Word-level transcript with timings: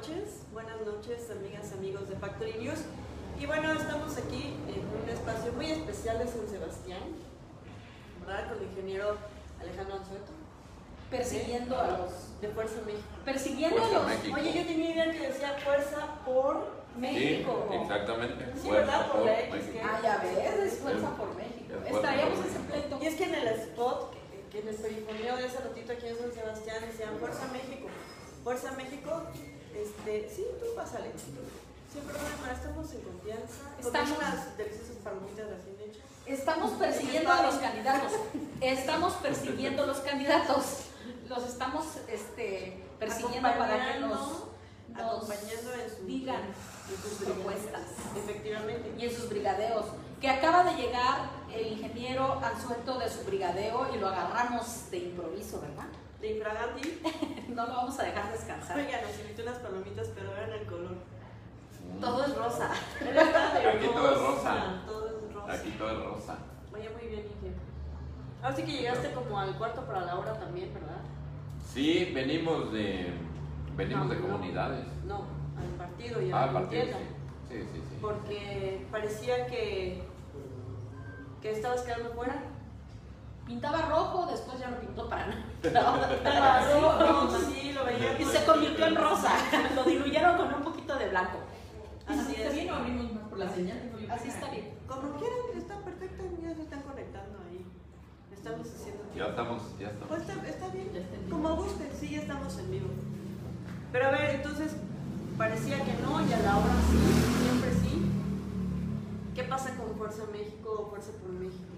noches, 0.00 0.46
buenas 0.50 0.80
noches 0.80 1.30
amigas, 1.30 1.72
amigos 1.72 2.08
de 2.08 2.16
Factory 2.16 2.54
News. 2.54 2.78
Y 3.38 3.44
bueno, 3.44 3.70
estamos 3.72 4.16
aquí 4.16 4.54
en 4.66 5.02
un 5.02 5.08
espacio 5.10 5.52
muy 5.52 5.70
especial 5.70 6.18
de 6.18 6.26
San 6.26 6.48
Sebastián, 6.48 7.02
¿verdad? 8.20 8.48
Con 8.48 8.58
el 8.62 8.70
ingeniero 8.70 9.18
Alejandro 9.60 9.96
Anzueto. 9.96 10.32
Persiguiendo 11.10 11.78
a 11.78 11.98
los. 11.98 12.40
De 12.40 12.48
Fuerza 12.48 12.76
México. 12.86 13.04
Persiguiendo 13.26 13.76
Fuerza 13.76 13.96
a 13.96 14.00
los. 14.00 14.08
México. 14.08 14.36
Oye, 14.40 14.52
yo 14.54 14.66
tenía 14.66 14.90
idea 14.90 15.12
que 15.12 15.20
decía 15.20 15.56
Fuerza 15.62 16.06
por 16.24 16.66
México. 16.96 17.66
Sí, 17.70 17.76
exactamente. 17.76 18.44
Sí, 18.54 18.68
Fuerza 18.68 18.86
¿verdad? 18.86 19.06
Por 19.06 19.16
por 19.16 19.26
la 19.26 19.40
X, 19.40 19.64
que- 19.66 19.80
Ah, 19.82 20.00
ya 20.02 20.16
ves, 20.16 20.72
es 20.72 20.78
fuerza 20.78 21.10
por 21.16 21.34
México. 21.34 21.74
Es 21.84 21.94
Estaríamos 21.94 22.38
por 22.38 22.46
ese 22.46 22.58
pleito. 22.60 22.98
Y 23.02 23.06
es 23.06 23.14
que 23.16 23.24
en 23.24 23.34
el 23.34 23.48
spot, 23.48 24.12
que, 24.12 24.48
que 24.50 24.58
en 24.60 24.68
el 24.68 24.76
perifoneo 24.76 25.36
de 25.36 25.46
ese 25.46 25.58
ratito 25.58 25.92
aquí 25.92 26.06
en 26.06 26.16
San 26.16 26.32
Sebastián 26.32 26.78
decían 26.86 27.18
Fuerza 27.18 27.46
México. 27.52 27.88
Fuerza 28.42 28.72
México, 28.72 29.22
este, 29.74 30.30
sí, 30.34 30.44
tú 30.60 30.66
pásale. 30.76 31.10
Sin 31.92 32.02
problema, 32.02 32.52
estamos 32.52 32.92
en 32.92 33.00
confianza. 33.00 33.74
Estamos- 33.80 34.18
unas 34.18 34.56
deliciosas 34.56 34.96
palomitas 35.02 35.46
recién 35.48 35.76
hechas. 35.90 36.02
Estamos 36.26 36.70
persiguiendo 36.72 37.32
a 37.32 37.42
los 37.42 37.54
candidatos. 37.56 38.12
Estamos 38.60 39.12
persiguiendo 39.14 39.82
a 39.82 39.86
los 39.86 39.98
candidatos. 39.98 40.64
Los 41.28 41.44
estamos 41.44 41.86
este, 42.08 42.80
persiguiendo 42.98 43.48
para 43.48 43.92
que 43.92 44.00
nos, 44.00 44.10
nos 44.10 45.00
acompañando 45.00 45.72
en 45.74 45.90
sus, 45.90 46.06
digan 46.06 46.42
en 46.42 47.02
sus 47.02 47.26
propuestas. 47.26 47.82
Efectivamente. 48.16 48.94
y 48.96 49.04
en 49.06 49.16
sus 49.16 49.28
brigadeos. 49.28 49.86
Que 50.20 50.28
acaba 50.28 50.64
de 50.64 50.74
llegar 50.80 51.30
el 51.52 51.66
ingeniero 51.66 52.40
Anzueto 52.44 52.98
de 52.98 53.08
su 53.10 53.24
brigadeo 53.24 53.88
y 53.94 53.98
lo 53.98 54.08
agarramos 54.08 54.90
de 54.90 54.98
improviso, 54.98 55.60
¿verdad? 55.60 55.86
De 56.20 56.32
infraganti. 56.36 57.00
No 57.50 57.66
lo 57.66 57.74
vamos 57.74 57.98
a 57.98 58.04
dejar 58.04 58.30
descansar. 58.30 58.78
Oigan, 58.78 59.02
nos 59.02 59.18
invitó 59.20 59.42
unas 59.42 59.58
palomitas, 59.58 60.08
pero 60.14 60.36
eran 60.36 60.52
el 60.52 60.66
color. 60.66 60.94
Todo 62.00 62.24
es 62.24 62.36
rosa. 62.36 62.70
Aquí 63.00 63.86
todo 63.92 64.12
es 64.12 64.18
rosa. 64.20 64.82
Todo 64.86 65.06
es 65.08 65.34
rosa. 65.34 65.52
Aquí 65.52 65.70
todo 65.72 65.90
es 65.90 66.04
rosa. 66.04 66.38
Oye, 66.72 66.88
muy 66.90 67.08
bien, 67.08 67.20
Inge. 67.26 67.52
Ahora 68.40 68.54
sí 68.56 68.62
que 68.62 68.72
llegaste 68.72 69.10
como 69.12 69.38
al 69.38 69.58
cuarto 69.58 69.84
para 69.84 70.02
la 70.02 70.16
hora 70.16 70.38
también, 70.38 70.72
¿verdad? 70.72 71.00
Sí, 71.66 72.12
venimos 72.14 72.72
de 72.72 73.12
venimos 73.76 74.06
No, 74.06 74.14
de 74.14 74.20
comunidades. 74.20 74.86
No, 75.04 75.24
al 75.58 75.68
partido 75.76 76.22
y 76.22 76.30
a 76.30 76.42
Ah, 76.42 76.46
la 76.46 76.52
partido. 76.52 76.84
Sí, 77.48 77.56
sí, 77.62 77.80
sí. 77.90 77.98
Porque 78.00 78.86
parecía 78.92 79.46
que, 79.48 80.04
que 81.42 81.50
estabas 81.50 81.82
quedando 81.82 82.10
fuera. 82.10 82.36
Pintaba 83.50 83.82
rojo, 83.82 84.28
después 84.30 84.60
ya 84.60 84.70
lo 84.70 84.78
pintó 84.78 85.08
para 85.08 85.26
nada. 85.26 85.44
Claro, 86.22 87.28
sí, 87.50 87.72
lo 87.72 87.84
veía. 87.84 88.16
Y 88.16 88.24
se 88.24 88.44
convirtió 88.44 88.86
en 88.86 88.94
rosa. 88.94 89.32
Lo 89.74 89.82
diluyeron 89.82 90.36
con 90.36 90.54
un 90.54 90.62
poquito 90.62 90.96
de 90.96 91.08
blanco. 91.08 91.38
Así 92.06 92.36
¿Está 92.36 92.48
es. 92.48 92.54
bien 92.54 92.70
o 92.70 92.76
abrimos 92.76 93.12
más 93.12 93.24
por 93.24 93.38
la 93.40 93.48
señal? 93.50 93.90
Así 94.08 94.28
está 94.28 94.50
bien. 94.50 94.70
Como 94.86 95.18
quieran, 95.18 95.38
está 95.58 95.78
perfecto, 95.78 96.22
ya 96.40 96.54
se 96.54 96.62
están 96.62 96.82
conectando 96.82 97.38
ahí. 97.48 97.66
Estamos 98.32 98.68
haciendo. 98.68 99.02
Ya 99.16 99.26
estamos, 99.26 99.62
ya 99.80 99.88
estamos. 99.88 100.08
Pues 100.08 100.20
está, 100.20 100.48
está 100.48 100.68
bien. 100.68 100.92
Ya 100.94 101.00
está 101.00 101.16
en 101.16 101.26
vivo. 101.26 101.36
Como 101.36 101.56
gusten, 101.56 101.88
sí, 101.98 102.10
ya 102.10 102.20
estamos 102.20 102.56
en 102.56 102.70
vivo. 102.70 102.88
Pero 103.90 104.06
a 104.06 104.10
ver, 104.12 104.30
entonces, 104.36 104.76
parecía 105.36 105.76
que 105.84 105.94
no, 105.94 106.24
y 106.24 106.32
a 106.32 106.38
la 106.38 106.56
hora 106.56 106.74
sí, 106.88 106.98
siempre 107.42 107.70
sí. 107.82 108.10
¿Qué 109.34 109.42
pasa 109.42 109.74
con 109.76 109.96
Fuerza 109.98 110.22
México 110.30 110.86
o 110.86 110.90
Fuerza 110.90 111.10
por 111.20 111.30
México? 111.32 111.69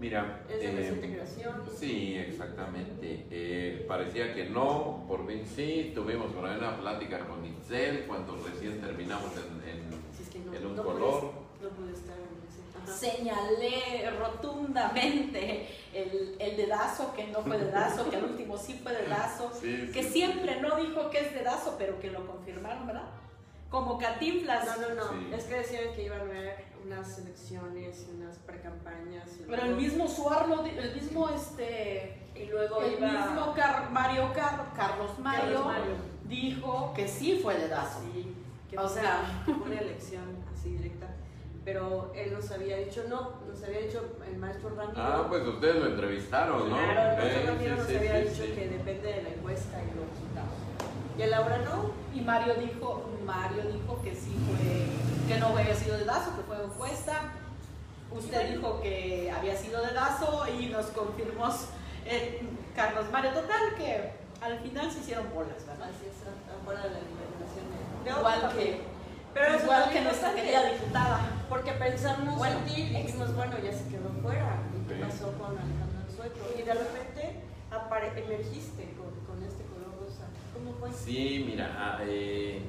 Mira, 0.00 0.40
¿Es 0.48 0.58
de 0.60 0.66
eh, 0.72 0.76
reciente 0.76 1.12
creación? 1.12 1.62
Sí, 1.78 2.16
exactamente. 2.16 3.26
Eh, 3.30 3.84
parecía 3.86 4.34
que 4.34 4.46
no, 4.48 5.04
por 5.06 5.26
fin 5.26 5.42
sí. 5.46 5.92
Tuvimos 5.94 6.32
por 6.32 6.46
ahí 6.46 6.56
una 6.56 6.78
plática 6.80 7.20
con 7.26 7.44
Itzel 7.44 8.04
cuando 8.06 8.36
recién 8.44 8.80
terminamos 8.80 9.30
en, 9.36 9.68
en- 9.68 9.90
Si 10.16 10.22
es 10.22 10.28
que 10.30 10.38
no, 10.38 10.54
en 10.54 10.66
un 10.66 10.76
no 10.76 10.82
color. 10.82 11.20
Pude, 11.20 11.68
no 11.68 11.76
pude 11.76 11.92
estar 11.92 12.16
en 12.16 12.24
ese. 12.48 12.60
Ajá. 12.82 12.96
Señalé 12.96 14.10
rotundamente 14.18 15.68
el, 15.92 16.34
el 16.38 16.56
dedazo, 16.56 17.12
que 17.14 17.26
no 17.28 17.42
fue 17.42 17.58
dedazo, 17.58 18.08
que 18.08 18.16
al 18.16 18.24
último 18.24 18.56
sí 18.56 18.80
fue 18.82 18.92
dedazo, 18.92 19.52
Sí, 19.60 19.90
que 19.92 20.02
sí. 20.02 20.08
siempre 20.12 20.60
no 20.62 20.76
dijo 20.76 21.10
que 21.10 21.18
es 21.20 21.34
dedazo, 21.34 21.76
pero 21.78 22.00
que 22.00 22.10
lo 22.10 22.26
confirmaron, 22.26 22.86
¿verdad? 22.86 23.04
Como 23.70 23.98
Catinflas. 23.98 24.66
No, 24.66 24.88
no, 24.88 24.94
no. 24.96 25.08
Sí. 25.10 25.30
Es 25.32 25.44
que 25.44 25.54
decían 25.54 25.94
que 25.94 26.04
iban 26.04 26.20
a 26.20 26.24
haber 26.24 26.64
unas 26.84 27.18
elecciones 27.18 28.06
y 28.08 28.16
unas 28.20 28.36
precampañas. 28.38 29.28
y 29.38 29.44
Pero 29.48 29.62
el 29.62 29.76
mismo 29.76 30.08
Suarlo, 30.08 30.64
el 30.64 30.94
mismo 30.94 31.28
este, 31.28 32.18
Y 32.34 32.46
luego 32.46 32.82
el 32.82 32.94
iba. 32.98 33.08
mismo 33.26 33.54
Car- 33.54 33.90
Mario 33.90 34.32
Car- 34.34 34.72
Carlos 34.74 35.18
Mario, 35.18 35.42
Carlos 35.44 35.66
Mario. 35.66 35.94
dijo 36.24 36.92
que 36.94 37.06
sí 37.06 37.38
fue 37.42 37.56
dedazo. 37.58 38.00
Sí, 38.12 38.34
que 38.68 38.78
O 38.78 38.88
fue 38.88 39.00
sea- 39.02 39.44
una 39.64 39.78
elección 39.80 40.24
así 40.52 40.70
directa. 40.70 41.06
Pero 41.64 42.10
él 42.16 42.32
nos 42.32 42.50
había 42.50 42.78
dicho 42.78 43.04
no, 43.08 43.32
nos 43.46 43.62
había 43.62 43.80
dicho 43.80 44.16
el 44.26 44.36
maestro 44.38 44.70
Ramiro. 44.70 44.94
Ah, 45.00 45.26
pues 45.28 45.46
ustedes 45.46 45.76
lo 45.76 45.86
entrevistaron, 45.88 46.70
¿no? 46.70 46.76
Claro, 46.76 47.10
el 47.12 47.16
maestro 47.18 47.42
Eh, 47.42 47.46
Ramiro 47.46 47.74
sí, 47.74 47.78
nos 47.80 47.86
sí, 47.88 47.96
había 47.96 48.12
sí, 48.22 48.28
dicho 48.30 48.44
sí. 48.46 48.52
que 48.52 48.68
depende 48.68 49.12
de 49.12 49.22
la 49.22 49.28
encuesta 49.28 49.78
y 49.82 49.86
los 49.94 50.08
resultados. 50.08 50.54
Y 51.20 51.22
a 51.22 51.26
Laura 51.26 51.58
no. 51.58 51.90
Y 52.14 52.22
Mario 52.22 52.54
dijo, 52.54 53.04
Mario 53.26 53.62
dijo 53.70 54.00
que 54.02 54.14
sí 54.14 54.34
fue, 54.46 54.86
que 55.28 55.38
no 55.38 55.48
había 55.48 55.74
sido 55.74 55.98
dedazo, 55.98 56.34
que 56.34 56.42
fue 56.44 56.64
encuesta. 56.64 57.32
Usted 58.10 58.56
dijo 58.56 58.80
que 58.80 59.30
había 59.30 59.54
sido 59.54 59.82
dedazo 59.82 60.46
y 60.48 60.68
nos 60.68 60.86
confirmó 60.86 61.54
eh, 62.06 62.40
Carlos 62.74 63.04
Mario. 63.12 63.32
Total 63.32 63.74
que 63.76 64.12
al 64.40 64.60
final 64.60 64.90
se 64.90 65.00
hicieron 65.00 65.26
bolas, 65.34 65.66
¿verdad? 65.66 65.90
Así 65.90 66.06
es, 66.08 66.24
afuera 66.58 66.84
de 66.84 66.88
la 66.88 67.00
liberación 67.04 68.18
Igual 68.18 68.56
que. 68.56 68.80
Pero 69.34 69.62
igual 69.62 69.90
que 69.90 70.00
nuestra 70.00 70.34
querida 70.34 70.72
diputada. 70.72 71.20
Porque 71.50 71.72
pensamos 71.72 72.38
Bueno, 72.38 72.60
en 72.60 72.64
ti 72.64 72.80
y 72.80 73.02
dijimos, 73.02 73.36
bueno, 73.36 73.58
ya 73.62 73.72
se 73.72 73.86
quedó 73.88 74.08
fuera. 74.22 74.56
¿Y 74.74 74.88
qué 74.88 74.94
pasó 75.04 75.32
con 75.36 75.52
Alejandro 75.58 76.00
Anzueto? 76.08 76.40
Y 76.58 76.62
de 76.62 76.72
repente 76.72 77.42
apare 77.70 78.08
emergiste 78.16 78.96
con, 78.96 79.12
con 79.28 79.44
este 79.44 79.64
color 79.64 80.00
rosa. 80.00 80.24
Sí, 80.88 81.44
mira, 81.46 81.76
ah, 81.78 81.98
eh, 82.02 82.62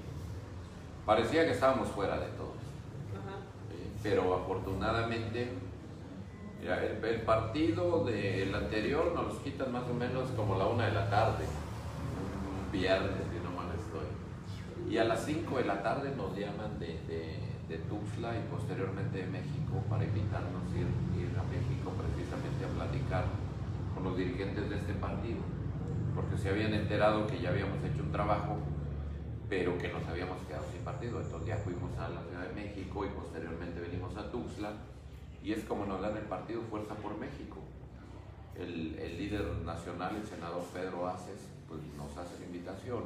parecía 1.05 1.45
que 1.45 1.51
estábamos 1.51 1.87
fuera 1.89 2.19
de 2.19 2.27
todo. 2.37 2.51
Pero 4.03 4.35
afortunadamente, 4.35 5.49
mira, 6.59 6.83
el, 6.83 7.03
el 7.03 7.21
partido 7.21 8.03
del 8.03 8.53
anterior 8.53 9.13
nos 9.13 9.25
los 9.27 9.39
quitan 9.39 9.71
más 9.71 9.83
o 9.89 9.93
menos 9.93 10.29
como 10.31 10.57
la 10.57 10.65
una 10.65 10.85
de 10.87 10.93
la 10.93 11.09
tarde, 11.09 11.45
un 11.45 12.71
viernes, 12.71 13.11
si 13.31 13.39
no 13.43 13.51
mal 13.55 13.67
estoy. 13.77 14.91
Y 14.91 14.97
a 14.97 15.03
las 15.03 15.23
5 15.25 15.57
de 15.57 15.65
la 15.65 15.83
tarde 15.83 16.13
nos 16.15 16.35
llaman 16.35 16.79
de, 16.79 16.99
de, 17.07 17.37
de 17.69 17.77
Tuxtla 17.87 18.35
y 18.37 18.41
posteriormente 18.51 19.19
de 19.19 19.27
México 19.27 19.83
para 19.89 20.03
invitarnos 20.03 20.63
a 20.73 20.77
ir, 20.77 20.87
ir 21.21 21.31
a 21.37 21.43
México 21.43 21.93
precisamente 21.95 22.65
a 22.65 22.69
platicar 22.75 23.25
con 23.93 24.03
los 24.03 24.17
dirigentes 24.17 24.69
de 24.69 24.77
este 24.77 24.93
partido, 24.93 25.39
porque 26.21 26.37
se 26.37 26.49
habían 26.49 26.73
enterado 26.73 27.25
que 27.25 27.39
ya 27.39 27.49
habíamos 27.49 27.83
hecho 27.83 28.03
un 28.03 28.11
trabajo, 28.11 28.57
pero 29.49 29.77
que 29.77 29.89
nos 29.89 30.05
habíamos 30.07 30.37
quedado 30.47 30.65
sin 30.71 30.81
partido. 30.83 31.19
Entonces 31.19 31.47
ya 31.47 31.57
fuimos 31.57 31.97
a 31.97 32.09
la 32.09 32.21
Ciudad 32.21 32.47
de 32.47 32.53
México 32.53 33.05
y 33.05 33.09
posteriormente 33.09 33.79
venimos 33.79 34.15
a 34.15 34.29
Tuxtla 34.31 34.73
y 35.43 35.53
es 35.53 35.63
como 35.65 35.85
nos 35.85 36.01
dan 36.01 36.15
el 36.15 36.23
partido 36.23 36.61
Fuerza 36.69 36.93
por 36.95 37.17
México. 37.17 37.57
El, 38.55 39.17
líder 39.17 39.43
nacional, 39.65 40.15
el 40.15 40.25
senador 40.25 40.63
Pedro 40.73 41.07
Aces, 41.07 41.47
pues 41.67 41.81
nos 41.97 42.15
hace 42.17 42.39
la 42.39 42.45
invitación. 42.45 43.03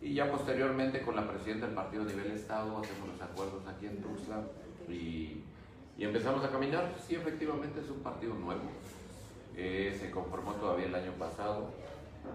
Y 0.00 0.14
ya 0.14 0.30
posteriormente 0.30 1.02
con 1.02 1.16
la 1.16 1.28
presidenta 1.28 1.66
del 1.66 1.74
partido 1.74 2.02
a 2.02 2.06
nivel 2.06 2.32
estado 2.32 2.78
hacemos 2.78 3.08
los 3.08 3.20
acuerdos 3.20 3.66
aquí 3.66 3.86
en 3.86 4.02
Tuxtla 4.02 4.42
y, 4.88 5.42
y 5.98 6.04
empezamos 6.04 6.44
a 6.44 6.50
caminar. 6.50 6.94
Sí, 7.06 7.16
efectivamente 7.16 7.80
es 7.80 7.90
un 7.90 8.00
partido 8.00 8.34
nuevo. 8.34 8.62
Eh, 9.56 9.96
se 10.00 10.10
conformó 10.10 10.52
todavía 10.52 10.86
el 10.86 10.94
año 10.94 11.12
pasado. 11.12 11.70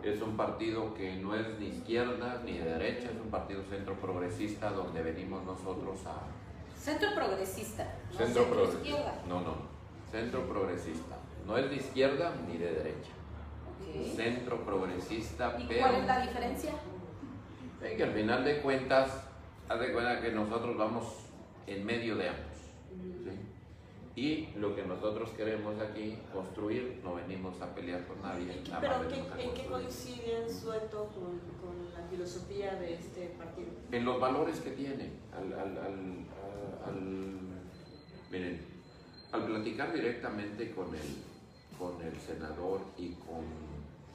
Es 0.03 0.21
un 0.21 0.37
partido 0.37 0.93
que 0.93 1.15
no 1.17 1.35
es 1.35 1.59
ni 1.59 1.67
izquierda 1.67 2.41
ni 2.45 2.57
de 2.57 2.65
derecha, 2.65 3.09
es 3.09 3.19
un 3.21 3.29
partido 3.29 3.61
centro 3.63 3.95
progresista 3.95 4.69
donde 4.71 5.01
venimos 5.01 5.43
nosotros 5.43 5.99
a, 6.05 6.21
Centro 6.79 7.09
progresista, 7.15 7.83
no 8.11 8.17
Centro 8.17 8.25
centro, 8.43 8.45
progresista. 8.55 8.87
izquierda. 8.89 9.21
No, 9.27 9.41
no, 9.41 9.55
centro 10.11 10.41
progresista. 10.47 11.17
No 11.45 11.57
es 11.57 11.69
de 11.69 11.75
izquierda 11.77 12.33
ni 12.47 12.57
de 12.57 12.71
derecha. 12.71 13.11
Centro 14.15 14.63
progresista, 14.63 15.55
¿Y 15.59 15.65
pero 15.67 15.81
cuál 15.81 15.95
es 15.95 16.05
la 16.05 16.19
diferencia? 16.21 16.71
eh, 17.81 17.93
que 17.97 18.03
al 18.03 18.11
final 18.11 18.43
de 18.43 18.61
cuentas, 18.61 19.09
haz 19.67 19.79
de 19.79 19.91
cuenta 19.93 20.21
que 20.21 20.31
nosotros 20.31 20.77
vamos 20.77 21.03
en 21.65 21.85
medio 21.85 22.15
de 22.15 22.29
ambos. 22.29 22.56
Y 24.17 24.47
lo 24.57 24.75
que 24.75 24.81
nosotros 24.83 25.29
queremos 25.37 25.79
aquí 25.79 26.17
construir, 26.33 26.99
no 27.03 27.13
venimos 27.13 27.61
a 27.61 27.67
pelear 27.75 28.07
con 28.07 28.19
nadie. 28.23 28.63
Pero 28.81 29.07
¿qué- 29.07 29.15
¿en 29.19 29.23
qué 29.53 29.65
construir. 29.65 29.69
coincide 29.69 30.49
Sueto 30.51 31.11
con, 31.13 31.37
con 31.61 31.93
la 31.93 32.01
filosofía 32.09 32.73
de 32.77 32.95
este 32.95 33.27
partido? 33.37 33.67
En 33.91 34.03
los 34.05 34.19
valores 34.19 34.59
que 34.61 34.71
tiene. 34.71 35.11
Al, 35.37 35.53
al, 35.53 35.77
al- 36.83 37.37
miren, 38.31 38.59
al 39.31 39.45
platicar 39.45 39.93
directamente 39.93 40.71
con 40.71 40.87
el, 40.95 41.77
con 41.77 42.01
el 42.01 42.17
senador 42.19 42.81
y 42.97 43.11
con, 43.21 43.45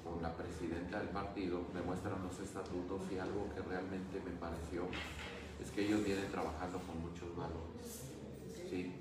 con 0.03 0.21
la 0.21 0.35
presidenta 0.35 0.99
del 0.99 1.11
partido, 1.11 1.61
me 1.73 1.81
muestran 1.81 2.21
los 2.25 2.41
estatutos 2.41 3.03
y 3.13 3.19
algo 3.19 3.47
que 3.55 3.61
realmente 3.63 4.21
me 4.25 4.33
pareció 4.33 4.83
es 5.63 5.71
que 5.71 5.87
ellos 5.87 6.05
vienen 6.05 6.29
trabajando 6.33 6.81
con 6.81 7.01
muchos 7.03 7.37
valores. 7.37 8.03
¿sí? 8.69 8.97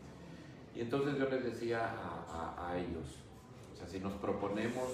Y 0.75 0.81
entonces 0.81 1.18
yo 1.18 1.29
les 1.29 1.44
decía 1.44 1.91
a, 2.29 2.77
ellos, 2.77 3.18
o 3.73 3.75
sea, 3.75 3.88
si 3.88 4.00
nos 4.00 4.13
proponemos, 4.13 4.88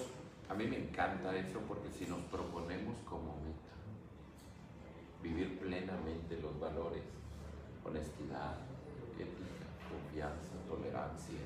a 0.50 0.54
mí 0.54 0.66
me 0.66 0.78
encanta 0.78 1.36
eso 1.36 1.60
porque 1.68 1.90
si 1.92 2.06
nos 2.06 2.20
proponemos 2.32 2.98
como 3.06 3.36
meta, 3.46 3.76
vivir 5.22 5.60
plenamente 5.60 6.40
los 6.42 6.60
valores, 6.60 7.04
honestidad, 7.86 8.58
ética, 9.20 9.70
confianza, 9.88 10.58
tolerancia, 10.68 11.46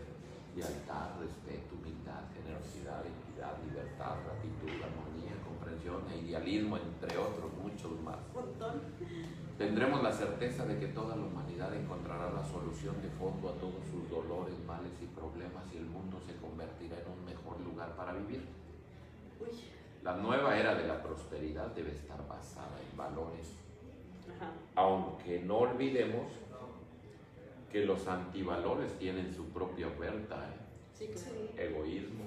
lealtad, 0.56 1.19
respeto, 1.19 1.75
humildad, 1.75 2.24
generosidad, 2.34 3.04
equidad, 3.04 3.57
libertad, 3.68 4.16
gratitud, 4.24 4.84
armonía, 4.84 5.36
comprensión 5.44 6.04
e 6.12 6.30
idealismo, 6.30 6.77
entre 6.77 7.18
otros 7.18 7.51
muchos 7.62 8.00
más. 8.01 8.19
Tendremos 9.62 10.02
la 10.02 10.12
certeza 10.12 10.66
de 10.66 10.80
que 10.80 10.88
toda 10.88 11.16
la 11.16 11.24
humanidad 11.24 11.72
encontrará 11.75 12.31
la 12.31 12.44
solución 12.44 13.00
de 13.00 13.10
fondo 13.10 13.50
a 13.50 13.54
todos 13.60 13.86
sus 13.92 14.10
dolores, 14.10 14.56
males 14.66 14.92
y 15.00 15.06
problemas 15.06 15.63
y 15.72 15.78
el 15.78 15.86
mundo 15.86 16.19
se 16.25 16.36
convertirá 16.38 16.98
en 16.98 17.12
un 17.12 17.24
mejor 17.24 17.62
lugar 17.62 17.96
para 17.96 18.13
vivir. 18.13 18.42
La 20.02 20.18
nueva 20.18 20.58
era 20.58 20.74
de 20.74 20.88
la 20.88 21.04
prosperidad 21.04 21.68
debe 21.75 21.92
estar 21.92 22.28
basada 22.28 22.75
en 22.90 22.98
valores, 22.98 23.54
Ajá. 24.36 24.50
aunque 24.74 25.42
no 25.42 25.60
olvidemos 25.60 26.31
que 27.72 27.86
los 27.86 28.08
antivalores 28.08 28.98
tienen 28.98 29.31
su 29.31 29.46
propia 29.50 29.90
oferta, 29.90 30.38
¿eh? 30.38 30.58
Sí, 30.98 31.08
egoísmo, 31.56 32.25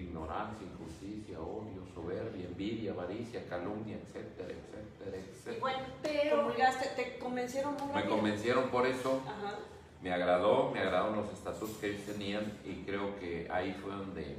ignorancia, 0.00 0.66
injusticia, 0.66 1.40
odio, 1.40 1.84
soberbia, 1.94 2.46
envidia, 2.46 2.92
avaricia, 2.92 3.44
calumnia, 3.48 3.96
etcétera, 3.96 4.48
etcétera, 4.48 5.16
etcétera. 5.16 5.60
bueno, 5.60 5.78
Pero- 6.02 6.52
te 6.96 7.18
convencieron 7.18 7.74
muy 7.74 7.94
Me 7.94 8.08
convencieron 8.08 8.68
por 8.70 8.86
eso, 8.86 9.22
Ajá. 9.26 9.58
me 10.02 10.12
agradó, 10.12 10.70
me 10.70 10.80
agradaron 10.80 11.16
los 11.16 11.32
estatutos 11.32 11.76
que 11.78 11.88
ellos 11.88 12.02
tenían 12.06 12.58
y 12.64 12.84
creo 12.84 13.18
que 13.18 13.48
ahí 13.50 13.72
fue 13.82 13.92
donde 13.94 14.36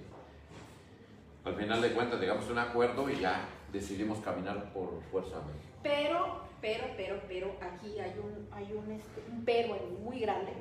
al 1.46 1.56
final 1.56 1.82
de 1.82 1.92
cuentas 1.92 2.20
llegamos 2.20 2.48
a 2.48 2.52
un 2.52 2.60
acuerdo 2.60 3.10
y 3.10 3.20
ya 3.20 3.46
decidimos 3.72 4.20
caminar 4.20 4.72
por 4.72 5.02
fuerza 5.12 5.36
México. 5.42 5.74
Pero, 5.84 6.38
pero, 6.62 6.86
pero, 6.96 7.20
pero, 7.28 7.56
aquí 7.60 8.00
hay 8.00 8.14
un, 8.18 8.48
hay 8.54 8.72
un, 8.72 8.92
este, 8.92 9.22
un 9.30 9.44
pero 9.44 9.76
muy 10.02 10.20
grande. 10.20 10.54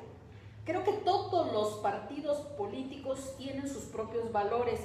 Creo 0.65 0.83
que 0.85 0.93
todos 0.93 1.51
los 1.51 1.73
partidos 1.79 2.37
políticos 2.57 3.33
tienen 3.37 3.67
sus 3.67 3.83
propios 3.83 4.31
valores 4.31 4.79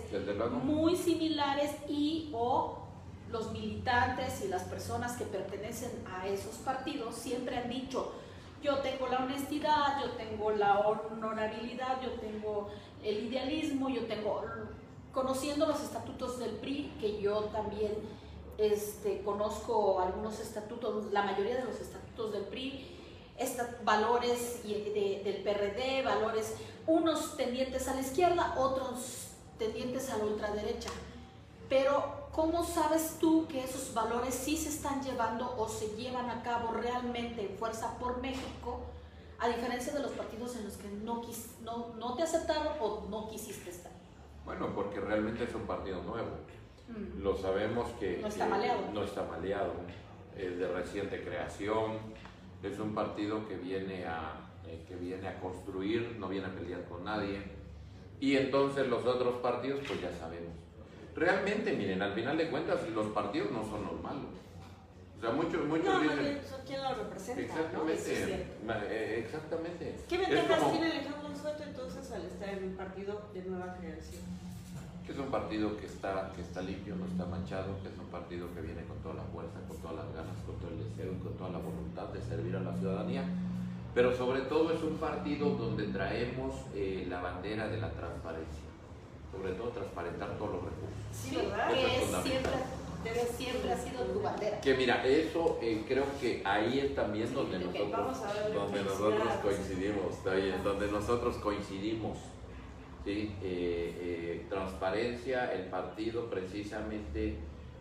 muy 0.65 0.97
similares 0.97 1.71
y 1.89 2.31
o 2.33 2.79
los 3.31 3.53
militantes 3.53 4.43
y 4.45 4.49
las 4.49 4.63
personas 4.65 5.17
que 5.17 5.25
pertenecen 5.25 5.91
a 6.11 6.27
esos 6.27 6.57
partidos 6.57 7.15
siempre 7.15 7.59
han 7.59 7.69
dicho, 7.69 8.13
yo 8.61 8.79
tengo 8.79 9.07
la 9.07 9.19
honestidad, 9.19 10.03
yo 10.03 10.11
tengo 10.13 10.51
la 10.51 10.81
honorabilidad, 10.81 12.03
yo 12.03 12.11
tengo 12.13 12.69
el 13.05 13.27
idealismo, 13.27 13.89
yo 13.89 14.07
tengo, 14.07 14.43
conociendo 15.13 15.67
los 15.67 15.81
estatutos 15.81 16.41
del 16.41 16.53
PRI, 16.57 16.93
que 17.01 17.21
yo 17.21 17.45
también 17.45 17.93
este, 18.57 19.23
conozco 19.23 20.01
algunos 20.01 20.41
estatutos, 20.41 21.13
la 21.13 21.23
mayoría 21.23 21.57
de 21.57 21.65
los 21.65 21.81
estatutos 21.81 22.33
del 22.33 22.45
PRI, 22.45 22.98
esta- 23.39 23.69
valores 23.85 24.63
de- 24.65 25.23
del 25.25 25.43
PRD, 25.43 26.03
valores, 26.03 26.55
unos 26.87 27.37
tendientes 27.37 27.87
a 27.89 27.95
la 27.95 28.01
izquierda, 28.01 28.55
otros 28.59 29.29
tendientes 29.59 30.11
a 30.11 30.19
la 30.19 30.25
ultraderecha. 30.25 30.91
Pero, 31.69 32.29
¿cómo 32.33 32.65
sabes 32.65 33.17
tú 33.21 33.47
que 33.47 33.63
esos 33.65 33.93
valores 33.93 34.35
sí 34.35 34.57
se 34.57 34.71
están 34.71 35.03
llevando 35.03 35.55
o 35.59 35.69
se 35.69 35.89
llevan 35.97 36.31
a 36.31 36.43
cabo 36.43 36.73
realmente 36.73 37.43
en 37.43 37.59
Fuerza 37.59 37.99
por 37.99 38.21
México, 38.23 38.81
a 39.39 39.49
diferencia 39.49 39.93
de 39.93 40.01
los 40.01 40.13
partidos 40.13 40.57
en 40.57 40.65
los 40.65 40.75
que 40.79 40.89
no, 40.89 41.23
quis- 41.23 41.59
no, 41.63 41.95
no 41.99 42.15
te 42.15 42.23
aceptaron 42.23 42.69
o 42.81 43.07
no 43.11 43.29
quisiste 43.29 43.71
estar? 43.71 43.93
Bueno, 44.45 44.75
porque 44.75 44.99
realmente 44.99 45.45
es 45.45 45.55
un 45.55 45.67
partido 45.67 46.03
nuevo. 46.03 46.31
Mm. 46.89 47.21
Lo 47.23 47.37
sabemos 47.37 47.91
que 48.01 48.17
No 48.17 48.29
está 48.29 48.47
maleado. 48.47 48.81
no 48.95 49.05
está 49.05 49.23
maleado, 49.25 49.73
es 50.37 50.59
de 50.59 50.69
reciente 50.69 51.23
creación, 51.23 51.99
es 52.63 52.79
un 52.79 52.95
partido 52.95 53.47
que 53.49 53.57
viene 53.57 54.07
a 54.07 54.45
eh, 54.67 54.85
que 54.87 54.97
viene 54.97 55.27
a 55.29 55.41
construir, 55.41 56.17
no 56.19 56.29
viene 56.29 56.47
a 56.47 56.51
pelear 56.55 56.85
con 56.85 57.05
nadie. 57.05 57.41
Y 58.21 58.37
entonces 58.37 58.87
los 58.89 59.05
otros 59.07 59.37
partidos, 59.41 59.81
pues 59.87 60.01
ya 60.01 60.11
sabemos. 60.13 60.53
Realmente, 61.15 61.73
miren, 61.73 62.03
al 62.03 62.13
final 62.13 62.37
de 62.37 62.49
cuentas, 62.51 62.87
los 62.91 63.07
partidos 63.09 63.51
no 63.51 63.65
son 63.65 63.83
los 63.85 64.03
malos. 64.03 64.27
O 65.17 65.21
sea, 65.21 65.31
muchos, 65.31 65.65
muchos 65.65 65.85
No, 65.87 66.01
dicen. 66.01 66.41
quien 66.67 66.83
lo 66.83 66.95
representa. 66.95 67.43
Exactamente, 67.43 68.47
eh, 68.91 69.25
exactamente. 69.25 69.97
¿Qué 70.09 70.19
ventajas 70.19 70.59
como- 70.59 70.71
tiene 70.73 70.87
Alejandro 70.93 71.35
Soto 71.35 71.63
entonces 71.63 72.13
al 72.13 72.23
estar 72.27 72.49
en 72.51 72.65
un 72.65 72.77
partido 72.77 73.23
de 73.35 73.43
nueva 73.43 73.75
creación? 73.79 74.23
Que 75.09 75.15
es 75.15 75.19
un 75.21 75.31
partido 75.31 75.75
que 75.79 75.87
está, 75.87 76.31
que 76.37 76.43
está 76.43 76.61
limpio, 76.61 76.95
no 76.95 77.07
está 77.07 77.25
manchado, 77.25 77.81
que 77.81 77.89
es 77.89 77.99
un 77.99 78.13
partido 78.13 78.47
que 78.55 78.61
viene 78.61 78.85
con 78.85 78.99
toda 78.99 79.15
la 79.15 79.23
fuerza, 79.33 79.57
con 79.67 79.79
todas 79.79 80.05
las 80.05 80.13
ganas, 80.13 80.37
con 80.45 80.55
todo 80.57 80.69
el 80.69 80.85
deseo 80.85 81.15
y 81.15 81.17
con 81.25 81.33
toda 81.33 81.49
la 81.49 81.59
voluntad 81.65 82.09
de 82.13 82.21
servir 82.21 82.55
a 82.55 82.61
la 82.61 82.77
ciudadanía. 82.77 83.25
Pero 83.95 84.15
sobre 84.15 84.43
todo 84.43 84.71
es 84.71 84.83
un 84.83 84.99
partido 84.99 85.49
donde 85.57 85.85
traemos 85.87 86.57
eh, 86.75 87.07
la 87.09 87.23
bandera 87.23 87.69
de 87.69 87.79
la 87.79 87.91
transparencia, 87.91 88.69
sobre 89.33 89.53
todo 89.53 89.69
transparentar 89.69 90.37
todos 90.37 90.61
los 90.61 90.63
recursos. 90.69 91.01
Sí, 91.11 91.37
¿verdad? 91.37 91.73
Que 91.73 91.87
es 91.87 92.05
siempre, 92.05 93.25
siempre 93.35 93.73
ha 93.73 93.79
sido 93.79 94.05
tu 94.13 94.21
bandera. 94.21 94.61
Que 94.61 94.75
mira, 94.77 95.07
eso 95.07 95.59
eh, 95.63 95.87
creo 95.89 96.05
que 96.21 96.43
ahí 96.45 96.81
es 96.81 96.95
también 96.95 97.33
donde 97.33 97.61
nosotros, 97.61 98.19
donde 98.53 98.85
nosotros 98.85 99.33
coincidimos, 99.43 100.13
está 100.13 100.35
bien, 100.35 100.63
donde 100.63 100.93
nosotros 100.93 101.37
coincidimos. 101.39 102.19
¿Sí? 103.09 103.35
Eh, 103.43 103.97
eh, 104.01 104.47
transparencia, 104.51 105.51
el 105.55 105.65
partido 105.71 106.29
precisamente 106.29 107.37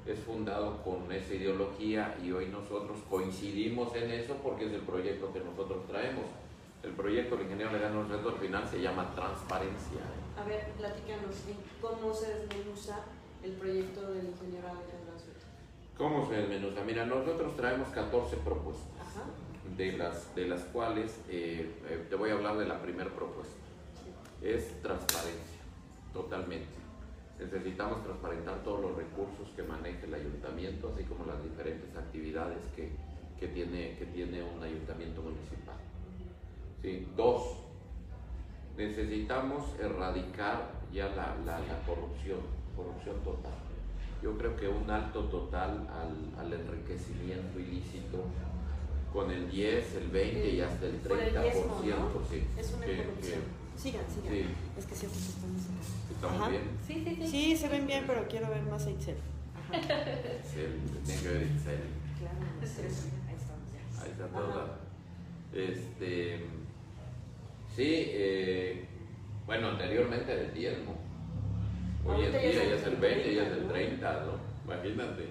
es 0.05 0.19
fundado 0.19 0.81
con 0.83 1.11
esa 1.11 1.33
ideología 1.33 2.15
y 2.23 2.31
hoy 2.31 2.45
nosotros 2.45 2.97
coincidimos 3.09 3.93
en 3.95 4.09
eso 4.11 4.35
porque 4.41 4.67
es 4.67 4.71
el 4.71 4.81
proyecto 4.81 5.33
que 5.33 5.41
nosotros 5.41 5.85
traemos. 5.87 6.23
El 6.81 6.91
proyecto 6.91 7.35
del 7.35 7.45
ingeniero 7.45 7.73
Legano 7.73 8.07
Reto 8.07 8.29
al 8.29 8.37
final 8.37 8.65
se 8.69 8.79
llama 8.81 9.13
transparencia. 9.15 9.99
A 10.39 10.47
ver, 10.47 10.71
platícanos 10.77 11.35
¿en 11.49 11.57
cómo 11.81 12.13
se 12.13 12.33
desmenuza 12.33 12.99
el 13.43 13.51
proyecto 13.53 14.13
del 14.13 14.27
ingeniero 14.27 14.67
Alejandro 14.67 15.17
Soto. 15.17 15.45
¿Cómo 15.97 16.29
se 16.29 16.35
desmenuza? 16.35 16.83
Mira, 16.85 17.05
nosotros 17.05 17.57
traemos 17.57 17.89
14 17.89 18.37
propuestas. 18.37 18.87
Ajá. 19.01 19.25
de 19.75 19.97
las, 19.97 20.33
de 20.35 20.47
las 20.47 20.61
cuales 20.65 21.19
eh, 21.27 21.69
te 22.09 22.15
voy 22.15 22.29
a 22.29 22.33
hablar 22.33 22.57
de 22.57 22.65
la 22.65 22.81
primera 22.81 23.09
propuesta. 23.09 23.66
Es 24.41 24.81
transparencia, 24.81 25.61
totalmente. 26.13 26.67
Necesitamos 27.39 28.03
transparentar 28.03 28.63
todos 28.63 28.81
los 28.81 28.95
recursos 28.95 29.47
que 29.55 29.63
maneja 29.63 30.05
el 30.05 30.13
ayuntamiento, 30.13 30.91
así 30.93 31.03
como 31.05 31.25
las 31.25 31.41
diferentes 31.43 31.95
actividades 31.95 32.57
que, 32.75 32.91
que 33.39 33.47
tiene, 33.47 33.95
que 33.97 34.05
tiene 34.07 34.41
un 34.43 34.61
ayuntamiento 34.63 35.21
municipal. 35.21 35.75
Sí. 36.81 37.07
Dos, 37.15 37.57
necesitamos 38.75 39.63
erradicar 39.79 40.71
ya 40.93 41.09
la, 41.09 41.35
la- 41.45 41.59
la 41.59 41.79
corrupción, 41.85 42.39
corrupción 42.75 43.15
total. 43.23 43.53
Yo 44.21 44.35
creo 44.37 44.55
que 44.55 44.67
un 44.67 44.89
alto 44.89 45.25
total 45.25 45.87
al, 45.91 46.39
al 46.39 46.53
enriquecimiento 46.53 47.59
ilícito 47.59 48.23
con 49.13 49.29
el 49.31 49.49
10, 49.49 49.95
el 49.95 50.07
20 50.09 50.49
y 50.49 50.61
hasta 50.61 50.85
el 50.87 51.03
30%. 51.03 51.07
Por 51.07 51.19
el 51.19 51.31
diezmo, 51.41 51.81
¿no? 51.83 52.25
sí, 52.29 52.43
Es 52.57 52.73
una 52.73 52.85
que- 52.85 52.97
corrupción. 52.97 53.41
Sigan, 53.77 54.03
sigan. 54.09 54.33
Sí. 54.33 54.45
Es 54.77 54.85
que 54.85 54.95
siempre 54.95 55.19
se 55.19 55.29
están 55.29 55.51
estamos 56.11 56.41
Ajá. 56.41 56.49
bien. 56.49 56.63
Sí, 56.85 57.03
sí, 57.05 57.15
sí. 57.15 57.27
Sí, 57.27 57.57
se 57.57 57.69
ven 57.69 57.85
bien, 57.87 58.03
pero 58.07 58.27
quiero 58.27 58.49
ver 58.49 58.63
más 58.63 58.85
a 58.85 58.89
Itzel. 58.91 59.15
Ajá. 59.55 59.77
Excel, 59.77 60.79
tiene 61.05 61.21
que 61.21 61.27
ver 61.29 61.41
Excel. 61.43 61.79
Claro, 62.19 62.37
ahí 62.59 63.35
estamos 63.35 63.67
ya. 63.73 64.01
Ahí 64.03 64.09
está 64.11 64.27
toda. 64.27 64.79
Este, 65.53 66.45
sí, 67.75 67.85
eh, 68.07 68.85
bueno, 69.45 69.69
anteriormente 69.69 70.31
era 70.31 70.41
el 70.41 70.53
10, 70.53 70.77
¿no? 70.85 72.11
Hoy 72.11 72.25
en 72.25 72.31
día 72.31 72.41
es 72.41 72.55
ya 72.55 72.75
es 72.75 72.83
el 72.83 72.95
20, 72.95 73.35
ya 73.35 73.43
es 73.43 73.49
30, 73.49 73.57
el 73.57 73.67
¿no? 73.67 73.73
30, 73.73 74.25
¿no? 74.25 74.33
Imagínate. 74.73 75.25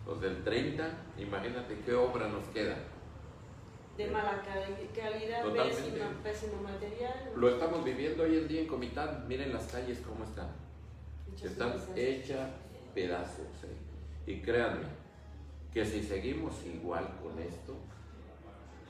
Entonces 0.00 0.30
el 0.30 0.44
30, 0.44 0.90
imagínate 1.18 1.78
qué 1.84 1.94
obra 1.94 2.28
nos 2.28 2.44
queda. 2.46 2.76
De 3.98 4.06
mala 4.06 4.40
cali- 4.42 4.88
calidad, 4.94 5.42
pésimo, 5.52 6.22
pésimo 6.22 6.62
material. 6.62 7.32
Lo 7.34 7.48
estamos 7.48 7.84
viviendo 7.84 8.22
hoy 8.22 8.38
en 8.38 8.46
día 8.48 8.60
en 8.60 8.68
Comitán. 8.68 9.26
Miren 9.26 9.52
las 9.52 9.66
calles 9.66 9.98
cómo 10.06 10.22
están. 10.24 10.50
Hechas 11.34 11.50
Están 11.50 11.72
pedazos. 11.72 11.96
hechas 11.96 12.50
pedazos. 12.94 13.46
¿eh? 13.64 13.76
Y 14.30 14.40
créanme, 14.40 14.86
que 15.74 15.84
si 15.84 16.02
seguimos 16.02 16.64
igual 16.64 17.18
con 17.20 17.38
esto, 17.40 17.74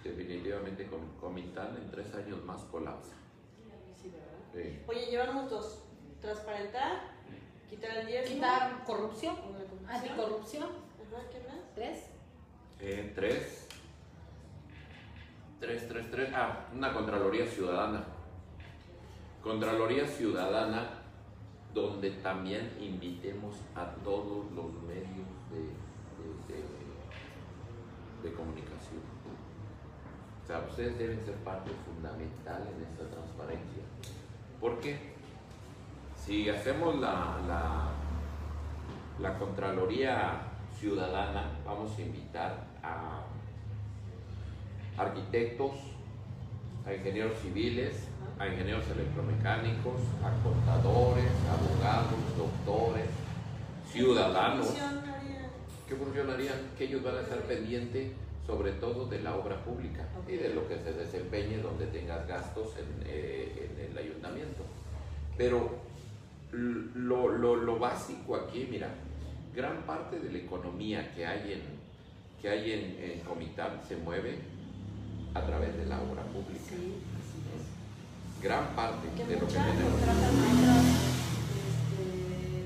definitivamente 0.05 0.87
Com- 0.87 1.17
Comitán 1.19 1.77
en 1.83 1.91
tres 1.91 2.15
años 2.15 2.45
más 2.45 2.61
colapsa. 2.65 3.15
Sí, 4.01 4.11
¿verdad? 4.11 4.39
Sí. 4.53 4.79
Oye, 4.87 5.07
llevamos 5.11 5.49
dos. 5.51 5.85
Transparentar 6.21 7.17
Quitar 7.71 7.99
el 7.99 8.07
diezmo. 8.07 8.35
Quitar 8.35 8.85
corrupción. 8.85 9.37
anticorrupción. 9.89 10.65
Ajá, 10.65 11.23
¿qué 11.31 11.39
más? 11.49 11.75
Tres. 11.75 12.05
Eh, 12.81 13.13
tres. 13.15 13.68
Tres, 15.61 15.89
tres, 15.89 16.11
tres. 16.11 16.31
Ah, 16.35 16.67
una 16.75 16.93
Contraloría 16.93 17.47
Ciudadana. 17.47 18.05
Contraloría 19.43 20.07
Ciudadana 20.07 20.91
donde 21.75 22.11
también 22.13 22.77
invitemos 22.81 23.57
a 23.75 23.85
todos 24.03 24.51
los 24.53 24.73
medios 24.83 25.27
de, 25.51 26.55
de- 26.55 26.79
comunicación. 28.35 29.01
O 30.43 30.47
sea, 30.47 30.59
ustedes 30.69 30.99
deben 30.99 31.21
ser 31.25 31.35
parte 31.37 31.71
fundamental 31.87 32.63
en 32.75 32.83
esta 32.85 33.09
transparencia. 33.15 33.83
¿Por 34.61 34.79
qué? 34.81 35.15
Si 36.17 36.49
hacemos 36.49 36.97
la, 37.01 37.89
la 39.19 39.39
Contraloría 39.39 40.43
Ciudadana, 40.79 41.51
vamos 41.65 41.97
a 41.99 42.03
invitar 42.03 42.67
a 42.83 43.21
arquitectos, 44.99 45.73
a 46.87 46.95
ingenieros 46.95 47.39
civiles, 47.41 48.09
a 48.39 48.47
ingenieros 48.47 48.85
electromecánicos, 48.91 50.01
a 50.23 50.31
contadores, 50.43 51.31
abogados, 51.51 52.19
doctores, 52.37 53.07
ciudadanos. 53.91 54.67
Funcionaría. 54.67 55.51
¿Qué 55.89 55.95
funcionarían? 55.97 56.59
Que 56.77 56.85
ellos 56.85 57.03
van 57.03 57.17
a 57.17 57.21
estar 57.21 57.39
pendientes 57.43 58.13
sobre 58.47 58.73
todo 58.73 59.07
de 59.07 59.21
la 59.21 59.35
obra 59.37 59.63
pública 59.63 60.09
y 60.27 60.33
de 60.37 60.55
lo 60.55 60.67
que 60.69 60.79
se 60.79 60.93
desempeñe 60.95 61.59
donde 61.59 61.87
tengas 61.89 62.27
gastos 62.27 62.75
en, 62.79 63.07
eh, 63.07 63.71
en 63.79 63.91
el 63.91 63.99
ayuntamiento. 63.99 64.63
Pero 65.37 65.71
lo, 66.53 67.29
lo- 67.29 67.57
lo 67.57 67.79
básico 67.79 68.37
aquí, 68.37 68.67
mira, 68.71 68.89
gran 69.55 69.83
parte 69.83 70.19
de 70.19 70.33
la 70.33 70.39
economía 70.39 71.13
que 71.15 71.27
hay 71.27 71.53
en, 71.55 71.63
que 72.41 72.49
hay 72.49 72.73
en, 72.73 73.11
en 73.13 73.21
Comitán 73.21 73.81
se 73.87 73.97
mueve 73.97 74.39
a 75.35 75.41
través 75.47 75.77
de 75.77 75.87
la 75.87 76.01
obra 76.01 76.23
pública. 76.25 76.65
Sí, 76.69 76.75
así 77.19 77.43
es. 77.57 78.43
Gran 78.43 78.75
parte 78.77 79.09
Que 79.17 79.25
de 79.25 79.35
lo 79.41 79.47
que 79.47 79.53
tenemos. 79.55 80.01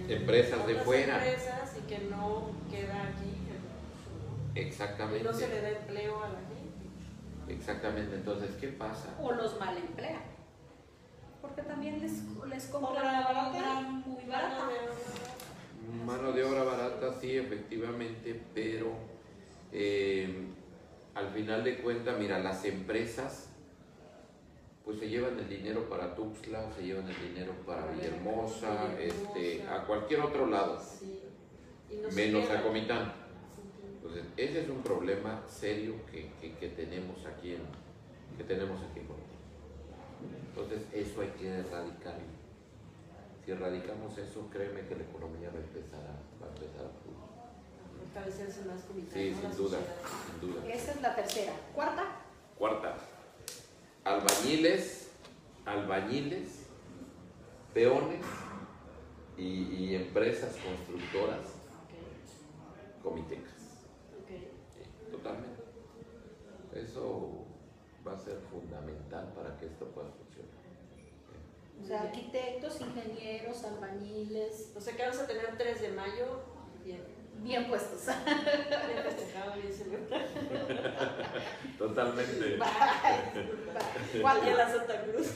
este, 0.03 0.15
Empresas 0.17 0.67
de 0.67 0.75
fuera. 0.77 1.17
empresas 1.17 1.77
y 1.79 1.81
que 1.89 1.99
no 2.11 2.51
queda 2.71 3.03
aquí. 3.09 3.33
Y 4.55 4.59
Exactamente. 4.61 5.25
no 5.25 5.33
se 5.33 5.49
le 5.49 5.63
da 5.63 5.71
empleo 5.71 6.23
a 6.23 6.29
la 6.29 6.39
gente. 6.41 7.53
Exactamente. 7.55 8.17
Entonces, 8.17 8.51
¿qué 8.61 8.69
pasa? 8.69 9.09
O 9.21 9.33
los 9.33 9.59
mal 9.59 9.77
emplean. 9.77 10.21
Porque 11.41 11.63
también 11.63 12.01
les, 12.01 12.13
les 12.49 12.67
compran 12.67 12.93
¿Obra 12.99 13.13
la 13.13 13.21
barata? 13.23 13.81
muy. 13.81 14.13
Mano 16.07 16.33
de 16.33 16.45
obra 16.45 16.63
barata, 16.65 17.15
sí, 17.21 17.37
efectivamente, 17.37 18.41
pero 18.55 18.93
eh, 19.73 20.47
al 21.15 21.29
final 21.29 21.63
de 21.65 21.79
cuentas, 21.79 22.19
mira, 22.19 22.39
las 22.39 22.65
empresas 22.65 23.49
pues 24.85 24.99
se 24.99 25.09
llevan 25.09 25.39
el 25.39 25.49
dinero 25.49 25.89
para 25.89 26.15
Tuxtla, 26.17 26.73
se 26.73 26.83
llevan 26.83 27.09
el 27.09 27.29
dinero 27.29 27.53
para 27.65 27.87
Villahermosa, 27.93 28.93
este, 28.99 29.63
a 29.69 29.85
cualquier 29.85 30.21
otro 30.21 30.47
lado, 30.47 30.81
Sí. 30.81 31.19
No 32.03 32.09
menos 32.17 32.49
a 32.51 32.63
Comitán. 32.63 33.13
Entonces, 33.97 34.25
ese 34.37 34.63
es 34.63 34.69
un 34.71 34.83
problema 34.83 35.43
serio 35.47 35.95
que, 36.11 36.31
que- 36.41 36.55
que 36.57 36.69
tenemos 36.71 37.25
aquí 37.27 37.53
en 37.53 37.61
que 38.37 38.45
tenemos 38.45 38.81
aquí 38.83 39.01
en 39.01 39.07
Comitán. 39.07 39.29
Entonces, 40.49 40.83
eso 40.95 41.21
hay 41.21 41.29
que 41.39 41.49
erradicarlo. 41.49 42.33
Si 43.45 43.51
erradicamos 43.53 44.17
eso, 44.19 44.49
créeme 44.51 44.87
que 44.89 44.97
la 44.97 45.03
economía 45.03 45.51
va 45.51 45.59
a 45.59 45.63
empezar 45.63 46.01
a, 46.01 46.43
va 46.43 46.47
a 46.47 46.55
empezar 46.55 46.87
a 46.87 46.91
Fortalecerse 48.13 48.65
más 48.67 48.83
comitán, 48.83 49.13
Sí, 49.15 49.35
sin 49.35 49.57
duda, 49.57 49.79
sin 50.41 50.41
duda. 50.51 50.67
Esa 50.73 50.91
es 50.93 51.01
la 51.01 51.15
tercera. 51.17 51.53
Cuarta, 51.75 52.05
Cuarta, 52.59 52.97
albañiles, 54.05 55.09
albañiles, 55.65 56.67
peones 57.73 58.25
y, 59.37 59.45
y 59.45 59.95
empresas 59.97 60.55
constructoras 60.57 61.41
Ok, 61.85 63.03
comitecas. 63.03 63.53
totalmente. 65.11 65.63
Eso 66.75 67.45
va 68.07 68.13
a 68.13 68.19
ser 68.19 68.39
fundamental 68.51 69.33
para 69.35 69.57
que 69.59 69.67
esto 69.67 69.87
pueda 69.87 70.09
funcionar. 70.11 70.53
o 71.83 71.87
sea, 71.87 72.03
arquitectos, 72.03 72.81
ingenieros, 72.81 73.65
albañiles, 73.65 74.73
O 74.77 74.81
sea 74.81 74.95
que 74.97 75.03
vamos 75.03 75.19
a 75.19 75.27
tener 75.27 75.57
3 75.57 75.81
de 75.81 75.89
mayo 75.93 76.52
bien, 77.43 77.69
puestos. 77.69 78.01
bien 78.07 79.03
festejado, 79.03 79.53
bien 79.61 79.73
celebrado. 79.73 80.25
Totalmente. 81.79 82.55
En 82.55 84.23
Cuatro. 84.23 84.57
la 84.57 84.69
Santa 84.71 85.03
Cruz. 85.03 85.33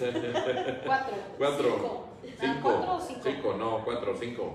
Cuatro. 0.84 1.16
Cuatro. 1.38 1.64
Cinco. 1.68 2.08
Ah, 2.42 2.58
¿Cuatro 2.62 2.94
o 2.96 3.00
cinco? 3.00 3.20
Cinco, 3.25 3.54
no, 3.54 3.84
cuatro, 3.84 4.16
cinco. 4.18 4.54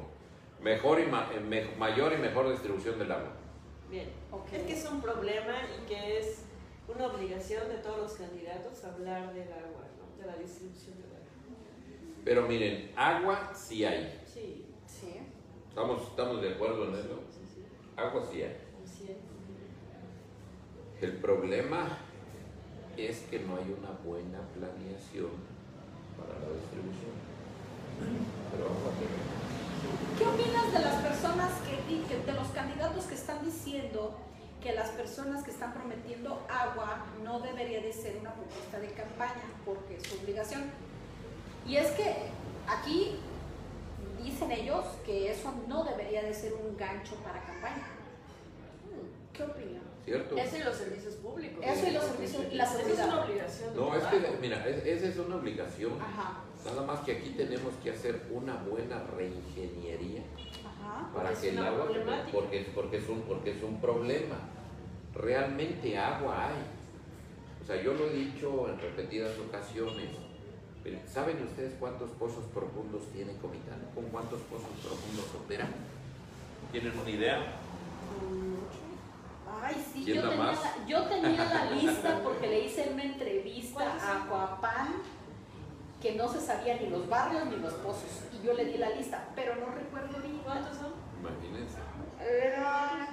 Mejor 0.62 1.00
y 1.00 1.06
ma- 1.08 1.30
eh, 1.34 1.40
me- 1.40 1.76
mayor 1.78 2.14
y 2.14 2.18
mejor 2.18 2.50
distribución 2.52 3.00
del 3.00 3.12
agua. 3.12 3.32
Bien. 3.90 4.10
Ok. 4.32 4.54
Es 4.54 4.64
que 4.64 4.74
es 4.74 4.86
un 4.90 5.02
problema 5.02 5.54
y 5.82 5.86
que 5.88 6.20
es 6.20 6.44
una 6.88 7.08
obligación 7.08 7.68
de 7.70 7.76
todos 7.76 7.98
los 7.98 8.14
candidatos 8.14 8.84
hablar 8.84 9.34
del 9.34 9.52
agua, 9.52 9.86
¿no? 9.98 10.22
de 10.22 10.26
la 10.30 10.38
distribución 10.38 10.96
del 11.02 11.06
agua. 11.06 11.18
Pero 12.24 12.44
miren, 12.44 12.92
agua 12.96 13.52
sí 13.56 13.84
hay. 13.86 14.22
Sí, 14.32 14.66
Sí. 14.86 15.16
¿Estamos, 15.70 16.02
estamos 16.04 16.42
de 16.42 16.50
acuerdo 16.54 16.90
en 16.90 16.96
eso? 16.96 17.22
Sí 18.32 18.42
hay. 18.44 18.58
Así 18.84 19.12
es. 19.12 19.18
El 21.04 21.18
problema 21.18 21.98
es 22.98 23.20
que 23.30 23.40
no 23.40 23.56
hay 23.58 23.76
una 23.78 23.92
buena 24.06 24.40
planeación 24.56 25.32
para 26.18 26.34
la 26.40 26.54
distribución. 26.60 27.16
Pero 28.52 28.66
agua 28.66 28.92
tenemos. 29.00 29.32
¿Qué 30.18 30.26
opinas 30.26 30.72
de 30.74 30.80
las 30.80 31.02
personas 31.02 31.52
que, 31.62 31.76
di- 31.94 32.04
que- 32.04 32.20
de 32.32 32.34
los 32.34 32.48
candidatos 32.50 33.06
que 33.06 33.16
están 33.16 33.44
diciendo 33.44 34.16
que 34.62 34.74
las 34.74 34.90
personas 34.90 35.44
que 35.44 35.50
están 35.52 35.74
prometiendo 35.74 36.46
agua 36.48 37.06
no 37.24 37.40
debería 37.40 37.82
de 37.82 37.92
ser 37.94 38.18
una 38.18 38.32
propuesta 38.34 38.80
de 38.80 38.90
campaña 38.92 39.42
porque 39.66 39.98
es 39.98 40.04
su 40.08 40.20
obligación? 40.20 40.64
Y 41.66 41.78
es 41.78 41.90
que 41.92 42.16
aquí 42.68 43.20
dicen 44.42 44.52
ellos 44.52 44.86
que 45.06 45.32
eso 45.32 45.54
no 45.68 45.84
debería 45.84 46.24
de 46.24 46.34
ser 46.34 46.54
un 46.54 46.76
gancho 46.78 47.16
para 47.24 47.42
campaña. 47.46 47.88
¿Qué 49.34 49.44
opinan? 49.44 49.82
¿Cierto? 50.04 50.36
Eso 50.38 50.58
y 50.58 50.64
los 50.64 50.76
servicios 50.76 51.14
públicos. 51.16 51.64
Eso 51.66 51.88
y 51.88 51.92
los 51.92 52.04
servicios 52.04 52.44
y 52.52 52.56
la 52.56 52.64
Esa 52.66 52.82
es 52.82 53.00
una 53.00 53.24
obligación. 53.24 53.76
No, 53.76 53.96
es 53.96 54.04
que, 54.06 54.38
mira, 54.42 54.68
es- 54.68 54.86
esa 54.86 55.08
es 55.08 55.18
una 55.18 55.36
obligación. 55.38 55.94
Ajá, 56.02 56.40
Nada 56.66 56.84
más 56.84 57.00
que 57.02 57.14
aquí 57.14 57.30
tenemos 57.32 57.74
que 57.84 57.90
hacer 57.92 58.22
una 58.32 58.56
buena 58.58 59.04
reingeniería 59.18 60.22
ajá. 60.64 61.10
para 61.12 61.30
Porque 61.30 61.42
que 61.42 61.48
es 61.50 61.54
el 61.58 61.66
agua, 61.66 61.88
porque, 62.32 62.72
porque, 62.74 62.98
es 62.98 63.10
un, 63.10 63.22
porque 63.22 63.52
es 63.52 63.64
un 63.64 63.82
problema. 63.82 64.36
Realmente 65.16 65.98
agua 65.98 66.48
hay. 66.50 66.56
O 67.64 67.66
sea, 67.66 67.82
yo 67.82 67.94
lo 67.94 68.06
he 68.06 68.14
dicho 68.14 68.68
en 68.70 68.80
repetidas 68.80 69.32
ocasiones. 69.40 70.10
Pero, 70.84 70.98
¿Saben 71.08 71.42
ustedes 71.44 71.76
cuántos 71.80 72.10
pozos 72.12 72.46
profundos 72.54 73.04
tiene 73.14 73.38
Comitán? 73.38 73.80
¿Con 73.94 74.06
cuántos 74.06 74.42
pozos 74.42 74.70
profundos 74.82 75.26
opera? 75.44 75.68
¿Tienen 76.72 76.98
una 76.98 77.10
idea? 77.10 77.38
Ay, 79.62 79.76
sí, 79.94 80.04
¿Quién 80.04 80.18
yo 80.18 80.30
tenía, 80.30 80.46
la, 80.46 80.88
yo 80.88 81.04
tenía 81.04 81.46
la 81.46 81.72
lista 81.72 82.20
porque 82.24 82.48
le 82.48 82.66
hice 82.66 82.90
una 82.92 83.04
entrevista 83.04 83.74
¿Cuántos 83.74 84.04
a? 84.10 84.28
Coapán 84.28 84.88
que 86.02 86.16
no 86.16 86.28
se 86.28 86.40
sabía 86.42 86.78
ni 86.78 86.88
los 86.90 87.08
barrios 87.08 87.46
ni 87.46 87.58
los 87.58 87.74
pozos. 87.76 88.24
Y 88.34 88.46
yo 88.46 88.54
le 88.54 88.66
di 88.66 88.78
la 88.78 88.90
lista, 88.90 89.30
pero 89.36 89.56
no 89.58 89.68
recuerdo 89.68 90.20
bien. 90.20 90.40
¿Cuántos 90.44 90.78
son? 90.78 90.94
Imagínense. 91.20 91.78
Era 92.20 93.08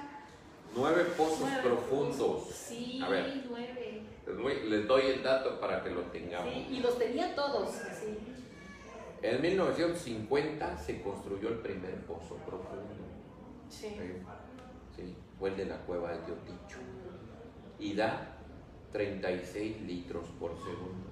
Nueve 0.75 1.03
pozos 1.17 1.39
Nueve 1.41 1.61
profundos. 1.61 2.47
Sí, 2.51 2.99
A 3.03 3.09
ver. 3.09 3.43
nueve. 3.49 3.98
Les 4.29 4.37
doy, 4.37 4.69
les 4.69 4.87
doy 4.87 5.01
el 5.07 5.23
dato 5.23 5.59
para 5.59 5.83
que 5.83 5.89
lo 5.89 6.03
tengamos. 6.03 6.53
Sí, 6.53 6.67
y 6.71 6.79
los 6.81 6.99
tenía 6.99 7.33
todos. 7.33 7.71
Sí. 7.71 8.15
En 9.21 9.41
1950 9.41 10.77
se 10.77 11.01
construyó 11.01 11.49
el 11.49 11.57
primer 11.57 11.95
pozo 12.05 12.35
profundo. 12.35 12.85
Sí. 13.69 13.97
Sí, 14.95 15.15
fue 15.39 15.49
el 15.49 15.57
de 15.57 15.65
la 15.65 15.79
cueva 15.79 16.11
de 16.11 16.19
Teoticho. 16.19 16.77
Y 17.79 17.95
da 17.95 18.37
36 18.91 19.81
litros 19.81 20.27
por 20.39 20.55
segundo. 20.57 21.09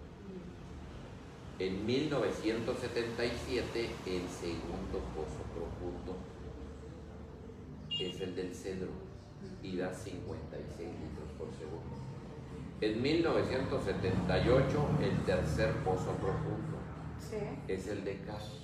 En 1.59 1.86
1977 1.88 3.89
el 4.05 4.29
segundo 4.29 5.00
pozo 5.15 5.41
profundo 5.55 6.15
es 7.89 8.21
el 8.21 8.36
del 8.36 8.53
Cedro 8.53 8.91
y 9.63 9.75
da 9.75 9.91
56 9.91 10.88
litros. 10.88 11.16
En 12.79 13.01
1978 13.01 14.88
el 15.01 15.24
tercer 15.25 15.74
pozo 15.84 16.12
profundo 16.12 16.77
Sí. 17.17 17.38
es 17.67 17.88
el 17.88 18.03
de 18.05 18.19
Cas 18.22 18.62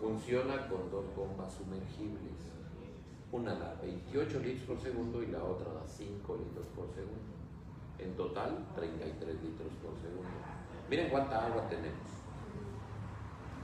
Funciona 0.00 0.66
con 0.66 0.90
dos 0.90 1.04
bombas 1.14 1.52
sumergibles. 1.52 2.32
Una 3.32 3.54
da 3.54 3.78
28 3.82 4.38
litros 4.40 4.66
por 4.66 4.80
segundo 4.80 5.22
y 5.22 5.26
la 5.26 5.44
otra 5.44 5.70
da 5.74 5.86
5 5.86 6.36
litros 6.38 6.66
por 6.68 6.88
segundo. 6.88 7.36
En 7.98 8.16
total, 8.16 8.66
33 8.74 9.42
litros 9.42 9.68
por 9.84 9.94
segundo. 10.00 10.30
Miren 10.88 11.10
cuánta 11.10 11.44
agua 11.44 11.68
tenemos. 11.68 12.08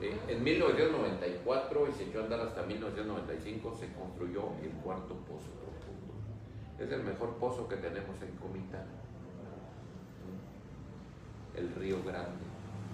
Eh, 0.02 0.20
en 0.28 0.44
1994 0.44 1.88
y 1.88 1.92
se 1.92 2.04
echó 2.04 2.20
a 2.20 2.25
andar 2.25 2.40
hasta 2.40 2.62
1995 2.64 3.75
se 3.75 3.94
construyó 3.94 4.42
el 4.62 4.72
cuarto 4.84 5.14
pozo 5.25 5.48
profundo. 5.56 6.12
Es 6.78 6.92
el 6.92 7.02
mejor 7.02 7.36
pozo 7.36 7.66
que 7.66 7.76
tenemos 7.76 8.20
en 8.20 8.36
Comitán. 8.36 9.05
El 11.56 11.75
Río 11.75 12.02
Grande, 12.04 12.44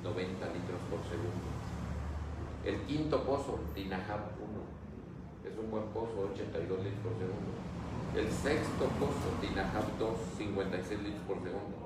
90 0.04 0.46
litros 0.46 0.80
por 0.88 1.02
segundo. 1.10 1.50
El 2.64 2.80
quinto 2.86 3.24
pozo, 3.24 3.58
Tinajab 3.74 4.20
1, 4.38 5.50
es 5.50 5.58
un 5.58 5.68
buen 5.68 5.84
pozo, 5.88 6.30
82 6.32 6.78
litros 6.78 7.02
por 7.02 7.12
segundo. 7.18 7.52
El 8.14 8.30
sexto 8.30 8.86
pozo, 9.00 9.34
Tinajab 9.40 9.98
2, 9.98 10.18
56 10.38 11.02
litros 11.02 11.22
por 11.26 11.42
segundo. 11.42 11.76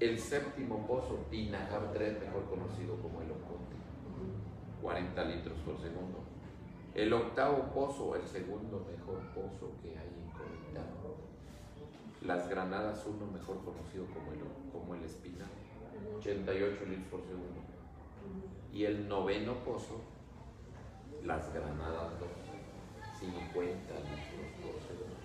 El 0.00 0.18
séptimo 0.18 0.86
pozo, 0.86 1.26
Tinajab 1.28 1.92
3, 1.92 2.20
mejor 2.20 2.44
conocido 2.48 2.96
como 3.02 3.20
el 3.20 3.30
Ocote, 3.30 3.76
40 4.80 5.24
litros 5.24 5.58
por 5.66 5.78
segundo. 5.78 6.24
El 6.94 7.12
octavo 7.12 7.64
pozo, 7.74 8.16
el 8.16 8.26
segundo 8.26 8.86
mejor 8.88 9.20
pozo 9.34 9.72
que 9.82 9.90
hay 9.90 10.08
en 10.08 10.30
Comitán. 10.32 11.27
Las 12.22 12.48
Granadas 12.48 13.06
1, 13.06 13.26
mejor 13.26 13.64
conocido 13.64 14.04
como 14.06 14.32
el, 14.32 14.40
como 14.72 14.94
el 14.94 15.04
Espinal, 15.04 15.48
88 16.18 16.84
litros 16.86 17.06
por 17.10 17.20
segundo. 17.22 17.60
Y 18.72 18.84
el 18.84 19.08
noveno 19.08 19.54
pozo, 19.64 20.00
Las 21.24 21.52
Granadas 21.52 22.18
2, 22.18 22.28
50 23.20 23.94
litros 23.94 24.48
por 24.62 24.74
segundo. 24.82 25.18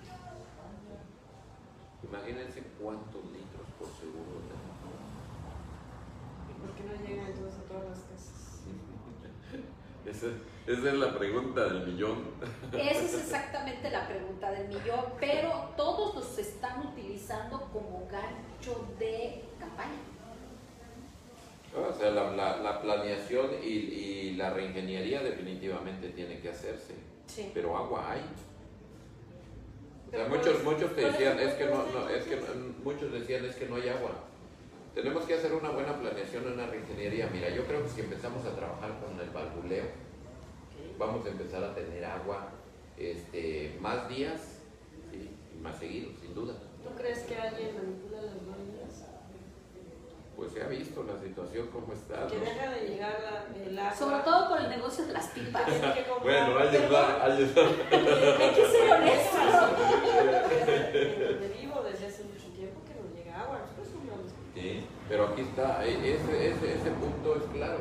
Imagínense 2.04 2.64
cuántos 2.80 3.24
litros 3.26 3.68
por 3.80 3.88
segundo 3.88 4.42
tenemos. 4.48 4.74
¿Y 6.50 6.54
por 6.62 6.72
qué 6.76 6.84
no 6.84 6.94
llega 7.08 7.28
entonces 7.28 7.60
a 7.60 7.64
todas 7.64 7.90
las 7.90 8.00
casas? 8.02 8.64
Esa, 10.66 10.88
es 10.90 10.94
la 10.94 11.18
pregunta 11.18 11.66
del 11.66 11.86
millón. 11.88 12.24
Esa 12.72 13.02
es 13.02 13.14
exactamente 13.16 13.90
la 13.90 14.08
pregunta 14.08 14.50
del 14.52 14.68
millón, 14.70 15.06
pero 15.20 15.70
todos 15.76 16.16
los 16.16 16.38
están 16.38 16.88
utilizando 16.88 17.70
como 17.74 18.08
gancho 18.10 18.88
de 18.98 19.44
campaña. 19.60 20.00
O 21.76 21.92
sea, 22.00 22.12
la, 22.12 22.32
la- 22.32 22.58
la 22.58 22.82
planeación 22.82 23.48
y, 23.64 23.68
y 23.68 24.36
la 24.36 24.52
reingeniería 24.52 25.22
definitivamente 25.22 26.10
tiene 26.10 26.40
que 26.40 26.50
hacerse, 26.50 26.94
Sí. 27.28 27.52
pero 27.54 27.76
agua 27.76 28.12
hay. 28.12 28.22
O 30.08 30.12
sea, 30.12 30.28
muchos, 30.28 30.64
muchos 30.64 30.96
te 30.96 31.02
¿cuál 31.02 31.06
es 31.14 31.20
decían, 31.20 31.40
es 31.40 31.54
que 31.56 31.66
no, 31.66 31.84
no, 31.88 32.08
es 32.10 32.24
que 32.26 32.40
muchos 32.84 33.12
decían 33.12 33.44
es 33.46 33.56
que 33.56 33.66
no 33.66 33.76
hay 33.78 33.90
agua. 33.90 34.12
Tenemos 34.94 35.24
que 35.26 35.34
hacer 35.34 35.52
una 35.54 35.72
buena 35.72 35.98
planeación, 36.00 36.54
una 36.54 36.68
reingeniería. 36.68 37.28
Mira, 37.34 37.50
yo 37.50 37.66
creo 37.66 37.82
que 37.84 37.90
si 37.90 38.02
empezamos 38.02 38.46
a 38.46 38.56
trabajar 38.56 38.92
con 39.04 39.20
el 39.20 39.30
valvuleo, 39.32 39.86
vamos 40.98 41.26
a 41.26 41.30
empezar 41.30 41.64
a 41.64 41.74
tener 41.76 42.04
agua 42.06 42.50
este, 42.98 43.78
más 43.82 44.08
días 44.10 44.60
¿sí? 45.12 45.30
y 45.56 45.60
más 45.62 45.78
seguido, 45.80 46.12
sin 46.22 46.34
duda. 46.34 46.54
¿Tú 46.84 46.90
crees 46.98 47.20
que 47.20 47.36
alguien 47.36 47.76
manipula 47.76 48.22
las 48.22 48.36
máquinas? 48.44 49.06
Pues 50.36 50.52
se 50.52 50.64
ha 50.64 50.68
visto 50.68 51.04
la 51.04 51.20
situación 51.22 51.68
como 51.68 51.94
está. 51.94 52.26
Que 52.28 52.38
¿no? 52.38 52.42
deja 52.44 52.72
de 52.72 52.88
llegar 52.90 53.20
la, 53.22 53.64
el 53.64 53.78
agua. 53.80 53.96
Sobre 53.96 54.18
todo 54.24 54.50
por 54.50 54.60
el 54.62 54.70
negocio 54.70 55.06
de 55.06 55.14
las 55.14 55.28
pipas. 55.28 55.64
Bueno, 56.22 56.58
hay 56.58 56.70
Pero- 56.72 56.84
ayudar, 56.86 57.32
ayudar. 57.32 57.66
Hay 58.42 58.54
que 58.56 58.66
ser 58.66 58.92
honestos. 58.92 59.40
Donde 61.30 61.48
vivo 61.62 61.82
desde 61.84 62.08
hace 62.08 62.24
mucho 62.24 62.48
tiempo 62.56 62.82
que 62.86 62.94
no 62.96 63.16
llega 63.16 63.42
agua. 63.42 63.60
Nosotros 63.78 63.94
Sí, 64.56 64.86
pero 65.10 65.28
aquí 65.28 65.42
está, 65.42 65.86
e- 65.86 66.16
ese, 66.16 66.48
ese, 66.52 66.74
ese 66.76 66.92
punto 66.92 67.36
es 67.36 67.44
claro. 67.54 67.80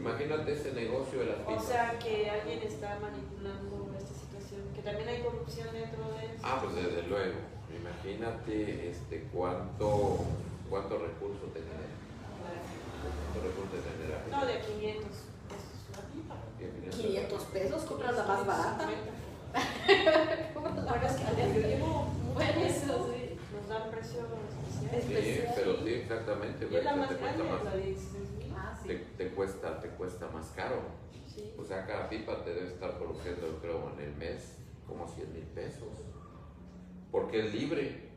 Imagínate 0.00 0.52
ese 0.52 0.72
negocio 0.72 1.18
de 1.20 1.26
las 1.26 1.38
O 1.44 1.46
pizzas. 1.48 1.66
sea, 1.66 1.98
que 1.98 2.30
alguien 2.30 2.62
está 2.62 2.98
manipulando 3.00 3.90
esta 3.98 4.14
situación, 4.14 4.60
que 4.74 4.82
también 4.82 5.08
hay 5.08 5.22
corrupción 5.22 5.68
dentro 5.72 6.04
de 6.12 6.26
eso. 6.26 6.42
ah, 6.44 6.60
pues 6.62 6.74
desde 6.76 7.02
luego. 7.08 7.34
Imagínate 7.74 8.90
este, 8.90 9.28
cuánto, 9.32 10.18
cuánto 10.70 10.98
recurso 10.98 11.44
tener. 11.52 11.88
¿Cuánto 13.32 13.48
recurso 13.48 13.76
tener? 13.82 14.28
No, 14.30 14.46
de 14.46 14.60
500 14.60 15.04
pesos 15.50 15.78
la 15.92 16.02
pipa. 16.14 16.36
500 16.96 17.42
pesos, 17.44 17.82
compras 17.82 18.16
la 18.16 18.24
más 18.24 18.46
barata. 18.46 18.86
Bueno, 18.86 18.98
es 21.06 21.16
que 21.16 21.60
yo 21.62 21.68
llevo 21.68 22.06
Bueno, 22.34 22.60
eso 22.64 23.10
sí. 23.12 23.36
nos 23.54 23.68
dan 23.68 23.90
precio 23.90 24.20
especial. 24.92 25.18
Es- 25.18 25.26
Sí, 25.38 25.52
pero 25.56 25.76
sí, 25.84 25.92
exactamente. 25.94 26.68
Y 26.70 26.76
es 26.76 26.84
la 26.84 26.96
más 26.96 27.08
te 27.08 27.16
cuesta 27.16 27.36
grande, 27.36 27.58
la 27.58 27.64
más, 27.64 27.74
de 27.74 27.80
16 27.82 28.30
mil. 28.38 28.47
Te, 28.86 29.28
cuesta, 29.30 29.80
te 29.80 29.88
cuesta 29.90 30.28
más 30.28 30.46
caro. 30.54 30.76
Sí. 31.34 31.52
O 31.58 31.64
sea, 31.64 31.86
cada 31.86 32.08
pipa 32.08 32.42
te 32.44 32.54
debe 32.54 32.68
estar 32.68 32.98
produciendo, 32.98 33.58
creo, 33.60 33.92
en 33.94 34.00
el 34.04 34.14
mes 34.16 34.56
como 34.86 35.06
100 35.06 35.32
mil 35.32 35.42
pesos. 35.44 35.88
Porque 37.12 37.46
es 37.46 37.54
libre. 37.54 38.08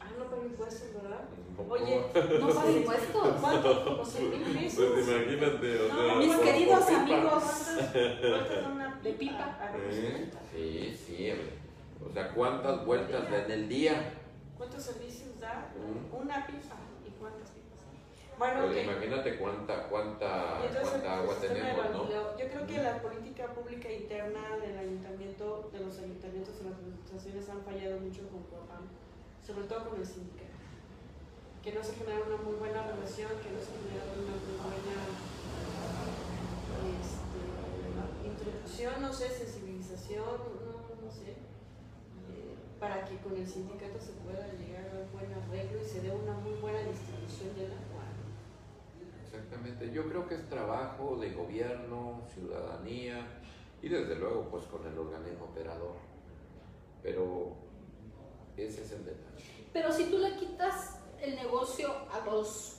Ah, 0.00 0.08
no 0.18 0.24
pago 0.30 0.44
impuestos, 0.44 0.94
¿verdad? 0.94 1.24
Oye, 1.68 2.00
No 2.40 2.48
paga 2.54 2.70
impuestos. 2.70 3.40
¿cuánto? 3.40 3.84
Como 3.84 4.04
100 4.04 4.30
mil 4.30 4.58
pesos. 4.58 4.84
Pues 4.92 5.08
imagínate, 5.08 5.80
o 5.80 5.88
No, 5.88 5.94
sea, 6.06 6.14
mis 6.16 6.34
por 6.34 6.44
queridos 6.44 6.88
amigos. 6.88 7.22
¿Cuántas 7.30 7.92
cuántas 7.92 8.62
da 8.62 8.68
una 8.72 9.00
De 9.02 9.12
pipa. 9.12 9.58
A 9.60 9.72
ver, 9.72 9.90
¿Eh? 9.92 10.30
Sí, 10.54 10.96
sí, 11.06 11.32
o 12.08 12.12
sea, 12.12 12.32
¿cuántas 12.32 12.84
vueltas 12.86 13.30
da 13.30 13.44
en 13.44 13.50
el 13.50 13.68
día? 13.68 14.12
¿Cuántos 14.56 14.82
servicios 14.82 15.38
da 15.40 15.70
una 16.12 16.46
pipa? 16.46 16.76
Bueno, 18.38 18.66
Pues 18.66 18.84
imagínate 18.84 19.38
cuánta, 19.38 19.88
cuánta, 19.88 20.60
Y 20.60 20.66
entonces 20.66 20.90
cuánta 20.90 21.18
agua 21.18 21.34
de 21.36 21.48
tenemos, 21.48 21.90
¿no? 21.90 22.08
Yo 22.36 22.48
creo 22.52 22.66
que 22.66 22.82
la 22.82 23.00
política 23.00 23.46
pública 23.54 23.90
interna 23.90 24.60
del 24.60 24.76
ayuntamiento, 24.76 25.70
de 25.72 25.80
los 25.80 25.98
ayuntamientos 25.98 26.60
y 26.60 26.64
las 26.68 26.76
administraciones 26.76 27.48
han 27.48 27.62
fallado 27.64 27.96
mucho 27.98 28.28
con 28.28 28.44
Coapam, 28.44 28.84
sobre 29.40 29.64
todo 29.64 29.88
con 29.88 30.00
el 30.00 30.06
sindicato. 30.06 30.52
Que 31.64 31.72
no 31.72 31.82
se 31.82 31.96
genera 31.96 32.20
una 32.28 32.36
muy 32.36 32.60
buena 32.60 32.84
relación, 32.84 33.32
que 33.40 33.50
no 33.56 33.60
se 33.60 33.72
genera 33.72 34.04
una 34.12 34.36
muy 34.36 34.56
buena 34.60 34.96
este, 36.92 37.40
introducción, 38.20 39.00
no 39.00 39.12
sé, 39.16 39.32
sensibilización, 39.32 40.36
no, 40.60 40.76
no 40.92 41.08
sé, 41.08 41.40
eh, 41.40 42.52
para 42.78 43.02
que 43.08 43.16
con 43.24 43.32
el 43.34 43.48
sindicato 43.48 43.96
se 43.96 44.12
pueda 44.20 44.44
llegar 44.60 44.92
a 44.92 45.08
un 45.08 45.10
buen 45.10 45.32
arreglo 45.32 45.80
y 45.80 45.88
se 45.88 46.02
dé 46.04 46.12
una 46.12 46.36
muy 46.36 46.52
buena 46.60 46.84
distribución 46.84 47.56
del 47.56 47.72
agua. 47.72 47.95
Exactamente, 49.36 49.92
yo 49.92 50.08
creo 50.08 50.26
que 50.26 50.36
es 50.36 50.48
trabajo 50.48 51.16
de 51.16 51.30
gobierno, 51.32 52.22
ciudadanía 52.32 53.26
y 53.82 53.88
desde 53.88 54.16
luego 54.16 54.48
pues 54.50 54.64
con 54.64 54.86
el 54.86 54.96
organismo 54.96 55.44
operador. 55.44 55.96
Pero 57.02 57.52
ese 58.56 58.82
es 58.82 58.92
el 58.92 59.04
detalle. 59.04 59.44
Pero 59.74 59.92
si 59.92 60.04
tú 60.04 60.18
le 60.18 60.36
quitas 60.36 61.00
el 61.20 61.36
negocio 61.36 61.90
a 62.10 62.24
los 62.24 62.78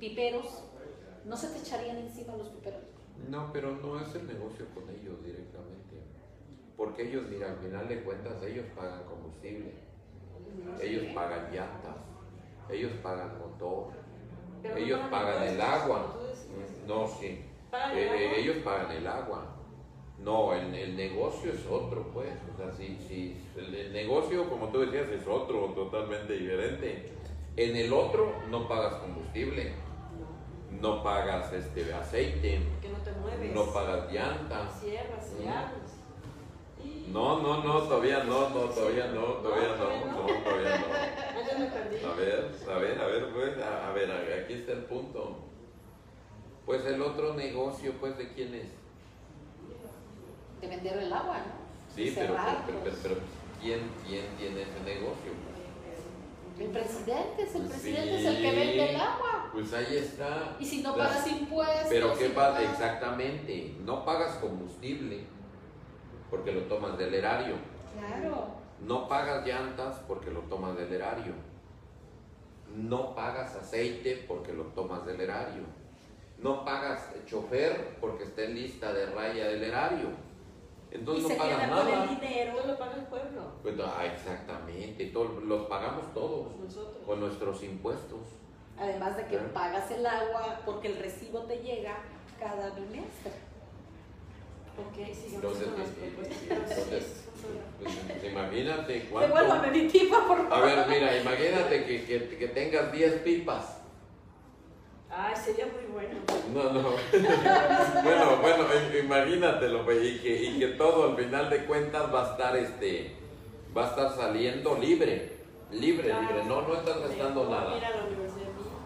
piperos, 0.00 0.64
¿no 1.24 1.36
se 1.36 1.48
te 1.48 1.58
echarían 1.58 1.98
encima 1.98 2.36
los 2.36 2.48
piperos? 2.48 2.82
No, 3.28 3.52
pero 3.52 3.70
no 3.76 4.00
es 4.00 4.12
el 4.16 4.26
negocio 4.26 4.66
con 4.74 4.88
ellos 4.90 5.24
directamente. 5.24 6.02
Porque 6.76 7.08
ellos, 7.08 7.28
mira, 7.30 7.52
al 7.52 7.58
final 7.58 7.88
de 7.88 8.02
cuentas, 8.02 8.42
ellos 8.42 8.66
pagan 8.74 9.04
combustible, 9.04 9.72
ellos 10.80 11.14
pagan 11.14 11.52
llantas, 11.52 11.96
ellos 12.68 12.90
pagan 13.02 13.38
motor, 13.38 14.01
Pero 14.62 14.74
no 14.74 14.80
ellos 14.80 15.00
pagan 15.10 15.42
el 15.42 15.50
impuestos, 15.50 15.82
agua. 15.82 16.16
No, 16.86 17.08
sí. 17.08 17.44
¿Pagan 17.70 17.96
Eh, 17.98 18.02
el 18.02 18.08
eh, 18.08 18.26
agua? 18.26 18.38
ellos 18.38 18.56
pagan 18.64 18.90
el 18.92 19.06
agua. 19.06 19.46
No, 20.18 20.52
el, 20.54 20.74
el 20.74 20.96
negocio 20.96 21.52
es 21.52 21.66
otro, 21.66 22.10
pues. 22.12 22.30
O 22.54 22.56
sea, 22.56 22.72
sí, 22.72 22.96
sí, 23.08 23.36
el, 23.56 23.74
el 23.74 23.92
negocio, 23.92 24.48
como 24.48 24.68
tú 24.68 24.80
decías, 24.80 25.08
es 25.08 25.26
otro, 25.26 25.72
totalmente 25.74 26.34
diferente. 26.34 27.12
En 27.56 27.76
el 27.76 27.92
otro 27.92 28.32
no 28.50 28.68
pagas 28.68 28.94
combustible, 28.94 29.72
no 30.80 31.02
pagas 31.02 31.52
este 31.52 31.92
aceite, 31.92 32.60
no 32.60 32.98
te 32.98 33.12
mueves. 33.20 33.54
no 33.54 33.66
pagas 33.72 34.12
llantas. 34.12 34.80
Cierras 34.80 35.32
Mm. 35.32 35.42
No, 37.12 37.40
no, 37.42 37.62
no, 37.62 37.80
todavía 37.82 38.24
no, 38.24 38.48
no, 38.50 38.60
todavía 38.70 39.06
no, 39.08 39.20
todavía 39.22 39.68
no, 39.76 40.06
no. 40.06 40.26
todavía 40.42 40.78
no. 40.78 42.10
A 42.10 42.14
ver, 42.14 42.50
a 42.70 42.78
ver, 42.78 43.00
a 43.00 43.06
ver, 43.06 43.28
pues, 43.32 43.58
a, 43.58 43.88
a 43.88 43.92
ver, 43.92 44.10
a- 44.10 44.42
aquí 44.44 44.54
está 44.54 44.72
el 44.72 44.84
punto. 44.84 45.36
Pues 46.64 46.84
el 46.86 47.02
otro 47.02 47.34
negocio, 47.34 47.92
pues, 48.00 48.16
¿de 48.16 48.32
quién 48.32 48.54
es? 48.54 48.66
De 50.60 50.68
vender 50.68 50.98
el 50.98 51.12
agua, 51.12 51.38
¿no? 51.38 51.94
Sí, 51.94 52.12
pero, 52.14 52.34
pero, 52.66 52.78
pero, 52.84 52.96
pero 53.02 53.14
¿quién, 53.60 53.80
¿quién 54.06 54.24
tiene 54.38 54.62
ese 54.62 54.80
negocio? 54.84 55.32
El 56.58 56.68
presidente 56.68 57.42
es 57.42 57.54
el 57.54 57.62
Sí. 57.62 57.68
presidente 57.68 58.20
es 58.20 58.24
el 58.26 58.36
que 58.36 58.50
vende 58.56 58.90
el 58.90 58.96
agua. 58.96 59.50
Pues 59.52 59.72
ahí 59.74 59.96
está. 59.96 60.56
Y 60.60 60.64
si 60.64 60.82
no 60.82 60.96
pagas 60.96 61.26
impuestos. 61.26 61.86
Pero 61.90 62.16
qué 62.16 62.28
pasa, 62.30 62.62
exactamente, 62.62 63.74
no 63.84 64.04
pagas 64.04 64.36
combustible 64.36 65.24
porque 66.32 66.50
lo 66.50 66.62
tomas 66.62 66.96
del 66.96 67.12
erario. 67.12 67.56
Claro. 67.98 68.46
No 68.80 69.06
pagas 69.06 69.46
llantas 69.46 69.98
porque 70.08 70.30
lo 70.30 70.40
tomas 70.40 70.74
del 70.78 70.90
erario. 70.90 71.34
No 72.74 73.14
pagas 73.14 73.54
aceite 73.54 74.24
porque 74.26 74.54
lo 74.54 74.62
tomas 74.68 75.04
del 75.04 75.20
erario. 75.20 75.64
No 76.38 76.64
pagas 76.64 77.10
chofer 77.26 77.98
porque 78.00 78.24
está 78.24 78.44
en 78.44 78.54
lista 78.54 78.94
de 78.94 79.06
raya 79.06 79.44
del 79.48 79.62
erario. 79.62 80.08
Y 80.90 80.94
Entonces 80.94 81.26
se 81.28 81.36
no 81.36 81.38
pagas 81.38 81.58
queda 81.60 81.68
con 81.68 81.86
el 81.88 81.94
nada. 81.94 82.06
dinero. 82.06 82.56
Todo 82.56 82.66
lo 82.66 82.78
paga 82.78 82.94
el 82.96 83.04
pueblo, 83.04 83.42
Pues, 83.62 83.74
ah, 83.84 84.06
exactamente, 84.06 85.04
todo- 85.08 85.40
los 85.40 85.66
pagamos 85.66 86.12
todos 86.14 86.56
nosotros. 86.56 87.04
con 87.06 87.20
nuestros 87.20 87.62
impuestos. 87.62 88.20
Además 88.78 89.16
de 89.18 89.24
que 89.24 89.36
Claro. 89.36 89.52
pagas 89.52 89.90
el 89.90 90.06
agua 90.06 90.60
porque 90.64 90.88
el 90.88 90.98
recibo 90.98 91.40
te 91.40 91.58
llega 91.58 91.98
cada 92.40 92.70
bimestre. 92.70 93.32
Ok, 94.78 94.96
sigamos 95.14 95.34
Entonces, 95.34 95.68
con 95.68 95.78
las 95.78 95.88
propuestas. 95.90 97.02
sí. 97.02 97.04
Pues, 97.82 98.32
imagínate 98.32 99.08
cuánto. 99.10 99.34
Devuélvame 99.34 99.70
mi 99.72 99.88
pipa, 99.88 100.26
por 100.26 100.40
A 100.40 100.44
favor. 100.48 100.64
ver, 100.66 100.86
mira, 100.88 101.16
imagínate 101.18 101.84
que, 101.84 102.04
que- 102.04 102.36
que 102.38 102.48
tengas 102.48 102.92
10 102.92 103.12
pipas. 103.22 103.78
Ay, 105.10 105.34
sería 105.36 105.66
muy 105.66 105.84
bueno. 105.92 106.18
No, 106.54 106.72
no. 106.72 106.90
bueno, 108.02 108.36
bueno, 108.40 108.64
im- 108.72 109.04
imagínatelo, 109.04 109.92
y 109.92 110.18
que, 110.20 110.42
y 110.44 110.58
que 110.58 110.68
todo 110.68 111.10
al 111.10 111.16
final 111.16 111.50
de 111.50 111.64
cuentas 111.66 112.14
va 112.14 112.28
a 112.28 112.30
estar 112.32 112.56
este 112.56 113.16
va 113.76 113.86
a 113.86 113.88
estar 113.90 114.14
saliendo 114.16 114.78
libre. 114.78 115.32
Libre, 115.70 116.08
libre, 116.08 116.44
no, 116.46 116.62
no 116.62 116.74
estás 116.74 117.00
gastando 117.00 117.44
Mejor 117.44 117.50
nada. 117.50 117.76
Ir 117.78 117.84
a 117.84 117.90
la 117.96 118.04
universidad 118.04 118.46
mi 118.46 118.60
hija. 118.60 118.78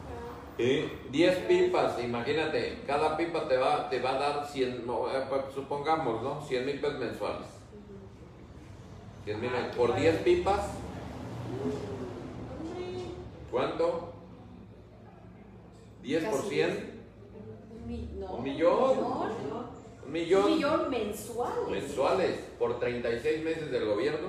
¿Eh? 0.58 0.90
10 1.10 1.36
pipas, 1.46 2.02
imagínate, 2.02 2.82
cada 2.86 3.16
pipa 3.16 3.46
te 3.46 3.58
va, 3.58 3.90
te 3.90 4.00
va 4.00 4.10
a 4.12 4.18
dar 4.18 4.46
100, 4.46 4.86
no, 4.86 5.06
eh, 5.10 5.22
pues, 5.28 5.42
supongamos, 5.54 6.22
¿no? 6.22 6.40
100 6.40 6.64
mil 6.64 6.80
pesos 6.80 6.98
mensuales. 6.98 7.46
100 9.24 9.40
mil, 9.40 9.50
Ah, 9.54 9.70
por 9.76 9.94
10 9.94 10.16
padre. 10.16 10.24
pipas, 10.24 10.60
¿cuánto? 13.50 14.12
10 16.02 16.24
por 16.24 16.36
Casi 16.40 16.48
100, 16.48 17.00
Un, 17.82 17.88
mi- 17.88 18.08
no, 18.18 18.34
¿Un 18.34 18.42
millón? 18.44 18.98
Un 20.06 20.12
millón 20.12 20.46
millón 20.54 20.88
mensual. 20.90 21.52
mensuales 21.70 22.38
por 22.58 22.78
36 22.78 23.44
meses 23.44 23.70
del 23.70 23.84
gobierno. 23.86 24.28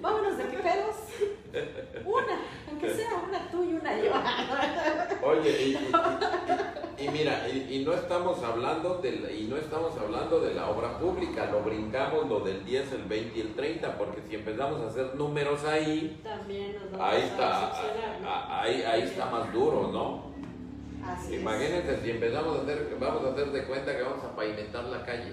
Vámonos 0.00 0.36
de 0.38 0.44
pedos. 0.44 0.96
Una, 2.04 2.40
aunque 2.68 2.90
sea 2.94 3.10
una 3.28 3.50
tú 3.50 3.64
y 3.64 3.74
una 3.74 3.96
yo. 3.98 4.12
Oye, 5.26 5.50
y, 5.62 5.70
y- 5.70 5.74
y- 5.76 7.04
y 7.06 7.08
mira, 7.10 7.48
y, 7.48 7.82
no 7.84 7.94
estamos 7.94 8.42
hablando 8.42 8.98
de 8.98 9.12
la, 9.20 9.32
y 9.32 9.44
no 9.48 9.56
estamos 9.56 9.96
hablando 9.98 10.40
de 10.40 10.54
la 10.54 10.68
obra 10.68 10.98
pública, 10.98 11.46
lo 11.50 11.60
brincamos 11.62 12.28
lo 12.28 12.40
del 12.40 12.64
10, 12.64 12.92
el 12.92 13.04
20 13.04 13.38
y 13.38 13.40
el 13.42 13.54
30, 13.54 13.96
porque 13.98 14.20
si 14.28 14.34
empezamos 14.36 14.80
a 14.82 14.88
hacer 14.88 15.14
números 15.14 15.64
ahí, 15.64 16.20
También 16.22 16.74
nos 16.74 16.90
vamos 16.92 17.06
ahí 17.06 17.22
a 17.22 17.24
está, 17.24 17.60
decepcionar, 17.60 18.20
¿no? 18.20 18.28
a- 18.28 18.62
ahí, 18.62 18.82
ahí 18.82 19.02
está 19.02 19.26
más 19.26 19.52
duro, 19.52 19.90
¿no? 19.92 20.30
Así 21.10 21.34
es. 21.34 21.40
Imagínense 21.40 22.00
si 22.02 22.10
empezamos 22.10 22.58
a 22.58 22.62
hacer, 22.62 22.96
vamos 23.00 23.24
a 23.24 23.30
hacer 23.32 23.46
de 23.50 23.64
cuenta 23.64 23.96
que 23.96 24.02
vamos 24.02 24.22
a 24.24 24.36
pavimentar 24.36 24.84
la 24.84 25.04
calle. 25.04 25.32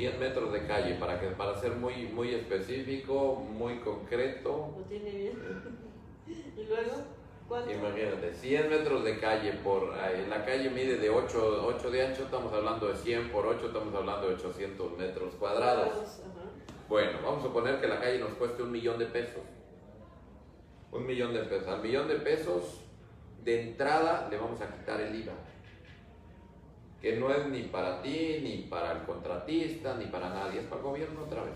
100 0.00 0.18
metros 0.18 0.50
de 0.50 0.66
calle, 0.66 0.94
para 0.94 1.20
que 1.20 1.26
para 1.28 1.54
ser 1.60 1.72
muy, 1.72 2.06
muy 2.06 2.34
específico, 2.34 3.34
muy 3.34 3.80
concreto. 3.80 4.74
Lo 4.78 4.84
tiene 4.84 5.10
bien. 5.10 5.32
y 6.56 6.64
luego, 6.64 7.04
¿cuánto? 7.46 7.70
Imagínate, 7.70 8.32
100 8.32 8.70
metros 8.70 9.04
de 9.04 9.18
calle 9.18 9.52
por 9.62 9.94
la 9.94 10.44
calle 10.46 10.70
mide 10.70 10.96
de 10.96 11.10
8, 11.10 11.66
8 11.66 11.90
de 11.90 12.06
ancho, 12.06 12.22
estamos 12.22 12.50
hablando 12.50 12.88
de 12.88 12.96
100 12.96 13.30
por 13.30 13.46
8, 13.46 13.66
estamos 13.66 13.94
hablando 13.94 14.28
de 14.28 14.34
800 14.36 14.96
metros 14.96 15.34
cuadrados. 15.34 15.90
Ajá. 15.90 16.50
Bueno, 16.88 17.18
vamos 17.22 17.40
a 17.40 17.48
suponer 17.48 17.78
que 17.78 17.86
la 17.86 18.00
calle 18.00 18.18
nos 18.20 18.32
cueste 18.32 18.62
un 18.62 18.72
millón 18.72 18.98
de 18.98 19.04
pesos. 19.04 19.42
Un 20.92 21.06
millón 21.06 21.34
de 21.34 21.40
pesos. 21.40 21.68
Al 21.68 21.82
millón 21.82 22.08
de 22.08 22.16
pesos, 22.16 22.80
de 23.44 23.68
entrada 23.68 24.28
le 24.30 24.38
vamos 24.38 24.62
a 24.62 24.74
quitar 24.74 24.98
el 24.98 25.14
IVA. 25.14 25.34
Que 27.00 27.16
no 27.16 27.30
es 27.32 27.46
ni 27.46 27.62
para 27.62 28.02
ti, 28.02 28.40
ni 28.42 28.66
para 28.68 28.92
el 28.92 29.02
contratista, 29.04 29.96
ni 29.96 30.06
para 30.06 30.28
nadie, 30.28 30.60
es 30.60 30.66
para 30.66 30.80
el 30.80 30.86
gobierno 30.86 31.22
otra 31.22 31.42
vez. 31.44 31.54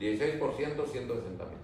16%, 0.00 0.86
160 0.86 1.44
mil. 1.44 1.58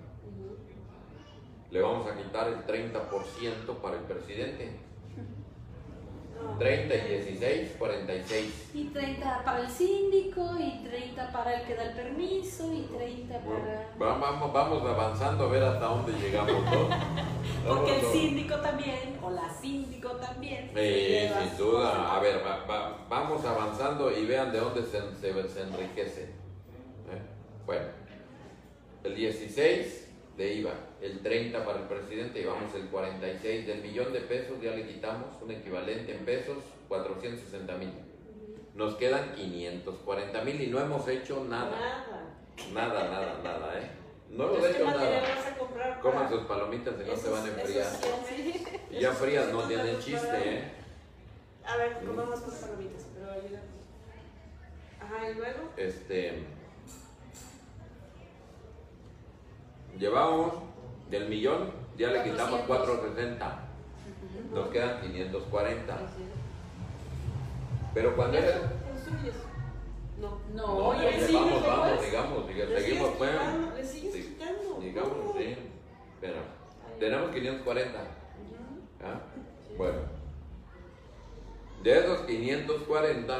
Le 1.70 1.80
vamos 1.80 2.06
a 2.06 2.16
quitar 2.16 2.48
el 2.48 2.66
30% 2.66 3.80
para 3.80 3.96
el 3.96 4.04
presidente. 4.04 4.89
No. 6.42 6.58
30 6.58 6.94
y 6.94 7.00
16, 7.08 7.72
46. 7.78 8.70
Y 8.74 8.84
30 8.86 9.44
para 9.44 9.60
el 9.60 9.68
síndico, 9.68 10.56
y 10.58 10.82
30 10.88 11.32
para 11.32 11.60
el 11.60 11.66
que 11.66 11.74
da 11.74 11.84
el 11.84 11.94
permiso, 11.94 12.72
y 12.72 12.82
30 12.96 13.38
Bueno, 13.40 13.60
para... 13.98 14.12
va- 14.12 14.18
vamos, 14.18 14.52
vamos 14.52 14.82
avanzando 14.88 15.44
a 15.44 15.48
ver 15.48 15.62
hasta 15.64 15.84
dónde 15.86 16.12
llegamos, 16.12 16.62
¿no? 16.64 16.88
Porque 17.68 18.00
el 18.00 18.06
síndico 18.06 18.56
también, 18.56 19.18
o 19.22 19.30
la 19.30 19.48
síndico 19.52 20.10
también. 20.12 20.70
Sí, 20.74 20.80
lleva 20.80 21.40
sin 21.46 21.56
duda. 21.58 21.90
cosas. 21.90 22.10
A 22.10 22.20
ver, 22.20 22.42
va- 22.46 22.64
va- 22.66 23.06
vamos 23.08 23.44
avanzando 23.44 24.10
y 24.16 24.24
vean 24.26 24.50
de 24.52 24.60
dónde 24.60 24.82
se, 24.82 25.00
se, 25.20 25.48
se 25.48 25.62
enriquece. 25.62 26.22
¿eh? 26.22 27.20
Bueno, 27.66 27.86
el 29.04 29.14
16 29.14 30.08
de 30.36 30.54
IVA, 30.54 30.72
el 31.02 31.20
30 31.20 31.64
para 31.64 31.78
el 31.80 31.84
presidente, 31.86 32.40
llevamos 32.40 32.74
el 32.74 32.86
46 32.88 33.66
del 33.66 33.80
millón 33.82 34.12
de 34.12 34.20
pesos, 34.20 34.60
ya 34.60 34.72
le 34.72 34.86
quitamos 34.86 35.40
un 35.40 35.50
equivalente 35.50 36.12
en 36.14 36.24
pesos, 36.24 36.58
460 36.88 37.74
mil. 37.76 37.92
Nos 38.74 38.94
quedan 38.96 39.34
540 39.34 40.44
mil 40.44 40.60
y 40.60 40.66
no 40.68 40.78
hemos 40.80 41.06
hecho 41.08 41.44
nada. 41.44 41.70
Nada. 41.78 42.26
Nada, 42.72 43.08
nada, 43.10 43.40
nada, 43.42 43.78
¿eh? 43.80 43.90
No 44.30 44.44
hemos 44.44 44.56
Entonces, 44.58 44.76
¿qué 44.76 44.82
hecho 44.82 44.90
nada. 44.98 45.20
vas 45.20 45.46
a 45.46 45.58
comprar? 45.58 46.00
Coman 46.00 46.16
para 46.24 46.28
sus 46.30 46.42
palomitas 46.46 46.94
y 46.94 46.98
no 46.98 47.04
se 47.06 47.12
esos- 47.14 47.32
van 47.32 47.44
a 47.44 47.48
enfriar. 47.48 47.86
Y 48.90 49.00
ya 49.00 49.12
frías 49.12 49.48
no 49.52 49.62
300 49.62 49.68
tienen 49.68 49.98
chiste? 50.00 50.36
¿eh? 50.58 50.64
A 51.64 51.76
ver, 51.76 51.98
comamos 52.06 52.40
con 52.40 52.54
palomitas, 52.54 53.06
pero 53.14 53.32
ayúdame. 53.32 53.70
Ajá, 55.00 55.30
y 55.30 55.34
luego. 55.34 55.58
Este. 55.76 56.44
Llevamos 59.98 60.54
del 61.10 61.28
millón, 61.28 61.70
ya 61.96 62.08
le 62.08 62.22
quitamos 62.22 62.60
400. 62.60 62.66
460. 62.66 63.66
Nos 64.54 64.68
quedan 64.68 65.00
540. 65.02 65.94
Así 65.94 66.02
Pero 67.94 68.08
es. 68.10 68.14
cuando 68.14 68.38
eres. 68.38 68.54
¿Construyes? 68.92 69.34
No. 70.20 70.38
No, 70.54 70.92
No, 70.92 71.02
ya 71.02 71.10
vamos, 71.32 71.66
vamos, 71.66 71.88
pues, 71.96 72.10
digamos, 72.10 72.48
diga- 72.48 72.66
Le 72.66 72.80
seguimos, 72.80 73.10
quitando, 73.10 73.76
Le 73.76 73.86
sigues 73.86 74.12
Sí, 74.14 74.22
quitando. 74.38 74.78
Digamos, 74.80 75.36
sí. 75.36 75.56
Pero 76.20 76.34
tenemos 76.98 77.30
540. 77.30 77.98
Ujú. 77.98 78.06
¿ah? 79.04 79.20
Sí. 79.68 79.74
Bueno, 79.76 79.98
de 81.82 81.98
esos 81.98 82.20
540, 82.26 83.38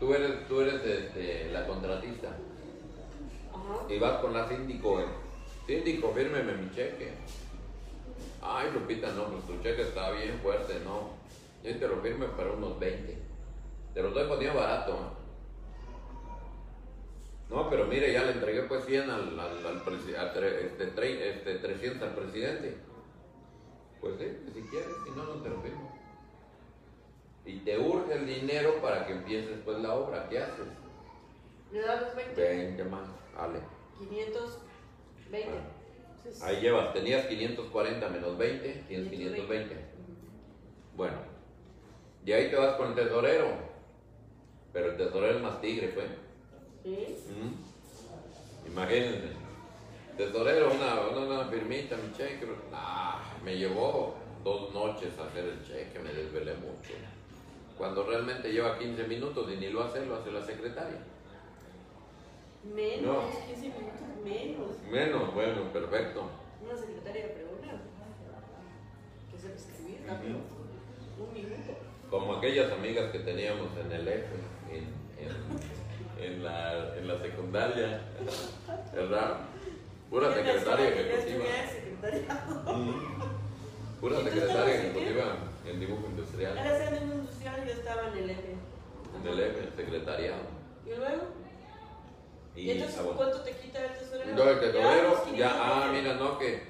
tú 0.00 0.14
eres, 0.14 0.48
tú 0.48 0.60
eres 0.62 0.74
este, 0.84 1.50
la 1.52 1.66
contratista 1.66 2.28
Ajá. 3.52 3.92
y 3.92 3.98
vas 3.98 4.20
con 4.20 4.32
la 4.32 4.48
síndico. 4.48 5.00
Eh, 5.68 5.82
Síndico, 5.82 6.12
fírmeme 6.12 6.54
mi 6.54 6.70
cheque. 6.74 7.12
Ay, 8.42 8.70
Lupita, 8.72 9.12
no, 9.12 9.24
pues 9.26 9.46
tu 9.46 9.62
cheque 9.62 9.82
está 9.82 10.10
bien 10.10 10.38
fuerte, 10.40 10.80
no. 10.84 11.10
Yo 11.62 11.78
te 11.78 11.88
lo 11.88 12.00
firme 12.02 12.26
para 12.26 12.52
unos 12.52 12.78
20. 12.78 13.16
Te 13.94 14.02
lo 14.02 14.08
estoy 14.08 14.28
poniendo 14.28 14.58
barato. 14.60 15.12
No, 17.48 17.70
pero 17.70 17.86
mire, 17.86 18.12
ya 18.12 18.24
le 18.24 18.32
entregué 18.32 18.62
pues 18.62 18.84
100 18.84 19.08
al, 19.10 19.38
al, 19.38 19.66
al 19.66 19.66
al 19.66 20.44
este, 20.44 20.94
tre- 20.94 21.20
este, 21.20 21.54
300 21.56 22.08
al 22.08 22.14
presidente. 22.14 22.76
Pues 24.00 24.14
sí, 24.18 24.26
si 24.52 24.60
quieres, 24.62 24.88
si 25.04 25.10
no, 25.12 25.24
no 25.24 25.42
te 25.42 25.48
lo 25.48 25.60
firmo. 25.60 25.90
Y 27.46 27.58
te 27.60 27.78
urge 27.78 28.14
el 28.14 28.26
dinero 28.26 28.80
para 28.82 29.06
que 29.06 29.12
empieces 29.12 29.58
pues 29.64 29.78
la 29.78 29.94
obra, 29.94 30.28
¿qué 30.28 30.38
haces? 30.38 30.66
Le 31.72 31.80
das 31.80 32.02
los 32.02 32.14
20. 32.16 32.40
20 32.42 32.84
más, 32.84 33.08
vale. 33.36 33.60
520. 35.34 35.50
Bueno. 35.50 35.74
Entonces, 36.16 36.42
Ahí 36.42 36.60
llevas, 36.60 36.92
tenías 36.92 37.26
540 37.26 38.08
menos 38.08 38.38
20, 38.38 38.84
tienes 38.88 39.10
520. 39.10 39.76
Bueno, 40.96 41.16
y 42.24 42.32
ahí 42.32 42.50
te 42.50 42.56
vas 42.56 42.74
con 42.76 42.88
el 42.88 42.94
tesorero. 42.94 43.48
Pero 44.72 44.92
el 44.92 44.96
tesorero 44.96 45.36
es 45.36 45.42
más 45.42 45.60
tigre, 45.60 45.88
fue. 45.88 46.04
¿Sí? 46.82 47.16
¿Mm? 47.30 48.68
Imagínense. 48.70 49.28
Tesorero, 50.16 50.72
una, 50.72 51.00
una, 51.10 51.40
una 51.40 51.44
firmita, 51.50 51.96
mi 51.96 52.12
cheque. 52.16 52.46
Ah, 52.72 53.22
me 53.44 53.56
llevó 53.56 54.14
dos 54.42 54.72
noches 54.72 55.18
a 55.18 55.26
hacer 55.26 55.44
el 55.44 55.62
cheque, 55.64 55.98
me 55.98 56.12
desvelé 56.12 56.54
mucho. 56.54 56.92
Cuando 57.76 58.04
realmente 58.04 58.52
lleva 58.52 58.78
15 58.78 59.04
minutos 59.04 59.50
y 59.52 59.56
ni 59.56 59.68
lo 59.68 59.82
hace, 59.82 60.06
lo 60.06 60.16
hace 60.16 60.30
la 60.30 60.42
secretaria. 60.44 60.98
Menos, 62.72 63.02
No. 63.02 63.46
15 63.46 63.60
minutos 63.60 63.84
menos. 64.24 64.70
Menos, 64.90 65.34
bueno, 65.34 65.72
perfecto. 65.72 66.30
Una 66.64 66.76
secretaria 66.76 67.22
de 67.24 67.28
pregonar. 67.34 67.80
Que 69.30 69.38
sepa 69.38 69.54
escribir 69.54 70.00
rápido. 70.06 70.38
Un 71.18 71.32
minuto. 71.32 71.72
Como 72.10 72.34
aquellas 72.36 72.72
amigas 72.72 73.10
que 73.12 73.18
teníamos 73.20 73.68
en 73.78 73.92
el 73.92 74.08
F, 74.08 74.26
en, 74.70 74.84
en, 75.18 76.24
en 76.24 76.44
la, 76.44 76.96
en 76.96 77.08
la 77.08 77.18
secundaria, 77.20 78.00
¿verdad? 78.94 79.38
Pura 80.10 80.32
secretaria 80.32 80.88
ejecutiva. 80.88 81.44
Mm. 82.72 84.00
Pura 84.00 84.20
¿Y 84.20 84.24
tú 84.24 84.30
secretaria 84.30 84.74
ejecutiva 84.74 85.36
en 85.66 85.80
dibujo 85.80 86.06
industrial. 86.08 86.56
Era 86.58 86.88
en 86.96 87.02
industrial 87.10 87.62
y 87.64 87.66
yo 87.68 87.72
estaba 87.74 88.08
en 88.08 88.18
el 88.18 88.30
F. 88.30 88.42
En 89.20 89.28
el 89.28 89.40
F, 89.40 89.70
secretariado. 89.76 90.42
¿Y 90.86 90.90
luego? 90.90 91.22
¿Y, 92.56 92.60
Y, 92.60 92.70
entonces 92.72 93.02
bueno. 93.02 93.16
cuánto 93.16 93.40
te 93.40 93.52
quita 93.52 93.84
el 93.84 93.92
tesorero? 93.98 94.36
Yo 94.36 94.50
el 94.50 94.54
Ya, 94.56 94.60
tesorero, 94.60 95.12
ya, 95.12 95.24
500 95.24 95.52
ah, 95.60 95.90
mira, 95.92 96.14
no, 96.14 96.38
que, 96.38 96.62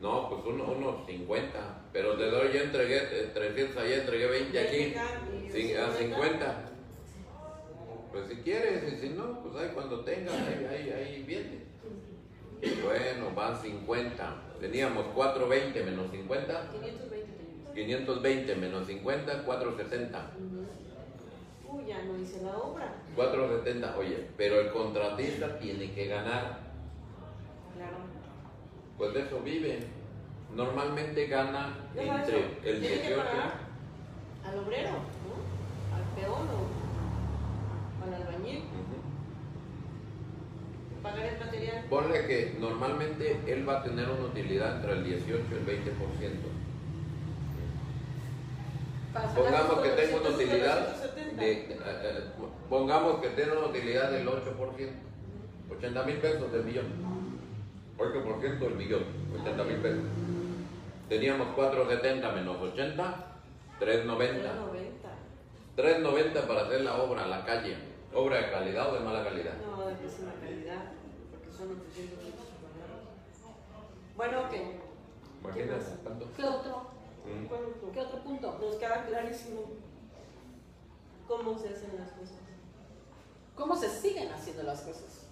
no, 0.00 0.28
pues 0.28 0.40
uno, 0.46 0.64
unos 0.72 1.06
50, 1.06 1.82
pero 1.92 2.16
te 2.16 2.30
doy, 2.30 2.52
ya 2.52 2.62
entregué 2.62 2.96
eh, 2.96 3.30
300 3.32 3.76
allá, 3.76 3.96
entregué 3.96 4.26
20 4.26 4.58
aquí, 4.58 4.94
a 4.96 5.92
50. 5.92 5.98
50. 5.98 6.66
Pues 8.10 8.24
si 8.28 8.36
quieres, 8.42 8.92
y 8.92 9.00
si 9.00 9.08
no, 9.10 9.40
pues 9.40 9.54
ahí 9.62 9.70
cuando 9.72 10.00
tengas, 10.00 10.34
ahí, 10.34 10.66
ahí, 10.68 10.90
ahí 10.90 11.22
viene. 11.22 11.60
Bueno, 12.82 13.30
van 13.34 13.56
50. 13.62 14.42
Teníamos 14.60 15.06
420 15.14 15.82
menos 15.84 16.10
50, 16.10 16.70
520 16.72 17.32
teníamos. 17.38 17.74
520 17.74 18.54
menos 18.56 18.86
50, 18.88 19.42
470. 19.44 20.18
Ujú. 20.18 20.58
Uy, 20.58 20.66
ya 21.90 22.04
no 22.04 22.16
hice 22.16 22.40
la 22.42 22.56
obra. 22.56 22.94
470, 23.16 23.96
oye, 23.98 24.28
pero 24.36 24.60
el 24.60 24.70
contratista 24.70 25.58
tiene 25.58 25.92
que 25.92 26.06
ganar. 26.06 26.60
Claro. 27.76 27.96
Pues 28.96 29.12
de 29.14 29.22
eso 29.22 29.40
vive. 29.40 29.80
Normalmente 30.54 31.26
gana 31.26 31.76
entre 31.96 32.38
el 32.64 32.80
Tiene 32.80 32.96
que 33.02 33.08
18. 33.08 33.16
pagar 33.16 33.52
al 34.46 34.58
obrero, 34.58 34.90
¿no? 34.90 35.96
Al 35.96 36.04
peón 36.14 36.46
o 36.48 38.04
al 38.06 38.14
albañil. 38.14 38.62
Pagar 41.02 41.26
el 41.26 41.38
material. 41.40 41.84
Ponle 41.88 42.26
que 42.26 42.56
normalmente 42.60 43.40
él 43.48 43.68
va 43.68 43.78
a 43.80 43.82
tener 43.82 44.08
una 44.08 44.26
utilidad 44.26 44.76
entre 44.76 44.92
el 44.92 45.04
18 45.04 45.44
y 45.50 45.54
el 45.54 45.66
20%. 45.66 45.80
Para 49.12 49.26
Pongamos 49.34 49.80
que 49.80 49.88
los 49.88 49.96
tenga 49.96 50.16
una 50.20 50.28
200 50.30 50.40
y 50.40 50.44
utilidad 50.44 51.09
los 51.40 51.40
170. 51.40 51.40
de, 51.40 51.52
eh, 51.52 51.78
eh, 52.02 52.24
pongamos 52.68 53.20
que 53.20 53.28
tenga 53.30 53.58
una 53.58 53.68
utilidad 53.68 54.10
del 54.10 54.26
8%, 54.28 54.90
80 55.70 56.02
mil 56.04 56.16
pesos 56.16 56.52
del 56.52 56.64
millón. 56.64 56.86
8% 57.98 58.58
del 58.58 58.74
millón, 58.76 59.04
80 59.40 59.64
mil 59.64 59.76
pesos. 59.76 60.04
Teníamos 61.08 61.48
470 61.54 62.32
menos 62.32 62.56
80, 62.60 63.26
390. 63.78 64.42
390. 64.42 65.08
390 65.76 66.46
para 66.46 66.60
hacer 66.62 66.80
la 66.82 66.96
obra, 67.02 67.26
la 67.26 67.44
calle. 67.44 67.76
Obra 68.14 68.38
de 68.38 68.50
calidad 68.50 68.90
o 68.90 68.94
de 68.94 69.00
mala 69.00 69.24
calidad. 69.24 69.54
No, 69.64 69.86
de 69.86 69.94
pésima 69.94 70.32
calidad, 70.40 70.92
porque 71.30 71.52
son 71.56 71.70
800 71.70 72.18
pesos. 72.18 72.50
Bueno, 74.16 74.40
ok. 74.40 74.50
¿Qué 76.36 76.44
otro? 76.44 76.90
Mm. 77.24 77.46
¿Cuál 77.46 77.64
otro? 77.64 77.92
¿Qué 77.92 78.00
otro 78.00 78.18
punto? 78.22 78.58
Nos 78.60 78.76
queda 78.76 79.04
clarísimo 79.06 79.60
cómo 81.30 81.56
se 81.56 81.68
hacen 81.68 81.96
las 81.96 82.10
cosas. 82.10 82.38
¿Cómo 83.54 83.76
se 83.76 83.88
siguen 83.88 84.32
haciendo 84.32 84.64
las 84.64 84.80
cosas? 84.80 85.26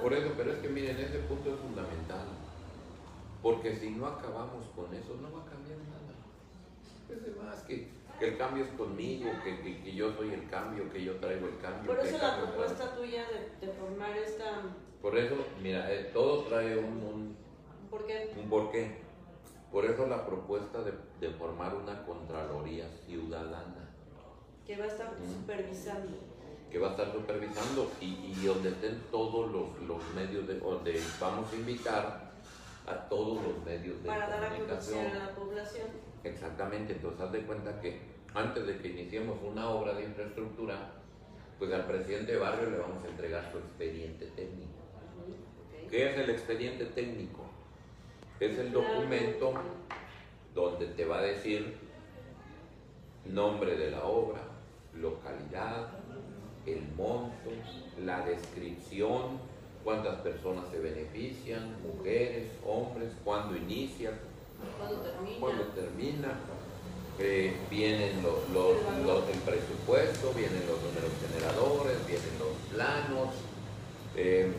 Por 0.00 0.12
eso, 0.12 0.32
pero 0.36 0.52
es 0.52 0.58
que 0.58 0.68
miren, 0.68 0.98
ese 0.98 1.18
punto 1.20 1.54
es 1.54 1.60
fundamental. 1.60 2.26
Porque 3.42 3.76
si 3.76 3.90
no 3.90 4.06
acabamos 4.06 4.66
con 4.76 4.92
eso, 4.94 5.14
no 5.22 5.32
va 5.32 5.42
a 5.42 5.46
cambiar 5.50 5.78
nada. 5.78 6.14
Es 7.10 7.24
de 7.24 7.30
más 7.42 7.62
que, 7.62 7.88
que 8.18 8.28
el 8.28 8.38
cambio 8.38 8.64
es 8.64 8.70
conmigo, 8.72 9.30
que, 9.42 9.60
que- 9.62 9.82
que 9.82 9.94
yo 9.94 10.12
soy 10.14 10.32
el 10.32 10.48
cambio, 10.50 10.90
que 10.92 11.02
yo 11.04 11.16
traigo 11.16 11.46
el 11.48 11.58
cambio. 11.60 11.94
Por 11.94 12.04
eso 12.04 12.18
la 12.18 12.40
propuesta 12.42 12.94
tuya 12.94 13.24
de, 13.28 13.66
de 13.66 13.72
formar 13.72 14.16
esta... 14.16 14.62
Por 15.00 15.16
eso, 15.18 15.34
mira, 15.62 15.90
eh, 15.92 16.10
todo 16.14 16.44
trae 16.44 16.76
un, 16.78 16.86
un, 17.02 17.36
¿Por 17.90 18.06
qué? 18.06 18.34
un 18.42 18.48
porqué. 18.48 18.98
Por 19.70 19.84
eso 19.84 20.06
la 20.06 20.24
propuesta 20.26 20.80
de, 20.82 20.92
de 21.20 21.30
formar 21.34 21.74
una 21.74 22.04
Contraloría 22.06 22.88
Ciudadana. 23.06 23.83
Que 24.66 24.76
va 24.76 24.84
a 24.84 24.88
estar 24.88 25.10
supervisando. 25.26 26.16
que 26.70 26.78
va 26.78 26.88
a 26.88 26.90
estar 26.92 27.12
supervisando 27.12 27.90
y, 28.00 28.06
y 28.34 28.46
donde 28.46 28.70
estén 28.70 29.00
todos 29.10 29.50
los, 29.52 29.78
los 29.86 30.02
medios 30.14 30.46
de 30.48 30.58
donde 30.58 31.00
vamos 31.20 31.52
a 31.52 31.56
invitar 31.56 32.32
a 32.86 32.94
todos 33.08 33.42
los 33.42 33.64
medios 33.64 34.02
de 34.02 34.08
Para 34.08 34.28
dar 34.28 34.44
a 34.44 34.48
comunicación. 34.50 34.98
conocer 34.98 35.20
a 35.22 35.26
la 35.26 35.34
población. 35.34 35.86
Exactamente, 36.24 36.92
entonces 36.94 37.20
haz 37.20 37.32
de 37.32 37.42
cuenta 37.42 37.80
que 37.80 38.00
antes 38.34 38.66
de 38.66 38.78
que 38.78 38.88
iniciemos 38.88 39.38
una 39.44 39.68
obra 39.70 39.94
de 39.94 40.04
infraestructura, 40.04 40.92
pues 41.58 41.72
al 41.72 41.86
presidente 41.86 42.32
de 42.32 42.38
barrio 42.38 42.70
le 42.70 42.78
vamos 42.78 43.04
a 43.04 43.08
entregar 43.08 43.50
su 43.52 43.58
expediente 43.58 44.26
técnico. 44.34 44.72
¿Qué 45.90 46.10
es 46.10 46.18
el 46.18 46.30
expediente 46.30 46.86
técnico? 46.86 47.44
Es 48.40 48.58
el 48.58 48.72
documento 48.72 49.52
donde 50.54 50.86
te 50.88 51.04
va 51.04 51.18
a 51.18 51.22
decir 51.22 51.76
nombre 53.26 53.76
de 53.76 53.90
la 53.92 54.04
obra, 54.04 54.40
localidad, 55.00 55.88
el 56.66 56.82
monto, 56.96 57.50
la 58.04 58.24
descripción, 58.26 59.38
cuántas 59.82 60.16
personas 60.20 60.64
se 60.70 60.78
benefician, 60.80 61.76
mujeres, 61.82 62.50
hombres, 62.66 63.12
cuándo 63.24 63.56
inicia, 63.56 64.12
¿Cuándo 64.78 64.96
termina? 65.02 65.40
cuándo 65.40 65.62
termina. 65.74 66.40
Eh, 67.18 67.66
vienen 67.70 68.22
los, 68.22 68.48
los- 68.50 68.98
los- 69.04 69.28
el 69.30 69.38
presupuesto, 69.40 70.32
vienen 70.34 70.66
los 70.66 70.82
números 70.82 71.12
generadores, 71.20 72.06
vienen 72.06 72.38
los 72.38 72.56
planos, 72.72 73.34
eh, 74.16 74.52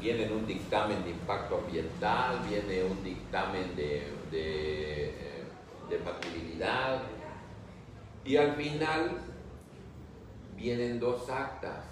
viene 0.00 0.30
un 0.32 0.46
dictamen 0.46 1.02
de 1.04 1.10
impacto 1.10 1.58
ambiental, 1.58 2.40
viene 2.48 2.84
un 2.84 3.02
dictamen 3.02 3.76
de, 3.76 4.12
de, 4.30 5.04
eh, 5.08 5.44
de 5.88 5.98
factibilidad 5.98 7.02
y 8.24 8.36
al 8.36 8.54
final 8.56 9.18
vienen 10.60 11.00
dos 11.00 11.28
actas. 11.30 11.84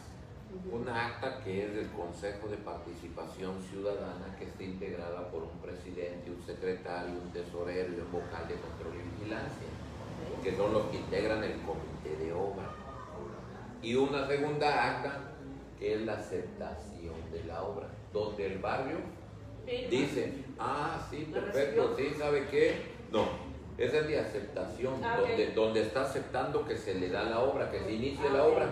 Una 0.70 1.06
acta 1.06 1.40
que 1.42 1.66
es 1.66 1.74
del 1.74 1.88
Consejo 1.90 2.48
de 2.48 2.56
Participación 2.58 3.62
Ciudadana 3.62 4.34
que 4.38 4.44
está 4.44 4.62
integrada 4.62 5.30
por 5.30 5.42
un 5.42 5.58
presidente, 5.60 6.30
un 6.30 6.42
secretario, 6.44 7.14
un 7.22 7.30
tesorero 7.32 7.92
y 7.92 8.00
un 8.00 8.12
vocal 8.12 8.48
de 8.48 8.54
control 8.54 8.94
y 8.94 9.20
vigilancia, 9.20 9.68
que 10.42 10.56
son 10.56 10.72
los 10.72 10.86
que 10.86 10.98
integran 10.98 11.44
el 11.44 11.60
comité 11.60 12.24
de 12.24 12.32
obra. 12.32 12.70
Y 13.82 13.94
una 13.94 14.26
segunda 14.26 14.96
acta 14.96 15.34
que 15.78 15.94
es 15.94 16.00
la 16.02 16.14
aceptación 16.14 17.14
de 17.30 17.44
la 17.44 17.62
obra, 17.62 17.88
donde 18.12 18.46
el 18.46 18.58
barrio 18.58 18.96
dice, 19.90 20.32
ah, 20.58 21.06
sí, 21.10 21.28
¿La 21.32 21.40
perfecto, 21.40 21.94
sí, 21.96 22.14
¿sabe 22.18 22.48
qué? 22.50 22.74
No, 23.12 23.47
esa 23.78 23.98
es 23.98 24.08
de 24.08 24.18
aceptación, 24.20 24.94
Ah, 25.04 25.18
donde, 25.20 25.52
donde 25.52 25.82
está 25.82 26.02
aceptando 26.02 26.66
que 26.66 26.76
se 26.76 26.94
le 26.94 27.08
da 27.10 27.22
la 27.24 27.40
obra, 27.40 27.70
que 27.70 27.78
se 27.80 27.92
inicie 27.92 28.26
Ah, 28.28 28.32
la 28.32 28.44
obra. 28.44 28.66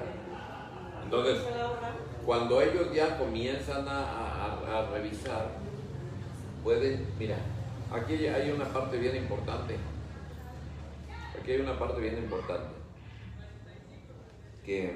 Entonces, 1.04 1.38
cuando 2.24 2.60
ellos 2.60 2.92
ya 2.92 3.16
comienzan 3.16 3.86
a, 3.88 4.00
a- 4.00 4.78
a 4.78 4.90
revisar, 4.90 5.48
pueden, 6.64 7.06
mira, 7.18 7.36
aquí 7.92 8.26
hay 8.26 8.50
una 8.50 8.64
parte 8.64 8.96
bien 8.98 9.14
importante. 9.16 9.76
Aquí 11.40 11.52
hay 11.52 11.60
una 11.60 11.78
parte 11.78 12.00
bien 12.00 12.18
importante. 12.18 12.74
Que 14.64 14.94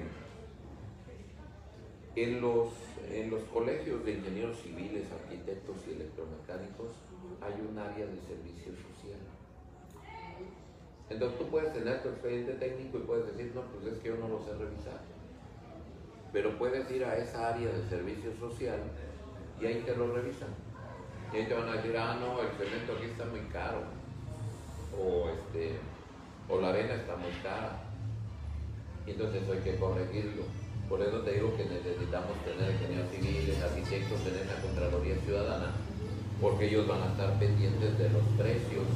en 2.16 2.40
los, 2.40 2.70
en 3.12 3.30
los 3.30 3.42
colegios 3.44 4.04
de 4.04 4.12
ingenieros 4.14 4.56
civiles, 4.60 5.04
arquitectos 5.12 5.76
y 5.86 5.92
electromecánicos 5.92 6.88
hay 7.40 7.52
un 7.60 7.78
área 7.78 8.04
de 8.06 8.18
servicio 8.20 8.72
social. 8.72 9.20
Entonces 11.10 11.38
tú 11.38 11.46
puedes 11.48 11.72
tener 11.72 12.02
tu 12.02 12.08
expediente 12.08 12.52
técnico 12.52 12.98
y 12.98 13.00
puedes 13.02 13.26
decir, 13.26 13.52
no, 13.54 13.62
pues 13.62 13.92
es 13.92 13.98
que 13.98 14.08
yo 14.08 14.16
no 14.16 14.28
lo 14.28 14.38
sé 14.44 14.54
revisar. 14.54 15.00
Pero 16.32 16.56
puedes 16.56 16.88
ir 16.90 17.04
a 17.04 17.18
esa 17.18 17.48
área 17.48 17.68
de 17.68 17.82
servicio 17.88 18.32
social 18.38 18.78
y 19.60 19.66
ahí 19.66 19.82
te 19.84 19.96
lo 19.96 20.14
revisan. 20.14 20.48
Y 21.32 21.36
ahí 21.36 21.46
te 21.46 21.54
van 21.54 21.68
a 21.68 21.72
decir, 21.72 21.96
ah, 21.96 22.16
no, 22.20 22.40
el 22.40 22.48
cemento 22.56 22.92
aquí 22.96 23.06
está 23.06 23.24
muy 23.26 23.40
caro. 23.52 23.82
O, 24.98 25.28
este, 25.30 25.78
o 26.48 26.60
la 26.60 26.68
arena 26.68 26.94
está 26.94 27.16
muy 27.16 27.32
cara. 27.42 27.82
Y 29.06 29.10
entonces 29.10 29.42
hay 29.50 29.58
que 29.58 29.78
corregirlo. 29.78 30.44
Por 30.88 31.02
eso 31.02 31.20
te 31.20 31.32
digo 31.32 31.56
que 31.56 31.64
necesitamos 31.64 32.36
tener 32.44 32.70
ingenieros 32.72 33.10
civiles, 33.10 33.62
arquitectos 33.62 34.20
en 34.26 34.34
esa 34.36 34.60
Contraloría 34.62 35.16
Ciudadana, 35.24 35.72
porque 36.40 36.66
ellos 36.66 36.86
van 36.86 37.02
a 37.02 37.06
estar 37.06 37.38
pendientes 37.38 37.98
de 37.98 38.10
los 38.10 38.22
precios. 38.36 38.86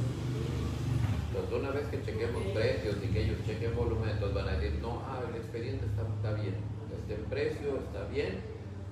Entonces, 1.35 1.59
una 1.59 1.71
vez 1.71 1.87
que 1.87 2.01
chequemos 2.01 2.43
precios 2.53 2.95
y 3.03 3.07
que 3.07 3.23
ellos 3.25 3.37
chequen 3.45 3.75
volumen, 3.75 4.09
entonces 4.09 4.35
van 4.35 4.47
a 4.47 4.57
decir, 4.57 4.79
no, 4.81 5.03
ah, 5.05 5.21
el 5.29 5.35
expediente 5.35 5.85
está, 5.85 6.03
está 6.03 6.41
bien, 6.41 6.55
este 7.01 7.15
precio 7.29 7.77
está 7.77 8.05
bien, 8.07 8.39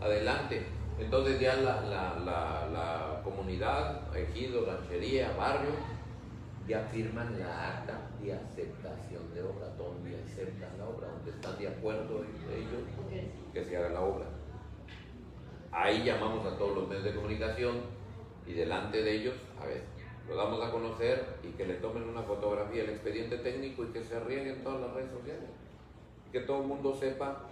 adelante. 0.02 0.66
Entonces 1.00 1.40
ya 1.40 1.56
la, 1.56 1.82
la, 1.82 2.20
la, 2.20 2.70
la 2.70 3.22
comunidad, 3.24 4.16
ejido, 4.16 4.66
ranchería, 4.66 5.32
barrio, 5.38 5.72
ya 6.68 6.82
firman 6.92 7.40
la 7.40 7.70
acta 7.70 8.10
de 8.22 8.34
aceptación 8.34 9.34
de 9.34 9.42
obra, 9.42 9.70
donde 9.78 10.18
aceptan 10.22 10.78
la 10.78 10.86
obra, 10.86 11.08
donde 11.08 11.32
están 11.32 11.58
de 11.58 11.68
acuerdo 11.70 12.24
ellos 12.52 13.32
que 13.54 13.64
se 13.64 13.78
haga 13.78 13.90
la 13.90 14.02
obra. 14.02 14.26
Ahí 15.72 16.04
llamamos 16.04 16.46
a 16.46 16.58
todos 16.58 16.76
los 16.76 16.88
medios 16.88 17.06
de 17.06 17.16
comunicación 17.16 17.78
y 18.46 18.54
delante 18.54 19.02
de 19.02 19.16
ellos, 19.16 19.36
a 19.62 19.66
ver, 19.66 19.93
lo 20.28 20.36
damos 20.36 20.64
a 20.64 20.72
conocer 20.72 21.38
y 21.44 21.50
que 21.50 21.66
le 21.66 21.76
tomen 21.76 22.04
una 22.04 22.24
fotografía, 22.24 22.84
el 22.84 22.90
expediente 22.90 23.38
técnico 23.38 23.84
y 23.84 23.88
que 23.88 24.04
se 24.04 24.20
riegue 24.20 24.54
en 24.54 24.64
todas 24.64 24.82
las 24.82 24.94
redes 24.94 25.12
sociales. 25.12 25.50
Que 26.32 26.42
todo 26.42 26.62
el 26.62 26.68
mundo 26.68 26.96
sepa 26.96 27.50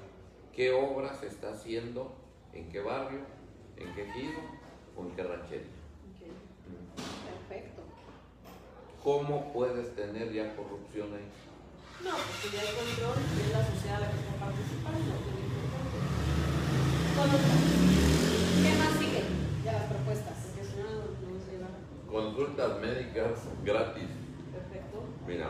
qué 0.56 0.72
obra 0.72 1.14
se 1.14 1.28
está 1.28 1.54
haciendo, 1.54 2.14
en 2.54 2.70
qué 2.70 2.80
barrio, 2.82 3.20
en 3.78 3.94
qué 3.94 4.10
ejido 4.10 4.40
o 4.96 5.04
en 5.04 5.12
qué 5.12 5.24
ranchería. 5.24 5.68
Perfecto. 7.48 7.82
¿Cómo 9.04 9.52
puedes 9.52 9.96
tener 9.96 10.32
ya 10.32 10.56
corrupción 10.56 11.14
ahí? 11.14 11.28
No, 12.04 12.12
porque 12.18 12.58
ya 12.58 12.64
el 12.64 12.76
control 12.76 13.18
es 13.18 13.52
la 13.52 13.66
sociedad 13.66 14.02
la 14.02 14.10
que 14.10 14.18
está 14.18 14.34
participando, 14.40 15.14
¿Qué 18.62 18.72
más 18.78 18.98
sigue 18.98 19.22
de 19.64 19.72
las 19.72 19.86
propuestas? 19.86 20.34
Porque 20.42 20.66
si 20.66 20.78
no, 20.78 20.90
no 20.90 21.38
se 21.46 21.62
va. 21.62 21.70
Consultas 22.12 22.80
médicas 22.82 23.48
gratis. 23.64 24.10
Perfecto. 24.52 25.04
Mira. 25.26 25.50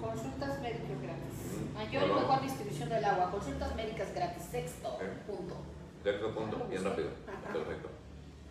Consultas 0.00 0.60
médicas 0.60 1.02
gratis. 1.02 1.34
Mm, 1.54 1.74
Mayor 1.74 2.02
y 2.02 2.20
mejor 2.20 2.42
distribución 2.42 2.88
del 2.88 3.04
agua. 3.04 3.30
Consultas 3.30 3.76
médicas 3.76 4.12
gratis. 4.12 4.42
Sexto 4.42 4.98
punto. 5.26 5.54
Sexto 6.02 6.34
punto, 6.34 6.66
bien 6.68 6.82
rápido. 6.82 7.10
Ajá. 7.28 7.52
Perfecto. 7.52 7.88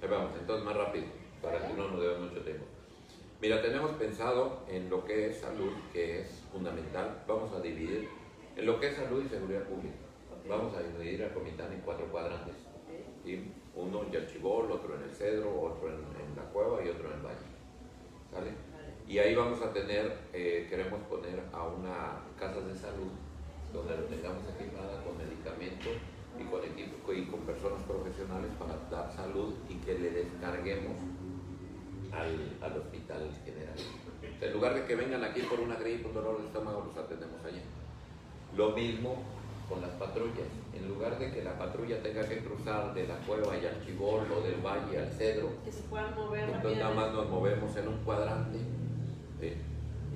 Ahí 0.01 0.07
vamos, 0.07 0.31
entonces 0.39 0.65
más 0.65 0.77
rápido, 0.77 1.05
para 1.41 1.67
que 1.67 1.73
no 1.73 1.89
nos 1.89 1.99
debe 1.99 2.19
mucho 2.19 2.41
tiempo. 2.41 2.63
Mira, 3.41 3.61
tenemos 3.61 3.91
pensado 3.91 4.63
en 4.69 4.89
lo 4.89 5.03
que 5.03 5.29
es 5.29 5.41
salud, 5.41 5.73
que 5.91 6.21
es 6.21 6.41
fundamental. 6.53 7.23
Vamos 7.27 7.51
a 7.53 7.59
dividir 7.59 8.07
en 8.55 8.65
lo 8.65 8.79
que 8.79 8.87
es 8.87 8.95
salud 8.95 9.25
y 9.25 9.27
seguridad 9.27 9.63
pública. 9.63 9.95
Vamos 10.47 10.73
a 10.77 10.81
dividir 10.81 11.25
a 11.25 11.33
Comitán 11.33 11.73
en 11.73 11.81
cuatro 11.81 12.05
cuadrantes. 12.09 12.55
Ok. 12.55 13.25
¿sí? 13.25 13.51
Uno 13.79 14.03
en 14.03 14.11
Yachibol, 14.11 14.71
otro 14.71 14.95
en 14.95 15.03
el 15.03 15.11
Cedro, 15.11 15.61
otro 15.61 15.87
en, 15.87 15.95
en 15.95 16.35
la 16.35 16.43
Cueva 16.51 16.83
y 16.83 16.89
otro 16.89 17.07
en 17.07 17.13
el 17.15 17.25
Valle. 17.25 17.47
¿Sale? 18.31 18.51
Y 19.07 19.17
ahí 19.17 19.33
vamos 19.33 19.61
a 19.61 19.73
tener, 19.73 20.17
eh, 20.33 20.67
queremos 20.69 21.01
poner 21.09 21.41
a 21.51 21.63
una 21.63 22.21
casa 22.37 22.61
de 22.61 22.75
salud 22.75 23.09
donde 23.73 23.97
lo 23.97 24.03
tengamos 24.03 24.43
equipada 24.55 25.03
con 25.03 25.17
medicamentos 25.17 25.93
y 26.39 26.43
con 26.43 26.63
equipo 26.63 27.13
y 27.13 27.25
con 27.25 27.39
personas 27.41 27.81
profesionales 27.83 28.51
para 28.59 28.77
dar 28.89 29.11
salud 29.15 29.55
y 29.67 29.75
que 29.75 29.97
le 29.97 30.11
descarguemos 30.11 30.93
al, 32.11 32.57
al 32.61 32.77
hospital 32.77 33.31
general. 33.43 33.75
En 34.41 34.53
lugar 34.53 34.75
de 34.75 34.85
que 34.85 34.95
vengan 34.95 35.23
aquí 35.23 35.41
por 35.41 35.59
una 35.59 35.75
gripe, 35.75 36.07
un 36.07 36.13
dolor 36.13 36.39
de 36.41 36.47
estómago, 36.47 36.85
los 36.85 36.97
atendemos 36.97 37.43
allá. 37.43 37.61
Lo 38.55 38.71
mismo 38.71 39.23
con 39.69 39.81
las 39.81 39.91
patrullas. 39.91 40.49
En 40.73 40.87
lugar 40.87 41.17
de 41.19 41.31
que 41.31 41.43
la 41.43 41.57
patrulla 41.57 42.01
tenga 42.01 42.27
que 42.27 42.39
cruzar 42.39 42.93
de 42.93 43.07
la 43.07 43.15
cueva 43.19 43.55
y 43.57 43.65
al 43.65 43.85
chibol 43.85 44.21
o 44.31 44.41
del 44.41 44.59
valle 44.65 44.97
al 44.99 45.11
cedro, 45.11 45.49
Que 45.63 45.71
se 45.71 45.81
puedan 45.83 46.15
mover 46.15 46.49
entonces 46.49 46.79
nada 46.79 46.95
más 46.95 47.13
nos 47.13 47.29
movemos 47.29 47.75
en 47.75 47.87
un 47.87 47.97
cuadrante 47.99 48.57
¿sí? 49.39 49.53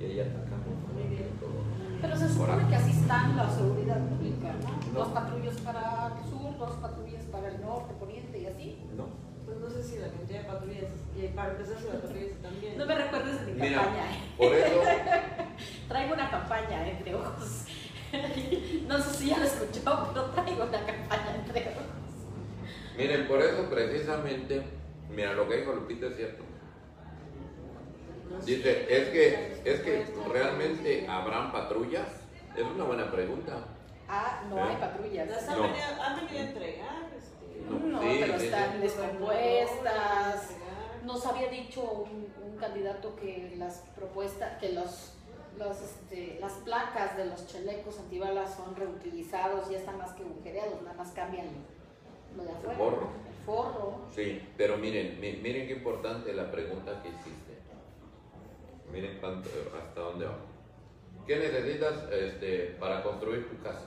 y 0.00 0.04
ahí 0.04 0.20
atacamos 0.20 0.92
Muy 0.92 1.04
bien. 1.08 1.28
todo. 1.40 1.62
Pero 2.00 2.16
se 2.16 2.28
supone 2.28 2.68
que 2.68 2.74
así 2.74 2.90
están 2.90 3.36
la 3.36 3.48
seguridad 3.48 3.98
pública, 4.08 4.54
¿no? 4.62 4.92
No. 4.92 4.98
Dos 5.00 5.08
patrullas 5.08 5.56
para 5.60 6.12
el 6.22 6.30
sur, 6.30 6.58
dos 6.58 6.72
patrullas 6.76 7.24
para 7.32 7.48
el 7.48 7.60
norte, 7.62 7.94
poniente 7.98 8.38
y 8.38 8.46
así. 8.46 8.78
¿No? 8.96 9.06
Pues 9.46 9.58
no 9.58 9.68
sé 9.70 9.82
si 9.82 9.98
la 9.98 10.08
cantidad 10.08 10.40
de 10.40 10.44
patrullas, 10.48 10.90
y 11.16 11.26
para 11.28 11.50
empezar 11.52 11.78
si 11.78 11.84
las 11.88 11.96
patrullas 11.96 12.38
también. 12.42 12.78
No 12.78 12.86
me 12.86 12.94
recuerdes 12.94 13.46
de 13.46 13.52
mi 13.52 13.60
Mira, 13.60 13.82
campaña, 13.82 14.10
¿eh? 14.12 14.18
por 14.36 14.54
eso, 14.54 14.80
Traigo 15.88 16.14
una 16.14 16.30
campaña 16.30 16.88
entre 16.90 17.14
ojos. 17.14 17.64
No 18.88 19.00
sé 19.00 19.10
si 19.16 19.28
ya 19.30 19.38
lo 19.38 19.44
escuchó, 19.44 20.08
pero 20.12 20.24
traigo 20.26 20.64
una 20.64 20.84
campaña 20.86 21.34
entre 21.36 21.60
ojos. 21.62 21.82
miren, 22.96 23.26
por 23.26 23.40
eso 23.40 23.68
precisamente, 23.70 24.62
mira, 25.10 25.32
lo 25.32 25.48
que 25.48 25.56
dijo 25.56 25.72
Lupita 25.72 26.06
es 26.06 26.16
cierto. 26.16 26.44
Dice, 28.44 28.86
es 28.94 29.08
que, 29.10 29.62
es 29.64 29.80
que 29.80 30.06
realmente 30.30 31.06
habrán 31.08 31.52
patrullas. 31.52 32.08
Es 32.56 32.62
una 32.64 32.84
buena 32.84 33.10
pregunta. 33.10 33.58
Ah, 34.08 34.42
no 34.50 34.58
¿Eh? 34.58 34.62
hay 34.70 34.76
patrullas. 34.76 35.28
Las 35.30 35.48
han, 35.48 35.56
No. 35.56 35.62
venido, 35.62 35.84
han 36.02 36.16
venido 36.16 36.38
a 36.38 36.42
entregar. 36.42 36.96
Este, 37.16 37.70
No, 37.70 37.78
No, 37.78 38.00
sí, 38.02 38.16
pero 38.20 38.38
sí, 38.38 38.44
están 38.46 38.72
sí. 38.74 38.78
descompuestas. 38.78 40.48
Nos 41.04 41.26
había 41.26 41.48
dicho 41.48 41.80
un, 41.82 42.28
un 42.44 42.56
candidato 42.58 43.14
que 43.16 43.54
las 43.56 43.82
propuestas, 43.96 44.58
que 44.58 44.72
los, 44.72 45.13
los, 45.58 45.80
este, 45.80 46.38
las 46.40 46.52
placas 46.64 47.16
de 47.16 47.26
los 47.26 47.46
chalecos 47.46 47.98
antibalas 47.98 48.54
son 48.56 48.74
reutilizados, 48.76 49.68
ya 49.70 49.78
están 49.78 49.98
más 49.98 50.12
que 50.12 50.22
agujereados, 50.24 50.82
nada 50.82 50.96
más 50.96 51.12
cambian 51.12 51.46
lo 52.36 52.42
de 52.44 52.50
afuera. 52.50 52.76
forro. 52.78 53.08
El 53.28 53.44
forro. 53.46 53.98
Sí, 54.14 54.42
pero 54.56 54.76
miren, 54.78 55.20
mi- 55.20 55.34
miren 55.36 55.66
qué 55.68 55.74
importante 55.74 56.32
la 56.32 56.50
pregunta 56.50 57.00
que 57.02 57.08
hiciste. 57.10 57.54
Miren 58.92 59.18
cuánto, 59.20 59.48
hasta 59.80 60.00
dónde 60.00 60.24
vamos. 60.26 60.40
¿Qué 61.26 61.36
necesitas 61.36 62.04
este, 62.12 62.76
para 62.78 63.02
construir 63.02 63.48
tu 63.48 63.62
casa? 63.62 63.86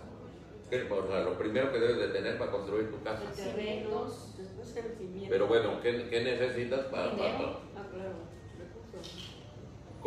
¿Qué- 0.70 0.84
o 0.92 1.08
sea, 1.08 1.22
lo 1.22 1.38
primero 1.38 1.72
que 1.72 1.80
debes 1.80 1.98
de 1.98 2.08
tener 2.10 2.38
para 2.38 2.52
construir 2.52 2.92
tu 2.92 3.02
casa. 3.04 3.24
Terrenos, 3.36 4.36
después 4.38 4.76
el 4.78 4.98
cimiento. 4.98 5.30
Pero 5.30 5.48
bueno, 5.48 5.80
¿qué, 5.82 6.08
qué 6.10 6.24
necesitas 6.24 6.86
para, 6.88 7.16
para- 7.16 7.32
Dinero. 7.38 7.60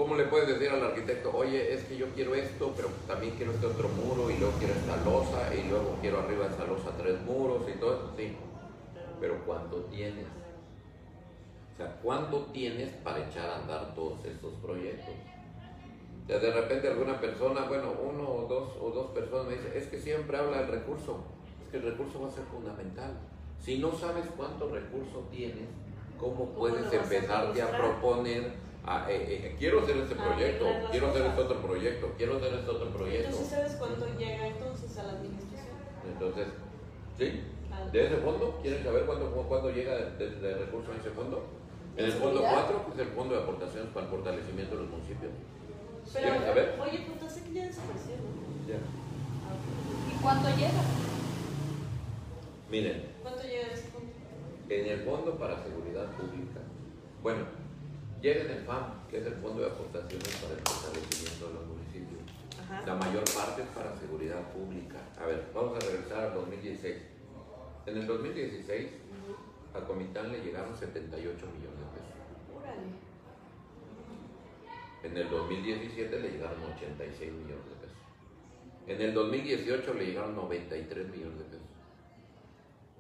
¿Cómo 0.01 0.15
le 0.15 0.25
puedes 0.25 0.49
decir 0.49 0.71
al 0.71 0.83
arquitecto, 0.83 1.31
oye, 1.37 1.75
es 1.75 1.85
que 1.85 1.95
yo 1.95 2.07
quiero 2.15 2.35
esto, 2.35 2.73
pero 2.75 2.89
también 3.07 3.35
quiero 3.37 3.53
este 3.53 3.67
otro 3.67 3.87
muro 3.91 4.31
y 4.31 4.39
luego 4.39 4.55
quiero 4.59 4.73
esta 4.73 4.97
losa 5.05 5.55
y 5.55 5.69
luego 5.69 5.99
quiero 6.01 6.21
arriba 6.21 6.49
de 6.49 6.55
esa 6.55 6.65
losa 6.65 6.97
tres 6.97 7.21
muros 7.21 7.69
y 7.69 7.79
todo 7.79 7.97
eso? 7.97 8.11
Sí, 8.17 8.35
pero 9.21 9.45
¿cuánto 9.45 9.77
tienes? 9.91 10.25
O 11.75 11.77
sea, 11.77 12.01
¿cuánto 12.03 12.47
tienes 12.47 12.89
para 13.05 13.29
echar 13.29 13.51
a 13.51 13.57
andar 13.59 13.95
todos 13.95 14.25
estos 14.25 14.55
proyectos? 14.63 15.15
O 16.25 16.27
sea, 16.27 16.39
de 16.39 16.51
repente 16.51 16.89
alguna 16.89 17.21
persona, 17.21 17.67
bueno, 17.67 17.93
uno 18.03 18.27
o 18.27 18.47
dos 18.49 18.71
o 18.81 18.91
dos 18.93 19.09
personas 19.09 19.49
me 19.49 19.57
dicen, 19.57 19.73
es 19.75 19.87
que 19.89 19.99
siempre 19.99 20.39
habla 20.39 20.63
del 20.63 20.69
recurso, 20.69 21.25
es 21.63 21.73
que 21.73 21.77
el 21.77 21.83
recurso 21.83 22.23
va 22.23 22.29
a 22.29 22.31
ser 22.31 22.45
fundamental. 22.45 23.19
Si 23.59 23.77
no 23.77 23.93
sabes 23.93 24.25
cuánto 24.35 24.71
recurso 24.71 25.29
tienes, 25.31 25.69
¿cómo 26.19 26.37
¿Cómo 26.37 26.55
puedes 26.55 26.91
empezarte 26.91 27.61
a 27.61 27.77
proponer? 27.77 28.70
A, 28.87 29.11
eh, 29.11 29.17
eh, 29.47 29.57
quiero 29.59 29.81
hacer 29.83 29.97
este 29.99 30.15
Ah, 30.19 30.25
proyecto, 30.25 30.67
quiero 30.91 31.09
hacer 31.09 31.27
este 31.27 31.41
otro 31.43 31.61
proyecto, 31.63 32.15
quiero 32.17 32.37
hacer 32.37 32.55
este 32.55 32.71
otro 32.71 32.91
proyecto. 32.91 33.29
Entonces, 33.29 33.49
¿sabes 33.49 33.73
cuánto 33.77 34.07
llega 34.19 34.47
entonces 34.47 34.99
a 34.99 35.03
la 35.05 35.13
administración? 35.13 35.75
Entonces, 36.13 36.47
¿sí? 37.19 37.43
Al- 37.71 37.93
¿De 37.93 38.07
ese 38.07 38.17
fondo? 38.17 38.59
¿Quieren 38.63 38.83
saber 38.83 39.05
cuánto, 39.05 39.31
cuánto 39.49 39.71
llega 39.71 39.95
de, 39.95 40.11
de- 40.17 40.37
de 40.41 40.55
recursos 40.59 40.95
en 40.95 41.01
ese 41.01 41.11
fondo? 41.11 41.45
En 41.97 42.05
el 42.07 42.13
fondo 42.13 42.41
¿Seguridad? 42.41 42.67
4, 42.69 42.87
que 42.87 43.03
es 43.03 43.09
el 43.09 43.15
fondo 43.15 43.35
de 43.37 43.43
aportaciones 43.43 43.91
para 43.93 44.07
el 44.07 44.11
fortalecimiento 44.13 44.77
de 44.77 44.83
los 44.83 44.91
municipios. 44.91 45.33
Pero, 46.13 46.25
¿Quieren 46.27 46.43
saber? 46.45 46.79
oye, 46.81 47.07
pues 47.21 47.33
sé 47.33 47.45
que 47.45 47.53
ya 47.53 47.65
desapareció, 47.67 48.17
¿no? 48.17 48.73
Ya. 48.73 48.79
Ah, 49.47 49.57
¿Y 50.09 50.15
cuánto 50.23 50.49
llega? 50.57 50.83
Miren, 52.71 53.05
¿Cuánto 53.23 53.43
llega 53.43 53.67
a 53.69 53.73
ese 53.75 53.89
punto? 53.89 54.07
en 54.69 54.87
el 54.87 55.01
fondo 55.05 55.37
para 55.37 55.61
seguridad 55.63 56.07
pública, 56.13 56.61
bueno, 57.25 57.41
llega 58.21 58.43
en 58.45 58.51
el 58.51 58.65
FAM, 58.65 59.07
que 59.09 59.19
es 59.19 59.27
el 59.27 59.35
fondo 59.35 59.63
de 59.63 59.69
aportaciones 59.71 60.29
para 60.37 60.55
el 60.55 60.61
fortalecimiento 60.61 61.49
de 61.49 61.55
los 61.55 61.67
municipios. 61.67 62.21
Ajá. 62.63 62.83
La 62.87 62.95
mayor 62.97 63.25
parte 63.25 63.63
es 63.63 63.69
para 63.69 63.97
seguridad 63.97 64.53
pública. 64.53 64.99
A 65.21 65.27
ver, 65.27 65.51
vamos 65.55 65.77
a 65.77 65.81
regresar 65.87 66.25
al 66.27 66.35
2016. 66.35 66.97
En 67.87 67.97
el 67.97 68.07
2016, 68.07 68.87
Ujú. 68.87 69.79
a 69.79 69.87
Comitán 69.87 70.31
le 70.33 70.43
llegaron 70.43 70.77
78 70.77 71.47
millones 71.47 71.79
de 71.79 71.87
pesos. 71.97 72.15
Órale. 72.57 73.11
En 75.03 75.17
el 75.17 75.31
2017 75.31 76.21
le 76.21 76.31
llegaron 76.31 76.63
86 76.77 77.33
millones 77.33 77.65
de 77.65 77.77
pesos. 77.81 77.97
En 78.87 79.01
el 79.01 79.15
2018 79.15 79.95
le 79.95 80.07
llegaron 80.07 80.37
93 80.37 81.09
millones 81.09 81.39
de 81.39 81.45
pesos. 81.45 81.67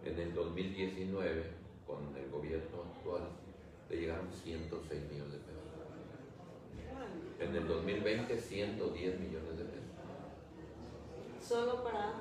En 0.04 0.18
el 0.18 0.32
2019, 0.34 1.44
con 1.86 2.16
el 2.16 2.30
gobierno 2.30 2.84
actual, 2.96 3.28
le 3.90 3.96
llegaron 3.96 4.28
106 4.32 5.02
millones 5.10 5.32
de 5.32 5.38
pesos. 5.38 5.50
En 7.40 7.56
el 7.56 7.66
2020, 7.66 8.38
110 8.38 9.20
millones 9.20 9.58
de 9.58 9.64
pesos. 9.64 9.80
Solo 11.42 11.82
para. 11.82 12.12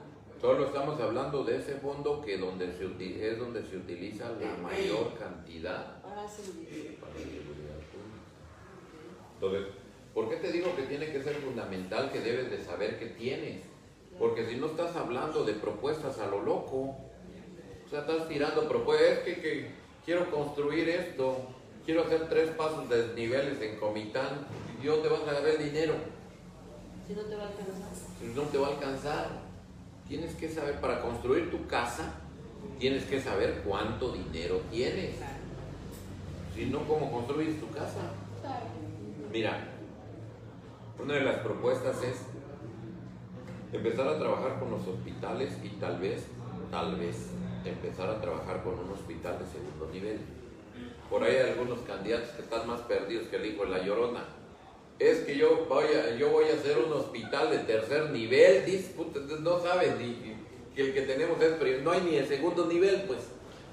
Solo 0.42 0.68
estamos 0.68 1.00
hablando 1.00 1.44
de 1.44 1.58
ese 1.58 1.76
fondo 1.76 2.22
que 2.22 2.38
donde 2.38 2.72
se 2.72 2.86
es 3.30 3.38
donde 3.38 3.62
se 3.64 3.78
utiliza 3.78 4.30
la 4.40 4.56
mayor 4.56 5.14
cantidad 5.20 6.02
Para 6.02 6.28
seguridad. 6.28 6.96
para 7.02 7.14
seguridad 7.14 7.76
pública. 7.92 8.24
Entonces, 9.34 9.68
¿por 10.14 10.30
qué 10.30 10.38
te 10.38 10.52
digo 10.54 10.74
que 10.78 10.84
tiene 10.84 11.12
que 11.12 11.22
ser 11.22 11.36
fundamental 11.36 12.10
que 12.12 12.22
debes 12.22 12.50
de 12.50 12.64
saber 12.64 12.98
que 12.98 13.08
tienes? 13.08 13.64
Porque 14.18 14.46
si 14.46 14.56
no 14.56 14.68
estás 14.68 14.96
hablando 14.96 15.44
de 15.44 15.54
propuestas 15.54 16.18
a 16.20 16.28
lo 16.28 16.42
loco, 16.42 16.96
O 17.86 17.90
sea, 17.90 18.02
estás 18.02 18.30
tirando 18.30 18.68
propuestas, 18.70 19.20
que, 19.26 19.42
que 19.42 19.72
quiero 20.06 20.30
construir 20.32 20.88
esto, 20.90 21.38
quiero 21.90 22.04
hacer 22.04 22.30
tres 22.30 22.52
pasos 22.52 22.88
de 22.88 23.16
niveles 23.16 23.60
en 23.64 23.80
Comitán, 23.80 24.46
y 24.78 24.84
Dios 24.84 25.02
te 25.02 25.10
vas 25.10 25.22
a 25.22 25.34
dar 25.34 25.48
el 25.48 25.58
dinero, 25.58 25.96
Si 27.08 27.16
no 27.16 27.24
te 27.24 27.36
va 27.36 27.46
a 27.46 27.48
alcanzar. 27.48 28.36
no 28.36 28.42
te 28.44 28.58
va 28.60 28.68
a 28.68 28.70
alcanzar. 28.70 29.30
Tienes 30.08 30.36
que 30.36 30.50
saber, 30.50 30.80
para 30.82 31.02
construir 31.02 31.50
tu 31.50 31.66
casa, 31.66 32.14
tienes 32.78 33.06
que 33.06 33.20
saber 33.20 33.64
cuánto 33.66 34.12
dinero 34.12 34.62
tienes. 34.70 35.16
Si 36.54 36.68
no, 36.68 36.88
¿cómo 36.88 37.12
construyes 37.12 37.60
tu 37.60 37.68
casa? 37.72 38.12
Mira, 39.34 39.70
una 41.04 41.16
de 41.16 41.22
las 41.22 41.40
propuestas 41.40 42.04
es 42.04 42.18
empezar 43.74 44.08
a 44.08 44.20
trabajar 44.20 44.60
con 44.60 44.70
los 44.70 44.88
hospitales 44.88 45.58
y 45.64 45.70
tal 45.70 45.98
vez, 45.98 46.22
tal 46.70 46.98
vez, 46.98 47.32
empezar 47.66 48.12
a 48.12 48.22
trabajar 48.22 48.64
con 48.64 48.78
un 48.78 48.92
hospital 48.92 49.40
de 49.40 49.46
segundo 49.48 49.90
nivel. 49.92 50.39
Por 51.10 51.24
ahí 51.24 51.36
hay 51.36 51.50
algunos 51.50 51.80
candidatos 51.82 52.30
que 52.30 52.42
están 52.44 52.68
más 52.68 52.82
perdidos 52.82 53.28
que 53.28 53.38
el 53.38 53.46
hijo 53.48 53.64
de 53.66 53.72
la 53.72 53.84
llorona. 53.84 54.26
Es 55.00 55.20
que 55.20 55.36
yo 55.38 55.66
voy 55.68 55.86
a, 55.86 56.16
yo 56.16 56.30
voy 56.30 56.46
a 56.50 56.54
hacer 56.54 56.78
un 56.78 56.92
hospital 56.92 57.50
de 57.50 57.60
tercer 57.60 58.12
nivel, 58.12 58.66
dice, 58.66 58.94
puta, 58.96 59.20
no 59.40 59.60
saben 59.62 59.98
ni 59.98 60.36
que 60.76 60.82
el 60.82 60.94
que 60.94 61.02
tenemos 61.02 61.42
es 61.42 61.82
no 61.84 61.92
hay 61.92 62.02
ni 62.02 62.16
el 62.18 62.28
segundo 62.28 62.66
nivel, 62.66 63.04
pues. 63.08 63.20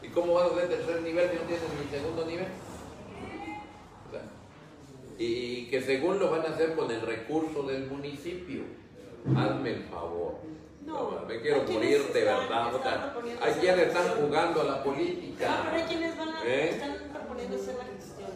¿Y 0.03 0.09
cómo 0.09 0.35
vas 0.35 0.51
a 0.51 0.55
hacer 0.55 0.69
tercer 0.69 1.03
nivel 1.03 1.29
si 1.31 1.37
no 1.37 1.43
tienes 1.43 1.63
ni 1.85 1.99
segundo 1.99 2.25
nivel? 2.25 2.47
O 4.07 4.13
sea, 4.13 4.23
y 5.19 5.67
que 5.67 5.83
según 5.83 6.19
lo 6.19 6.31
van 6.31 6.43
a 6.43 6.55
hacer 6.55 6.75
con 6.75 6.91
el 6.91 7.01
recurso 7.01 7.63
del 7.65 7.87
municipio. 7.87 8.63
Hazme 9.37 9.71
el 9.71 9.83
favor. 9.85 10.35
No, 10.85 11.11
No, 11.11 11.27
me 11.27 11.41
quiero 11.41 11.65
morir 11.65 12.01
de 12.13 12.25
verdad. 12.25 12.73
o 12.73 12.81
sea, 12.81 13.15
hay 13.41 13.53
quienes 13.55 13.89
están 13.89 14.09
jugando 14.21 14.61
a 14.61 14.65
la 14.65 14.85
política. 14.85 15.49
No, 15.49 15.65
pero 15.65 15.77
hay 15.77 15.83
quienes 15.83 16.17
van 16.17 16.29
a, 16.29 16.45
¿Eh? 16.45 16.69
están 16.71 16.97
proponiendo 17.37 17.57
hacer 17.57 17.75
la 17.77 17.85
gestión. 17.85 18.31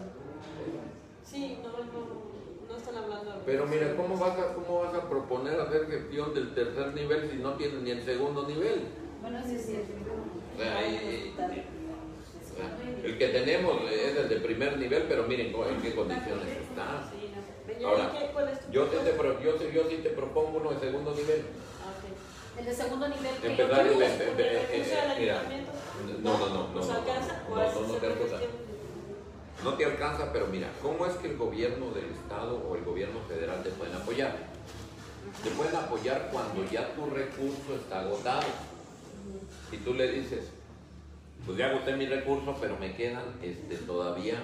Sí, 1.25 1.59
no, 1.63 1.69
no, 1.71 1.79
no 2.69 2.77
están 2.77 2.97
hablando. 2.97 3.31
de- 3.33 3.39
Pero 3.47 3.67
mira, 3.67 3.97
¿cómo 3.97 4.17
vas, 4.19 4.39
a, 4.39 4.55
¿cómo 4.55 4.81
vas 4.81 4.95
a 4.95 5.09
proponer 5.09 5.61
hacer 5.61 5.87
gestión 5.87 6.35
del 6.35 6.55
tercer 6.55 6.95
nivel 6.95 7.31
si 7.31 7.37
no 7.39 7.53
tienes 7.55 7.81
ni 7.83 7.91
el 7.91 8.03
segundo 8.05 8.47
nivel? 8.47 8.83
Bueno, 9.23 9.39
sí. 9.47 9.57
O 9.57 9.61
sea, 10.59 10.79
o 10.81 12.57
sea, 12.57 13.05
el 13.05 13.19
que 13.19 13.29
tenemos 13.29 13.91
es 13.91 14.17
el 14.17 14.29
de 14.29 14.37
primer 14.37 14.77
nivel, 14.79 15.05
pero 15.09 15.25
miren 15.25 15.47
en 15.49 15.81
qué 15.81 15.95
condiciones 15.95 16.49
está. 16.49 17.09
Sí, 17.11 17.85
Ahora, 17.85 18.13
¿qué- 18.13 18.31
¿cuál 18.33 18.49
es 18.49 18.61
tu 18.61 18.73
Yo, 18.73 18.87
sí 18.87 18.97
te, 19.05 19.13
pro- 19.13 19.41
yo, 19.41 19.59
sí- 19.59 19.71
yo 19.73 19.89
sí 19.89 19.97
te 20.03 20.11
propongo 20.11 20.59
uno 20.59 20.71
de 20.73 20.81
segundo 20.81 21.15
nivel. 21.15 21.45
Ah. 21.81 22.59
El 22.61 22.67
de 22.67 22.75
segundo 22.75 23.09
nivel 23.09 23.33
Empezar 23.43 23.87
el- 23.87 23.93
el- 23.95 24.03
el- 24.03 24.27
¿Porque 24.27 24.43
eh, 24.43 24.85
del 24.85 25.19
mira, 25.19 25.43
no, 26.23 26.39
no, 26.39 26.49
no, 26.49 26.69
no, 26.69 26.75
¿Nos 26.75 26.89
no, 26.89 27.95
el 27.95 28.01
te? 28.01 28.41
No 28.41 28.70
te 29.69 29.85
alcanza, 29.85 30.33
pero 30.33 30.47
mira, 30.47 30.69
¿cómo 30.83 31.05
es 31.07 31.13
que 31.15 31.29
el 31.29 31.37
gobierno 31.37 31.91
del 31.91 32.07
Estado 32.07 32.57
o 32.57 32.77
el 32.77 32.85
gobierno 32.85 33.21
federal 33.29 33.63
te 33.63 33.71
pueden 33.71 33.95
apoyar? 33.95 34.35
Te 35.45 35.51
pueden 35.51 35.77
apoyar 35.77 36.31
cuando 36.33 36.65
ya 36.71 36.95
tu 36.95 37.07
recurso 37.07 37.77
está 37.77 38.01
agotado. 38.01 38.47
Y 39.71 39.77
tú 39.79 39.95
le 39.95 40.11
dices, 40.11 40.51
pues 41.45 41.59
ya 41.59 41.71
agoté 41.71 41.95
mi 41.95 42.07
recurso, 42.07 42.57
pero 42.61 42.77
me 42.79 42.95
quedan 42.95 43.25
este, 43.43 43.77
todavía, 43.77 44.43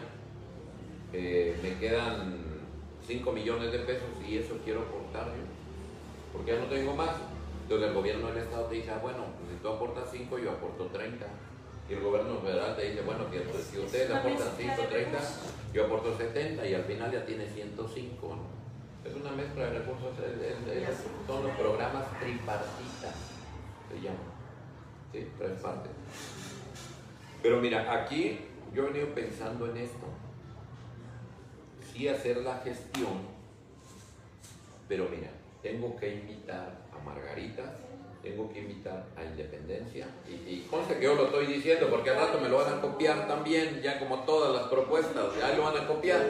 eh, 1.12 1.59
me 1.62 1.79
quedan 1.79 2.35
5 3.07 3.33
millones 3.33 3.73
de 3.73 3.79
pesos 3.81 4.09
y 4.29 4.37
eso 4.37 4.59
quiero 4.64 4.83
aportar 4.83 5.29
yo, 5.29 5.45
porque 6.33 6.53
ya 6.53 6.59
no 6.59 6.67
tengo 6.67 6.95
más. 6.95 7.17
Entonces 7.62 7.89
el 7.89 7.95
gobierno 7.95 8.29
del 8.29 8.39
Estado 8.39 8.67
te 8.67 8.77
dice, 8.77 8.91
ah, 8.91 9.01
bueno, 9.03 9.25
pues 9.39 9.51
si 9.51 9.62
tú 9.62 9.69
aportas 9.69 10.09
5, 10.12 10.39
yo 10.39 10.51
aporto 10.53 10.87
30. 10.87 11.27
Y 11.89 11.93
el 11.95 12.01
gobierno 12.01 12.41
federal 12.41 12.74
te 12.74 12.91
dice, 12.91 13.03
bueno, 13.03 13.30
que 13.30 13.41
pues, 13.41 13.64
si 13.64 13.78
ustedes 13.78 14.11
aportan 14.11 14.57
mezcla 14.57 14.76
de 14.76 14.76
5, 14.76 14.89
30, 14.89 15.11
recursos. 15.11 15.55
yo 15.72 15.84
aporto 15.84 16.16
70 16.16 16.66
y 16.66 16.74
al 16.74 16.84
final 16.84 17.12
ya 17.12 17.24
tiene 17.24 17.47
105. 17.47 18.26
¿no? 18.26 19.09
Es 19.09 19.14
una 19.14 19.30
mezcla 19.30 19.66
de 19.66 19.78
recursos, 19.78 20.11
son 21.26 21.43
los 21.47 21.57
programas 21.57 22.07
tripartitas, 22.18 23.14
se 23.89 24.01
llaman. 24.01 24.37
¿Sí? 25.12 25.28
Tres 25.39 25.61
partes. 25.61 25.93
Pero 27.41 27.61
mira, 27.61 28.03
aquí 28.03 28.41
yo 28.74 28.84
he 28.84 28.87
venido 28.93 29.14
pensando 29.14 29.70
en 29.70 29.76
esto. 29.76 30.07
Sí 31.93 32.09
hacer 32.09 32.39
la 32.39 32.59
gestión, 32.59 33.20
pero 34.89 35.09
mira, 35.09 35.30
tengo 35.62 35.97
que 35.97 36.14
invitar 36.14 36.87
a 36.93 37.05
Margarita, 37.05 37.62
tengo 38.27 38.49
que 38.53 38.59
invitar 38.61 39.07
a 39.16 39.22
Independencia, 39.24 40.07
y, 40.29 40.33
y 40.33 40.66
conste 40.70 40.97
que 40.99 41.05
yo 41.05 41.14
lo 41.14 41.27
estoy 41.27 41.47
diciendo 41.47 41.87
porque 41.91 42.11
al 42.11 42.16
rato 42.16 42.41
me 42.41 42.49
lo 42.49 42.59
van 42.59 42.79
a 42.79 42.81
copiar 42.81 43.27
también, 43.29 43.81
ya 43.83 43.99
como 44.01 44.20
todas 44.24 44.53
las 44.55 44.64
propuestas, 44.68 45.24
ya 45.39 45.55
lo 45.57 45.62
van 45.64 45.77
a 45.77 45.87
copiar. 45.87 46.20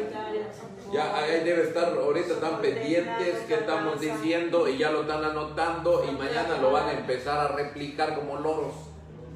Ya 0.92 1.16
ahí 1.16 1.40
debe 1.44 1.62
estar, 1.62 1.88
ahorita 1.96 2.34
están 2.34 2.60
pendientes 2.60 3.38
que 3.48 3.54
estamos 3.54 4.00
diciendo 4.00 4.68
y 4.68 4.78
ya 4.78 4.90
lo 4.90 5.02
están 5.02 5.24
anotando 5.24 6.04
y 6.04 6.12
mañana 6.12 6.58
lo 6.60 6.70
van 6.72 6.88
a 6.88 6.92
empezar 6.92 7.38
a 7.38 7.48
replicar 7.56 8.14
como 8.14 8.36
loros. 8.36 8.74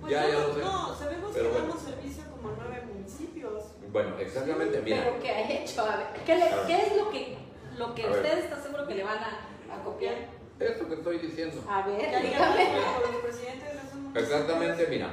Pues 0.01 0.13
Ya, 0.13 0.27
ya 0.29 0.33
no, 0.35 0.49
lo 0.49 0.55
sé. 0.55 0.61
No, 0.61 0.95
sabemos 0.95 1.31
Pero 1.35 1.47
que 1.47 1.51
bueno. 1.53 1.67
damos 1.69 1.83
servicio 1.83 2.25
como 2.31 2.49
a 2.49 2.53
nueve 2.59 2.83
municipios. 2.95 3.65
Bueno, 3.93 4.19
exactamente, 4.19 4.81
mira. 4.83 5.05
Pero 5.05 5.19
¿qué 5.21 5.31
ha 5.31 5.51
hecho? 5.51 5.83
A 5.83 5.97
ver, 5.97 6.07
¿qué, 6.25 6.37
le- 6.37 6.45
A 6.45 6.57
ver. 6.57 6.67
qué 6.67 6.77
es 6.87 6.97
lo 6.97 7.11
que, 7.11 7.37
lo 7.77 7.95
que 7.95 8.05
A 8.05 8.11
ver. 8.11 8.17
usted 8.25 8.39
está 8.39 8.63
seguro 8.63 8.87
que 8.87 8.95
le 8.95 9.05
van 9.05 9.19
a, 9.19 9.75
a 9.75 9.83
copiar? 9.85 10.15
Esto 10.61 10.89
que 10.89 10.95
estoy 10.95 11.19
diciendo. 11.19 11.63
A 11.69 11.87
ver, 11.87 12.23
digamos 12.23 12.57
con 13.03 13.13
los 13.13 13.23
presidentes 13.23 13.73
de 13.73 13.79
esos 13.79 13.95
municipios. 13.95 14.25
Exactamente, 14.25 14.87
mira. 14.91 15.11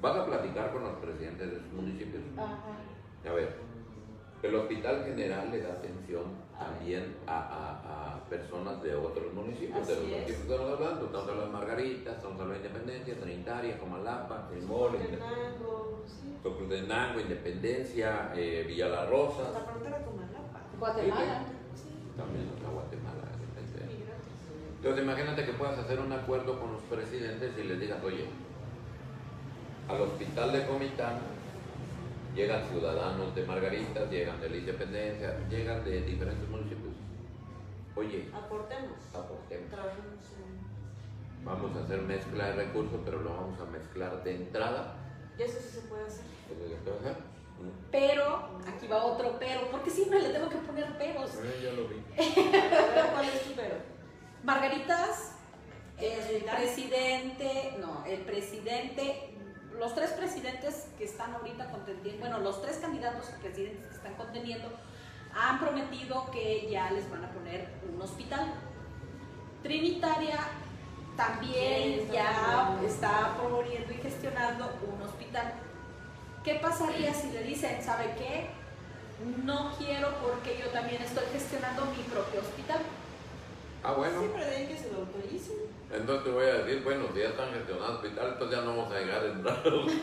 Vas 0.00 0.16
a 0.16 0.24
platicar 0.26 0.72
con 0.72 0.82
los 0.84 0.94
presidentes 0.98 1.50
de 1.50 1.58
sus 1.58 1.72
municipios. 1.72 2.22
Ajá. 2.38 2.56
A 3.28 3.32
ver, 3.34 3.54
el 4.42 4.54
Hospital 4.54 5.04
General 5.04 5.50
le 5.50 5.60
da 5.60 5.72
atención 5.74 6.24
también 6.58 7.16
a, 7.26 7.36
a- 7.38 8.14
a 8.16 8.24
personas 8.30 8.82
de 8.82 8.94
otros 8.94 9.32
municipios, 9.34 9.86
de 9.86 9.94
los 9.94 10.02
Así 10.04 10.12
es. 10.14 10.20
municipios 10.20 10.36
que 10.38 10.52
estamos 10.52 10.70
hablando. 10.72 11.04
Estamos 11.06 11.28
hablando 11.28 11.46
de 11.46 11.52
Margarita, 11.52 12.10
estamos 12.12 12.40
hablando 12.40 12.62
de 12.62 12.66
Independencia, 12.68 13.20
Trinitaria, 13.20 13.78
Comalapa, 13.78 14.48
Trimol, 14.48 14.92
Tenango, 14.96 16.02
sí. 16.06 16.38
Independencia, 17.20 18.32
eh, 18.34 18.64
Villa 18.66 18.88
La 18.88 19.04
Rosa, 19.06 19.50
La 19.52 19.60
frontera 19.60 19.98
con 20.04 20.16
Malapa. 20.16 20.60
Guatemala. 20.78 21.42
Sí, 21.74 21.90
también 22.16 22.46
la 22.62 22.70
Guatemala. 22.70 23.09
Entonces 24.80 25.04
imagínate 25.04 25.44
que 25.44 25.52
puedas 25.52 25.78
hacer 25.78 26.00
un 26.00 26.10
acuerdo 26.10 26.58
con 26.58 26.72
los 26.72 26.80
presidentes 26.84 27.52
y 27.58 27.64
les 27.64 27.78
digas, 27.78 28.02
oye, 28.02 28.24
al 29.86 30.00
hospital 30.00 30.52
de 30.52 30.66
Comitán 30.66 31.18
llegan 32.34 32.66
ciudadanos 32.70 33.34
de 33.34 33.44
Margaritas, 33.44 34.10
llegan 34.10 34.40
de 34.40 34.48
la 34.48 34.56
Independencia, 34.56 35.36
llegan 35.50 35.84
de 35.84 36.00
diferentes 36.00 36.48
municipios. 36.48 36.94
Oye, 37.94 38.30
Aportemos. 38.32 38.96
aportemos. 39.14 39.68
Trabajemos 39.68 40.24
en... 40.38 41.44
Vamos 41.44 41.76
a 41.76 41.84
hacer 41.84 42.00
mezcla 42.00 42.46
de 42.46 42.52
recursos, 42.52 43.00
pero 43.04 43.20
lo 43.20 43.34
vamos 43.34 43.60
a 43.60 43.66
mezclar 43.66 44.24
de 44.24 44.34
entrada. 44.34 44.94
Y 45.38 45.42
eso 45.42 45.58
sí 45.60 45.80
se 45.80 45.80
puede 45.88 46.06
hacer. 46.06 46.24
¿Qué 46.48 46.68
se 46.68 46.76
puede 46.76 46.98
hacer? 47.00 47.12
Mm. 47.12 47.90
Pero, 47.92 48.48
aquí 48.66 48.86
va 48.86 49.04
otro 49.04 49.36
pero, 49.38 49.70
porque 49.70 49.90
siempre 49.90 50.22
le 50.22 50.30
tengo 50.30 50.48
que 50.48 50.56
poner 50.56 50.96
peros. 50.96 51.34
Eh, 51.34 51.60
ya 51.64 51.72
lo 51.72 51.86
vi. 51.86 51.96
¿cuál 53.12 53.24
es 53.26 53.42
tu 53.42 53.52
pero? 53.54 53.99
Margaritas, 54.42 55.32
el 55.98 56.44
presidente, 56.44 57.76
no, 57.78 58.04
el 58.06 58.20
presidente, 58.20 59.34
los 59.78 59.94
tres 59.94 60.10
presidentes 60.12 60.86
que 60.96 61.04
están 61.04 61.34
ahorita 61.34 61.70
contendiendo, 61.70 62.20
bueno, 62.20 62.38
los 62.38 62.62
tres 62.62 62.78
candidatos 62.78 63.28
a 63.28 63.36
presidentes 63.38 63.86
que 63.88 63.96
están 63.96 64.14
contendiendo 64.14 64.68
han 65.34 65.60
prometido 65.60 66.30
que 66.30 66.68
ya 66.70 66.90
les 66.90 67.08
van 67.10 67.24
a 67.24 67.30
poner 67.30 67.68
un 67.92 68.00
hospital. 68.00 68.52
Trinitaria 69.62 70.38
también 71.16 72.06
Sí, 72.06 72.08
ya 72.12 72.78
está 72.82 72.86
está 72.86 73.36
promoviendo 73.36 73.92
y 73.92 73.96
gestionando 73.96 74.72
un 74.90 75.02
hospital. 75.02 75.52
¿Qué 76.42 76.54
pasaría 76.54 77.12
si 77.12 77.30
le 77.30 77.42
dicen, 77.42 77.82
¿sabe 77.82 78.14
qué? 78.16 78.48
No 79.44 79.72
quiero 79.76 80.14
porque 80.22 80.58
yo 80.58 80.70
también 80.70 81.02
estoy 81.02 81.24
gestionando 81.32 81.84
mi 81.86 82.02
propio 82.04 82.40
hospital. 82.40 82.80
Ah, 83.82 83.92
bueno. 83.92 84.18
Siempre 84.20 84.68
que 84.68 84.76
se 84.76 84.92
lo 84.92 84.98
autoricen. 84.98 85.56
Entonces 85.92 86.24
te 86.24 86.30
voy 86.30 86.44
a 86.44 86.52
decir, 86.54 86.82
bueno, 86.84 87.06
si 87.12 87.18
ya 87.20 87.28
están 87.28 87.52
gestionando 87.52 87.94
hospital, 87.94 88.28
entonces 88.32 88.58
ya 88.58 88.64
no 88.64 88.76
vamos 88.76 88.92
a 88.92 88.98
llegar 89.00 89.22
a 89.22 89.26
entrar. 89.26 89.62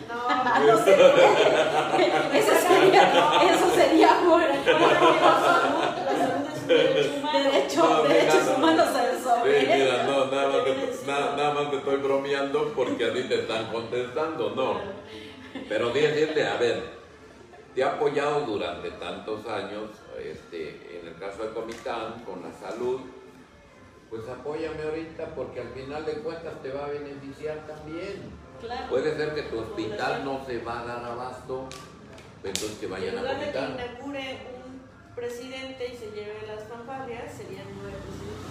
Ah, 0.10 0.62
no 0.68 0.78
se 0.80 0.92
puede. 0.94 2.38
Eso 2.40 2.54
sería, 2.68 3.04
eso 3.44 3.70
sería 3.74 4.18
No, 7.78 8.04
derechos 8.04 8.46
no. 8.48 8.56
humanos 8.56 8.88
en 8.96 9.16
eso. 9.18 9.36
Sí, 9.44 9.68
mira, 9.74 10.04
no, 10.04 10.26
nada 10.26 10.50
más, 10.50 10.64
te, 10.66 11.06
nada, 11.08 11.36
nada 11.38 11.54
más 11.54 11.72
te 11.72 11.78
estoy 11.78 11.96
bromeando 11.98 12.74
porque 12.76 13.06
a 13.06 13.14
ti 13.14 13.24
te 13.24 13.36
están 13.42 13.72
contestando, 13.72 14.52
no. 14.56 14.82
Pero 15.70 15.90
decirle, 15.92 16.46
a 16.48 16.58
ver, 16.58 16.84
te 17.74 17.82
he 17.82 17.84
apoyado 17.84 18.42
durante 18.42 18.90
tantos 18.92 19.46
años, 19.48 19.92
este, 20.20 21.00
en 21.00 21.08
el 21.08 21.16
caso 21.18 21.44
de 21.44 21.50
Comitán, 21.54 22.24
con 22.26 22.42
la 22.42 22.52
salud, 22.52 23.00
pues 24.10 24.28
apóyame 24.28 24.84
ahorita 24.84 25.36
porque 25.36 25.62
al 25.62 25.70
final 25.70 26.06
de 26.06 26.14
cuentas 26.20 26.62
te 26.62 26.72
va 26.72 26.86
a 26.86 26.90
beneficiar 26.90 27.66
también. 27.68 28.32
Claro. 28.62 28.90
Puede 28.90 29.16
ser 29.16 29.36
que 29.36 29.44
tu 29.44 29.60
hospital 29.60 30.26
no 30.26 30.44
se 30.46 30.60
va 30.60 30.82
a 30.82 30.86
dar 30.86 31.04
abasto, 31.06 31.68
entonces 32.44 32.78
que 32.80 32.86
En 32.86 32.92
vayan 32.92 33.18
a 33.18 33.22
lugar 33.22 33.40
de 33.40 33.52
que 33.52 33.58
inaugure 33.60 34.40
un 34.66 34.82
presidente 35.16 35.88
y 35.94 35.98
se 35.98 36.06
lleve 36.12 36.48
las 36.48 36.64
fanfarrias, 36.68 37.34
serían 37.34 37.66
nueve 37.76 37.98
presidentes. 38.02 38.48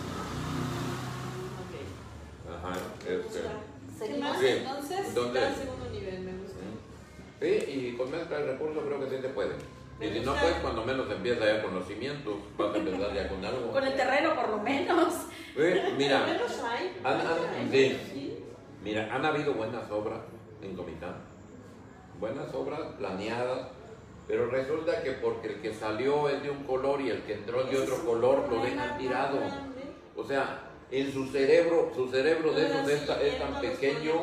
Ok. 1.64 2.54
Ajá, 2.54 2.70
Me 3.04 3.14
este. 3.14 3.22
gusta. 3.22 3.50
Seguimos 3.98 4.36
Sí. 4.38 4.46
entonces. 4.46 5.06
Entonces- 5.08 5.34
Está 5.42 5.48
al 5.48 5.54
segundo 5.56 5.90
nivel, 5.90 6.20
me 6.20 6.32
gusta. 6.32 6.56
Sí, 7.40 7.46
y 7.70 7.96
con 7.96 8.10
mezcla 8.10 8.38
de 8.38 8.52
recursos 8.52 8.84
creo 8.86 9.00
que 9.00 9.16
sí 9.16 9.22
se 9.22 9.28
puede. 9.30 9.54
Me 9.98 10.06
Y 10.08 10.12
si 10.12 10.20
no, 10.20 10.34
pues 10.34 10.54
cuando 10.60 10.84
menos 10.84 11.10
empieza 11.10 11.44
ya 11.46 11.62
con 11.62 11.74
los 11.74 11.86
cimientos, 11.86 12.34
vas 12.58 12.74
a 12.74 12.78
empezar 12.78 13.14
ya 13.14 13.28
con 13.28 13.44
algo. 13.44 13.72
Con 13.72 13.84
el 13.84 13.94
terreno 13.96 14.34
por 14.34 14.48
lo 14.50 14.58
menos. 14.58 15.14
Eh, 15.56 15.94
mira, 15.96 16.26
menos 16.26 16.60
hay. 16.62 16.96
Han- 17.02 17.20
han- 17.20 17.54
hay, 17.54 17.68
sí. 17.70 18.00
sí. 18.12 18.44
mira, 18.82 19.08
han 19.14 19.24
habido 19.24 19.54
buenas 19.54 19.90
obras 19.90 20.20
en 20.62 20.76
Comitán. 20.76 21.14
Buenas 22.20 22.52
obras 22.54 22.80
planeadas, 22.98 23.68
pero 24.28 24.50
resulta 24.50 25.02
que 25.02 25.12
porque 25.12 25.48
el 25.48 25.60
que 25.62 25.72
salió 25.72 26.28
es 26.28 26.42
de 26.42 26.50
un 26.50 26.64
color 26.64 27.00
y 27.00 27.10
el 27.10 27.22
que 27.22 27.34
entró 27.34 27.62
es 27.62 27.70
de 27.70 27.78
otro 27.78 28.04
color, 28.04 28.46
lo 28.50 28.62
dejan 28.62 28.98
tirado. 28.98 29.38
O 30.16 30.24
sea, 30.24 30.60
en 30.90 31.12
su 31.12 31.26
cerebro, 31.26 31.90
su 31.94 32.08
cerebro 32.08 32.52
de 32.52 32.66
esos 32.66 32.88
es, 32.88 33.08
es 33.08 33.38
tan 33.38 33.60
pequeño. 33.60 34.14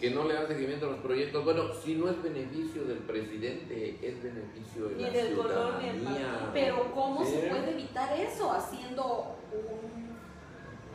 Que 0.00 0.10
no 0.10 0.24
le 0.24 0.34
dan 0.34 0.46
seguimiento 0.46 0.86
a 0.86 0.90
los 0.90 1.00
proyectos. 1.00 1.44
Bueno, 1.44 1.72
si 1.72 1.94
no 1.96 2.08
es 2.08 2.22
beneficio 2.22 2.84
del 2.84 2.98
presidente, 2.98 3.98
es 4.02 4.22
beneficio 4.22 4.88
de 4.88 4.94
Ni 4.96 5.02
la 5.02 5.10
del 5.10 5.36
color, 5.36 5.74
ni 5.80 5.86
del 5.88 5.96
ciudadanía. 5.98 6.28
partido. 6.28 6.50
Pero 6.52 6.94
¿cómo 6.94 7.24
Sí. 7.24 7.32
se 7.32 7.38
puede 7.48 7.70
evitar 7.72 8.12
eso? 8.18 8.52
Haciendo 8.52 9.36
un- 9.52 10.16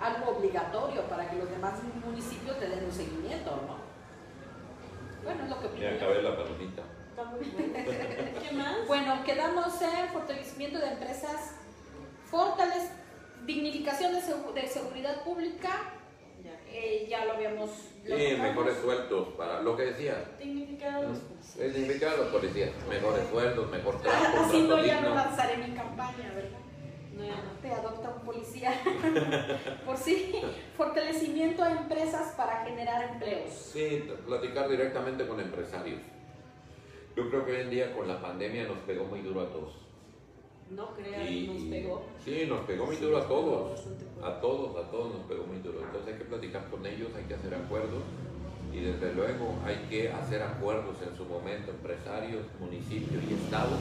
algo 0.01 0.31
obligatorio 0.37 1.01
para 1.03 1.29
que 1.29 1.37
los 1.37 1.49
demás 1.49 1.73
municipios 2.05 2.59
te 2.59 2.67
den 2.69 2.85
un 2.85 2.91
seguimiento, 2.91 3.51
¿no? 3.67 3.77
Bueno, 5.23 5.43
es 5.43 5.49
lo 5.49 5.59
que 5.61 5.69
Me 5.79 5.79
yo. 5.89 5.95
acabé 5.95 6.21
la 6.21 6.35
palomita. 6.37 6.83
¿Qué 8.49 8.55
más? 8.55 8.87
Bueno, 8.87 9.23
quedamos 9.25 9.81
en 9.81 10.07
fortalecimiento 10.11 10.79
de 10.79 10.87
empresas, 10.93 11.55
fortalez, 12.25 12.89
dignificación 13.45 14.13
de, 14.13 14.19
segu- 14.21 14.53
de 14.53 14.67
seguridad 14.67 15.23
pública, 15.23 15.69
Ya. 15.69 16.02
Eh, 16.73 17.05
ya 17.07 17.25
lo 17.25 17.33
habíamos... 17.33 17.69
lo 18.05 18.17
Sí, 18.17 18.35
mejores 18.41 18.77
sueldos 18.77 19.27
para 19.37 19.61
lo 19.61 19.77
que 19.77 19.83
decía. 19.83 20.25
Los 20.39 21.19
policías. 21.19 21.59
El 21.59 21.87
de 21.87 22.17
los 22.17 22.27
policías, 22.27 22.71
mejores 22.89 23.29
sueldos, 23.29 23.71
mejor 23.71 24.01
Ah, 24.05 24.45
Así 24.45 24.63
no, 24.63 24.83
ya 24.83 25.01
no 25.01 25.13
lanzaré 25.13 25.57
mi 25.57 25.75
campaña, 25.75 26.31
¿verdad? 26.35 26.59
No, 27.15 27.23
ya 27.23 27.35
no. 27.35 27.51
Te 27.61 27.71
adopta 27.71 28.09
un 28.09 28.25
policía. 28.25 28.73
Por 29.85 29.97
sí, 29.97 30.33
fortalecimiento 30.75 31.63
a 31.63 31.71
empresas 31.71 32.33
para 32.35 32.65
generar 32.65 33.13
empleos. 33.13 33.51
Sí, 33.51 34.09
platicar 34.25 34.67
directamente 34.67 35.27
con 35.27 35.39
empresarios. 35.39 36.01
Yo 37.15 37.29
creo 37.29 37.45
que 37.45 37.51
hoy 37.51 37.61
en 37.61 37.69
día 37.69 37.93
con 37.93 38.07
la 38.07 38.19
pandemia 38.19 38.63
nos 38.63 38.79
pegó 38.79 39.05
muy 39.05 39.21
duro 39.21 39.41
a 39.41 39.49
todos. 39.51 39.82
No 40.71 40.93
creas, 40.95 41.29
Y- 41.29 41.47
nos 41.47 41.63
pegó. 41.69 42.03
Sí, 42.25 42.45
nos 42.47 42.59
pegó 42.61 42.85
muy 42.87 42.95
duro 42.97 43.17
a 43.17 43.27
todos. 43.27 43.79
A 44.23 44.39
todos, 44.41 44.77
a 44.85 44.89
todos 44.89 45.13
nos 45.13 45.23
pegó 45.27 45.45
muy 45.45 45.59
duro. 45.59 45.79
Entonces 45.83 46.13
hay 46.13 46.19
que 46.19 46.25
platicar 46.25 46.69
con 46.69 46.85
ellos, 46.85 47.09
hay 47.15 47.23
que 47.25 47.33
hacer 47.35 47.53
acuerdos 47.53 48.01
y 48.73 48.79
desde 48.79 49.13
luego 49.13 49.53
hay 49.65 49.75
que 49.89 50.11
hacer 50.11 50.41
acuerdos 50.41 50.95
en 51.07 51.15
su 51.15 51.25
momento, 51.25 51.69
empresarios, 51.71 52.41
municipios 52.59 53.21
y 53.29 53.33
estados, 53.35 53.77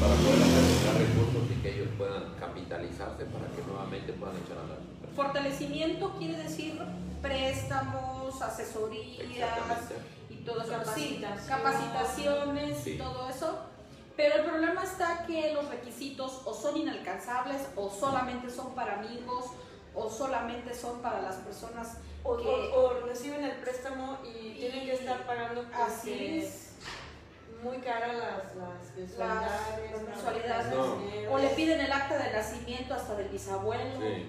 para 0.00 0.14
poder 0.14 0.42
hacer 0.42 1.08
recursos 1.08 1.50
y 1.50 1.62
que 1.62 1.74
ellos 1.74 1.88
puedan 1.98 2.34
capitalizarse 2.38 3.24
para 3.24 3.46
que 3.48 3.62
nuevamente 3.66 4.12
puedan 4.12 4.36
echar 4.36 4.58
a 4.58 4.62
andar. 4.62 4.78
Fortalecimiento 5.16 6.12
quiere 6.18 6.36
decir 6.44 6.78
préstamos, 7.22 8.40
asesorías 8.40 9.24
y. 9.24 9.34
Sí, 10.94 11.20
Capacitación. 11.20 11.46
capacitaciones 11.48 12.86
y 12.86 12.92
Sí. 12.92 12.98
todo 12.98 13.28
eso. 13.28 13.39
Pero 14.20 14.34
el 14.34 14.44
problema 14.44 14.84
está 14.84 15.24
que 15.26 15.54
los 15.54 15.66
requisitos 15.70 16.42
o 16.44 16.52
son 16.52 16.76
inalcanzables 16.76 17.68
o 17.74 17.88
solamente 17.88 18.50
son 18.50 18.74
para 18.74 18.96
amigos 18.98 19.46
o 19.94 20.10
solamente 20.10 20.74
son 20.74 21.00
para 21.00 21.22
las 21.22 21.36
personas 21.36 21.96
O, 22.22 22.36
que... 22.36 22.46
o- 22.46 22.74
o 22.74 23.00
reciben 23.06 23.42
el 23.44 23.56
préstamo 23.56 24.18
y 24.22 24.56
tienen 24.58 24.84
que 24.84 24.92
estar 24.92 25.24
pagando 25.24 25.64
Así 25.72 26.36
es. 26.44 26.72
muy 27.62 27.78
caras 27.78 28.14
las, 28.14 28.56
las 29.18 30.02
mensualidades. 30.06 30.66
las 30.66 30.74
No. 30.74 31.32
O 31.32 31.38
le 31.38 31.48
piden 31.50 31.80
el 31.80 31.90
acta 31.90 32.18
de 32.18 32.30
nacimiento 32.32 32.92
hasta 32.94 33.14
del 33.16 33.28
bisabuelo. 33.30 34.00
Sí, 34.00 34.28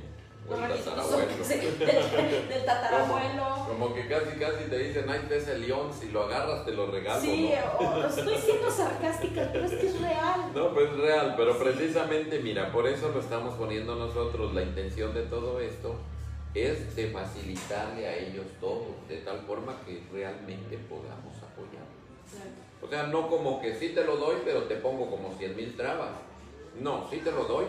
o 0.50 0.56
el 0.56 0.80
tatarabuelo. 0.84 1.28
sí, 1.44 1.56
del, 1.56 2.48
del 2.50 2.66
tatarabuelo. 2.66 3.66
Como 3.68 3.94
que 3.94 4.08
casi 4.08 4.38
casi 4.38 4.64
te 4.70 4.78
dicen, 4.78 5.10
ay, 5.10 5.26
te 5.30 5.38
ese 5.38 5.58
león, 5.60 5.92
si 5.94 6.10
lo 6.10 6.24
agarras 6.24 6.66
te 6.66 6.72
lo 6.74 6.88
regalo. 6.92 7.22
Sí, 7.22 7.52
¿no? 7.80 7.88
o- 7.88 8.06
estoy 8.06 8.38
siendo 8.38 8.70
sarcástica, 8.70 9.50
pero 9.52 9.66
es 9.66 9.72
que 9.72 9.88
es 9.88 10.02
real. 10.02 10.52
No, 10.54 10.74
pues 10.74 10.89
es 10.92 10.98
real, 10.98 11.34
pero 11.38 11.54
Sí. 11.54 11.60
precisamente, 11.64 12.39
mira, 12.39 12.72
por 12.72 12.88
eso 12.88 13.10
lo 13.10 13.20
estamos 13.22 13.54
poniendo 13.56 13.96
nosotros. 13.96 14.54
La 14.54 14.64
intención 14.64 15.14
de 15.14 15.22
todo 15.24 15.60
esto 15.62 15.96
es 16.54 16.96
de 16.96 17.08
facilitarle 17.12 18.08
a 18.08 18.18
ellos 18.18 18.46
todo, 18.60 18.88
de 19.08 19.18
tal 19.18 19.39
forma 19.48 19.78
que 19.86 20.04
realmente 20.12 20.78
podamos 20.89 21.36
apoyar. 21.38 21.86
Claro. 22.30 22.52
O 22.84 22.88
sea, 22.89 23.04
no 23.08 23.30
como 23.30 23.62
que 23.62 23.74
sí 23.76 23.89
te 23.89 24.04
lo 24.04 24.18
doy, 24.18 24.38
pero 24.44 24.64
te 24.64 24.76
pongo 24.76 25.10
como 25.10 25.32
100 25.38 25.56
mil 25.56 25.78
trabas. 25.78 26.10
No, 26.80 27.08
sí 27.10 27.18
te 27.24 27.32
lo 27.32 27.46
doy 27.46 27.66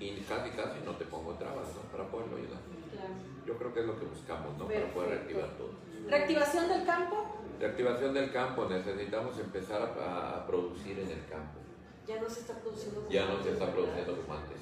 y 0.00 0.16
casi 0.26 0.50
casi 0.50 0.80
no 0.84 0.96
te 0.96 1.04
pongo 1.04 1.34
trabas 1.34 1.68
¿no? 1.76 1.82
para 1.92 2.08
poderlo 2.10 2.36
ayudar. 2.38 2.60
Claro. 2.90 3.14
Yo 3.46 3.56
creo 3.58 3.74
que 3.74 3.80
es 3.80 3.86
lo 3.86 3.98
que 4.00 4.06
buscamos, 4.06 4.56
¿no? 4.56 4.66
Para 4.66 4.92
poder 4.92 5.10
Perfecto. 5.10 5.34
reactivar 5.34 5.58
todo. 5.58 5.70
Reactivación 6.08 6.68
del 6.68 6.86
campo. 6.86 7.16
Reactivación 7.60 8.14
del 8.14 8.32
campo, 8.32 8.66
necesitamos 8.68 9.38
empezar 9.38 9.82
a, 9.82 10.36
a 10.36 10.46
producir 10.46 10.98
en 10.98 11.10
el 11.10 11.26
campo. 11.26 11.60
Ya 12.06 12.20
no 12.20 12.28
se 12.28 12.40
está 12.40 12.54
produciendo 12.54 13.00
como 13.00 13.12
Ya 13.12 13.26
no 13.26 13.42
se 13.42 13.50
está 13.52 13.70
produciendo 13.70 14.16
como 14.16 14.34
antes. 14.34 14.58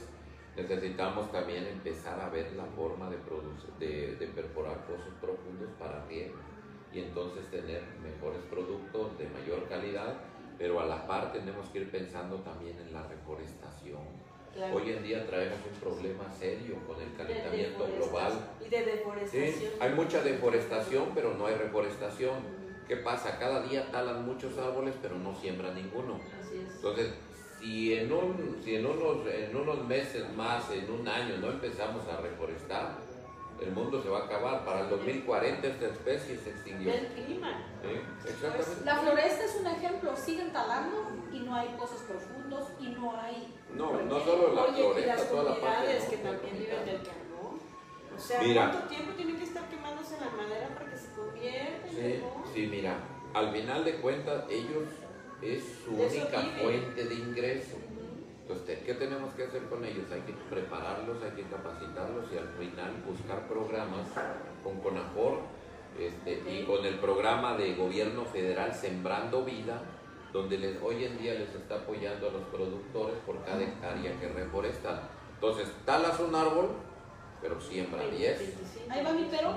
Necesitamos 0.57 1.30
también 1.30 1.66
empezar 1.68 2.20
a 2.20 2.28
ver 2.30 2.53
la 2.55 2.64
forma 2.64 3.09
de, 3.09 3.16
producir, 3.18 3.70
de, 3.78 4.16
de 4.16 4.26
perforar 4.26 4.84
pozos 4.86 5.14
profundos 5.20 5.70
para 5.78 6.05
riego 6.07 6.34
y 6.93 6.99
entonces 6.99 7.49
tener 7.49 7.84
mejores 8.03 8.43
productos 8.51 9.16
de 9.18 9.28
mayor 9.28 9.68
calidad, 9.68 10.14
pero 10.59 10.80
a 10.80 10.86
la 10.86 11.07
par 11.07 11.32
tenemos 11.32 11.68
que 11.68 11.78
ir 11.78 11.91
pensando 11.93 12.39
también 12.39 12.76
en 12.80 12.93
la 12.93 13.05
reforestación. 13.05 14.28
Claro. 14.59 14.75
Hoy 14.77 14.91
en 14.91 15.03
día 15.05 15.25
traemos 15.25 15.59
un 15.73 15.79
problema 15.79 16.25
serio 16.37 16.75
con 16.85 17.01
el 17.01 17.11
De 17.11 17.17
calentamiento 17.17 17.85
deforestación. 17.87 18.11
global. 18.11 18.33
Y 18.61 18.69
de 18.69 18.79
Sí, 18.79 18.85
deforestación. 18.91 19.73
hay 19.81 19.91
mucha 19.91 20.23
deforestación, 20.23 21.05
pero 21.15 21.35
no 21.35 21.47
hay 21.47 21.55
reforestación. 21.55 22.35
¿Qué 22.89 22.97
pasa? 22.97 23.39
Cada 23.39 23.63
día 23.63 23.89
talan 23.93 24.27
muchos 24.27 24.59
árboles, 24.59 24.95
pero 25.01 25.17
no 25.17 25.33
siembran 25.35 25.77
ninguno. 25.77 26.19
Así 26.41 26.57
es. 26.67 26.75
Entonces, 26.75 27.15
si 27.61 27.95
en, 27.95 28.13
un, 28.13 28.61
si 28.65 28.75
en, 28.77 28.87
unos, 28.87 29.27
en 29.33 29.55
unos 29.57 29.87
meses 29.87 30.29
más, 30.35 30.69
en 30.73 30.91
un 30.91 31.07
año, 31.07 31.37
no 31.39 31.51
empezamos 31.51 32.07
a 32.09 32.21
reforestar, 32.21 32.97
el 33.61 33.71
mundo 33.73 34.03
se 34.03 34.09
va 34.09 34.21
a 34.21 34.25
acabar. 34.25 34.65
Para 34.65 34.81
el 34.81 34.89
2040 34.91 35.67
esta 35.69 35.87
especie 35.87 36.37
se 36.39 36.51
extinguió. 36.51 36.93
Del 36.93 37.07
clima. 37.09 37.63
¿Sí? 37.83 38.29
Exactamente. 38.31 38.85
La 38.85 38.97
floresta 38.97 39.45
es 39.45 39.57
un 39.61 39.67
ejemplo. 39.69 40.17
Siguen 40.17 40.53
talando 40.53 41.11
y 41.33 41.41
no 41.41 41.55
hay 41.55 41.69
pozos 41.79 42.01
profundos 42.03 42.69
y 42.81 42.89
no 42.89 43.17
hay. 43.21 43.55
No, 43.77 44.03
no 44.03 44.21
solo 44.21 44.55
la 44.55 44.62
Oye, 44.64 44.81
y 44.81 44.83
floresta, 44.83 45.14
las 45.16 45.29
toda 45.31 45.43
la 45.45 45.61
parte. 45.61 45.99
¿no? 46.05 46.11
que 46.11 46.16
también 46.16 46.59
viven 46.59 46.85
del 46.87 46.97
carbón. 47.03 47.59
O 48.16 48.19
sea, 48.19 48.41
Mira. 48.43 48.71
¿cuánto 48.73 48.89
tiempo 48.89 49.12
tienen 49.12 49.37
que 49.37 49.45
estar 49.45 49.69
quemándose 49.69 50.16
la 50.21 50.31
madera 50.31 50.69
para 50.75 50.91
que 50.91 50.97
se 50.97 51.12
convierta 51.12 51.87
en 51.89 51.95
Sí, 51.95 52.21
carbón? 52.21 52.43
sí, 52.55 52.66
mira, 52.66 52.97
al 53.35 53.53
final 53.53 53.85
de 53.85 53.95
cuentas 53.97 54.45
ellos 54.51 54.85
es 55.43 55.62
su 55.85 55.97
De 55.97 56.07
única 56.07 56.41
fuente 56.61 57.05
de 57.05 57.14
ingreso. 57.14 57.77
Entonces, 58.43 58.79
¿qué 58.87 58.95
tenemos 58.95 59.35
que 59.35 59.45
hacer 59.45 59.62
con 59.64 59.85
ellos? 59.85 60.11
Hay 60.11 60.23
que 60.23 60.33
prepararlos, 60.49 61.23
hay 61.23 61.31
que 61.33 61.43
capacitarlos 61.51 62.25
y 62.33 62.39
al 62.39 62.49
final 62.49 62.93
buscar 63.07 63.47
programas 63.47 64.09
con 64.64 64.81
CONAFOR 64.81 65.41
este, 65.99 66.43
y 66.51 66.64
con 66.64 66.85
el 66.87 66.95
programa 66.99 67.57
de 67.59 67.75
gobierno 67.75 68.25
federal 68.25 68.73
Sembrando 68.75 69.45
Vida, 69.45 69.83
donde 70.33 70.59
les, 70.59 70.81
hoy 70.83 71.05
en 71.05 71.18
día 71.18 71.35
les 71.35 71.55
está 71.55 71.76
apoyando 71.76 72.29
a 72.29 72.33
los 72.33 72.43
productores 72.45 73.16
por 73.26 73.43
cada 73.45 73.61
hectárea 73.62 74.18
que 74.20 74.29
reforestan. 74.29 75.01
Entonces, 75.35 75.68
talas 75.87 76.18
un 76.20 76.35
árbol, 76.35 76.70
pero 77.41 77.61
siembra 77.61 78.05
10. 78.07 78.39
25. 78.39 78.93
Ahí 78.93 79.05
va 79.05 79.12
mi 79.12 79.26
pero. 79.31 79.55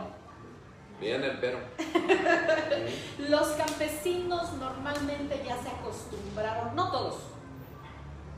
Bien 1.00 1.24
el 1.24 1.40
pero. 1.40 1.58
Los 3.30 3.48
campesinos 3.54 4.54
normalmente 4.54 5.44
ya 5.46 5.58
se 5.58 5.70
acostumbraron, 5.70 6.76
no 6.76 6.92
todos, 6.92 7.16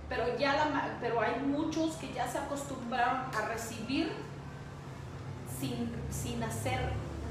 pero, 0.08 0.38
ya 0.38 0.54
la, 0.54 0.66
ma- 0.66 0.98
pero 1.02 1.20
hay 1.22 1.40
muchos 1.42 1.96
que 1.98 2.14
ya 2.14 2.26
se 2.28 2.38
acostumbraron 2.38 3.18
a 3.36 3.48
recibir 3.50 4.14
sin, 5.60 5.92
sin 6.10 6.42
hacer 6.44 6.80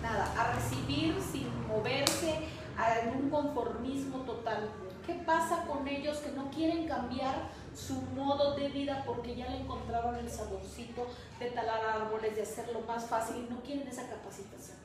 nada, 0.02 0.32
a 0.38 0.52
recibir 0.54 1.18
sin 1.20 1.48
moverse, 1.66 2.40
a- 2.76 2.98
en 3.00 3.16
un 3.16 3.30
conformismo 3.30 4.18
total. 4.24 4.68
¿Qué 5.06 5.14
pasa 5.26 5.64
con 5.66 5.86
ellos 5.88 6.18
que 6.18 6.30
no 6.32 6.50
quieren 6.50 6.86
cambiar 6.86 7.48
su 7.74 7.94
modo 8.14 8.54
de 8.54 8.68
vida 8.68 9.02
porque 9.04 9.34
ya 9.34 9.48
le 9.48 9.58
encontraron 9.58 10.14
el 10.16 10.28
saborcito 10.30 11.06
de 11.40 11.50
talar 11.50 11.80
árboles, 12.02 12.36
de 12.36 12.42
hacerlo 12.42 12.80
más 12.86 13.06
fácil 13.06 13.44
y 13.48 13.52
no 13.52 13.60
quieren 13.62 13.86
esa 13.88 14.08
capacitación? 14.08 14.76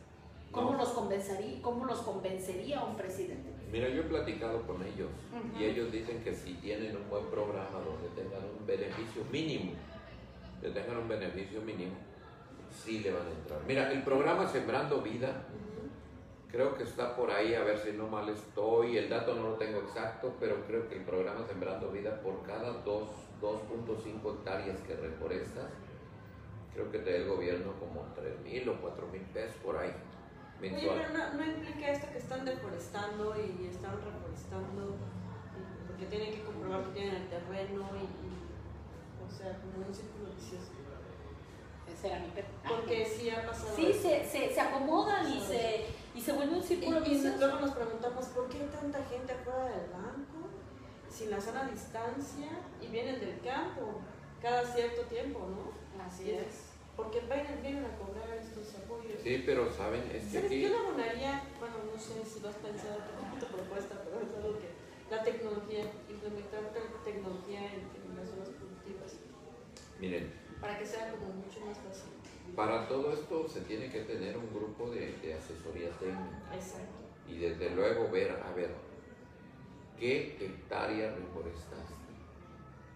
¿Cómo, 0.52 0.72
No. 0.72 0.78
nos 0.78 0.90
convencería, 0.90 1.62
¿Cómo 1.62 1.86
nos 1.86 2.00
convencería 2.00 2.84
un 2.84 2.96
presidente? 2.96 3.52
Mira, 3.72 3.90
yo 3.90 4.02
he 4.02 4.06
platicado 4.06 4.66
con 4.66 4.82
ellos 4.84 5.10
Ujú. 5.32 5.60
y 5.62 5.66
ellos 5.66 5.92
dicen 5.92 6.24
que 6.24 6.34
si 6.34 6.54
tienen 6.56 6.96
un 6.96 7.10
buen 7.10 7.26
programa 7.28 7.80
donde 7.86 8.08
tengan 8.16 8.44
un 8.58 8.66
beneficio 8.66 9.24
mínimo, 9.32 9.74
que 10.62 10.70
tengan 10.70 10.98
un 10.98 11.08
beneficio 11.10 11.62
mínimo, 11.62 11.92
sí 12.84 13.00
le 13.00 13.12
van 13.12 13.28
a 13.28 13.32
entrar. 13.32 13.60
Mira, 13.68 13.92
el 13.92 14.02
programa 14.04 14.48
Sembrando 14.48 15.02
Vida, 15.02 15.44
creo 16.52 16.76
que 16.76 16.84
está 16.84 17.16
por 17.16 17.32
ahí, 17.32 17.54
a 17.54 17.64
ver 17.64 17.78
si 17.80 17.92
no 17.94 18.08
mal 18.08 18.30
estoy, 18.30 18.98
el 18.98 19.10
dato 19.10 19.34
no 19.36 19.50
lo 19.50 19.54
tengo 19.56 19.80
exacto, 19.80 20.34
pero 20.40 20.64
creo 20.66 20.88
que 20.88 20.96
el 20.96 21.04
programa 21.04 21.46
Sembrando 21.46 21.92
Vida 21.92 22.22
por 22.22 22.44
cada 22.44 22.72
dos- 22.84 23.10
2.5 23.42 24.34
hectáreas 24.34 24.80
que 24.82 24.96
reforestas, 24.96 25.72
creo 26.74 26.90
que 26.92 27.00
te 27.00 27.12
da 27.12 27.18
el 27.18 27.28
gobierno 27.28 27.74
como 27.80 28.02
3 28.16 28.40
mil 28.42 28.68
o 28.70 28.82
4 28.82 29.08
mil 29.08 29.22
pesos 29.24 29.56
por 29.64 29.78
ahí, 29.78 29.94
Oye, 30.60 30.72
pero 30.90 31.10
no, 31.16 31.34
no 31.36 31.46
implica 31.46 31.92
esto 31.92 32.08
que 32.12 32.18
están 32.18 32.44
deforestando 32.46 33.36
y 33.40 33.68
están 33.68 33.94
reforestando, 34.02 34.96
porque 35.88 36.06
tienen 36.08 36.34
que 36.34 36.44
comprobar 36.44 36.84
que 36.86 36.92
tienen 36.94 37.16
el 37.16 37.28
terreno 37.30 37.86
y, 37.94 38.04
y- 38.26 39.28
o 39.28 39.30
sea, 39.30 39.60
como 39.60 39.86
un 39.86 39.94
círculo 39.94 40.30
vicioso. 40.36 40.72
Ese 41.94 42.08
era 42.08 42.20
mi 42.20 42.28
Porque 42.68 43.06
sí 43.06 43.30
ha 43.30 43.46
pasado. 43.46 43.76
Sí, 43.76 43.94
se, 43.94 44.24
se, 44.26 44.54
se 44.54 44.62
acomodan 44.62 45.32
y 45.32 45.40
se, 45.40 45.86
y 46.18 46.22
se 46.22 46.34
vuelve 46.34 46.56
un 46.56 46.64
círculo 46.64 47.06
y 47.06 47.10
vicioso. 47.10 47.38
luego 47.38 47.60
nos 47.60 47.72
preguntamos 47.72 48.26
por 48.28 48.50
qué 48.50 48.58
hay 48.62 48.70
tanta 48.70 49.04
gente 49.06 49.34
afuera 49.34 49.66
del 49.70 49.90
banco, 49.92 50.50
sin 51.10 51.30
la 51.30 51.40
sana 51.40 51.70
distancia, 51.70 52.50
y 52.82 52.88
vienen 52.88 53.20
del 53.20 53.40
campo 53.42 54.02
cada 54.42 54.64
cierto 54.66 55.04
tiempo, 55.04 55.40
¿no? 55.48 56.04
Así 56.04 56.32
es. 56.32 56.74
Porque 56.96 57.20
vienen, 57.22 57.62
vienen 57.62 57.86
a 57.86 57.94
cobrar 57.98 58.34
estos 58.42 58.74
apoyos. 58.82 59.22
Sí, 59.22 59.44
pero 59.46 59.72
saben, 59.72 60.02
es 60.12 60.24
que 60.24 60.30
¿Sabes? 60.42 60.46
aquí... 60.46 60.62
Yo 60.62 60.70
le 60.70 60.78
abonaría, 60.78 61.44
bueno, 61.60 61.76
no 61.94 62.00
sé 62.00 62.26
si 62.26 62.40
lo 62.40 62.50
has 62.50 62.56
pensado 62.56 62.98
en 62.98 63.40
tu 63.40 63.46
propuesta, 63.46 64.02
pero 64.04 64.18
es 64.26 64.34
algo 64.36 64.58
que 64.58 64.70
la 65.14 65.24
tecnología, 65.24 65.86
implementar 66.10 66.74
te- 66.74 67.12
tecnología 67.12 67.62
en, 67.62 67.86
en 67.94 68.18
las 68.18 68.28
zonas 68.30 68.50
productivas, 68.50 69.14
Miren, 70.00 70.34
para 70.60 70.78
que 70.80 70.86
sea 70.86 71.12
como 71.12 71.34
mucho 71.38 71.62
más 71.66 71.78
fácil. 71.78 72.17
Para 72.58 72.88
todo 72.88 73.14
esto 73.14 73.48
se 73.48 73.62
tiene 73.62 73.88
que 73.88 74.00
tener 74.02 74.36
un 74.36 74.50
grupo 74.52 74.90
de, 74.90 75.16
de 75.22 75.36
asesoría 75.36 75.92
técnica 76.00 76.56
Exacto. 76.56 77.06
y 77.30 77.38
desde 77.38 77.70
luego 77.70 78.10
ver, 78.10 78.32
a 78.44 78.52
ver, 78.54 78.72
qué 80.00 80.36
hectárea 80.42 81.14
reforestaste 81.16 81.94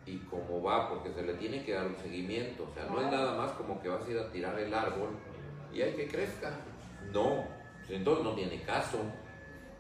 y 0.07 0.18
cómo 0.32 0.64
va, 0.64 0.89
porque 0.89 1.14
se 1.14 1.22
le 1.22 1.36
tiene 1.36 1.64
que 1.64 1.74
dar 1.74 1.86
un 1.86 1.95
seguimiento. 1.95 2.68
O 2.70 2.74
sea, 2.74 2.86
no 2.86 2.99
es 3.01 3.12
nada 3.12 3.38
más 3.38 3.51
como 3.51 3.80
que 3.80 3.88
vas 3.88 4.03
a 4.07 4.09
ir 4.09 4.18
a 4.18 4.32
tirar 4.32 4.57
el 4.59 4.74
árbol 4.74 5.09
y 5.72 5.84
hay 5.84 5.93
que 5.93 6.07
crezca. 6.07 6.51
No, 7.14 7.45
pues 7.86 7.91
entonces 7.99 8.24
no 8.26 8.34
tiene 8.34 8.64
caso. 8.64 8.97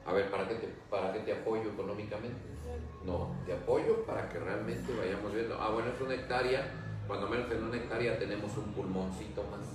A 0.05 0.13
ver, 0.13 0.29
¿para 0.29 0.47
qué 0.47 0.55
te, 0.55 0.67
para 0.91 1.11
qué 1.11 1.21
te 1.21 1.33
apoyo 1.33 1.71
económicamente? 1.71 2.39
No, 3.03 3.35
te 3.47 3.53
apoyo 3.53 4.05
para 4.05 4.29
que 4.29 4.37
realmente 4.37 4.93
vayamos 4.95 5.33
viendo. 5.33 5.57
Ah, 5.59 5.71
bueno, 5.71 5.89
es 5.91 5.99
una 5.99 6.13
hectárea, 6.13 6.71
cuando 7.07 7.27
menos 7.27 7.51
en 7.51 7.63
una 7.63 7.77
hectárea 7.77 8.17
tenemos 8.17 8.55
un 8.57 8.71
pulmoncito 8.73 9.43
más. 9.43 9.67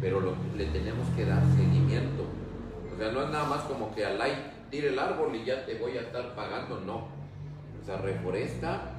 Pero 0.00 0.20
le 0.56 0.66
tenemos 0.66 1.08
que 1.16 1.24
dar 1.24 1.42
seguimiento. 1.56 2.24
O 2.92 2.98
sea, 2.98 3.12
no 3.12 3.22
es 3.22 3.30
nada 3.30 3.44
más 3.44 3.62
como 3.64 3.94
que 3.94 4.04
al 4.04 4.18
like 4.18 4.56
tire 4.70 4.88
el 4.88 4.98
árbol 4.98 5.34
y 5.34 5.44
ya 5.44 5.64
te 5.64 5.78
voy 5.78 5.96
a 5.96 6.02
estar 6.02 6.34
pagando, 6.34 6.80
no. 6.80 7.08
O 7.80 7.84
sea, 7.84 7.98
reforesta 7.98 8.92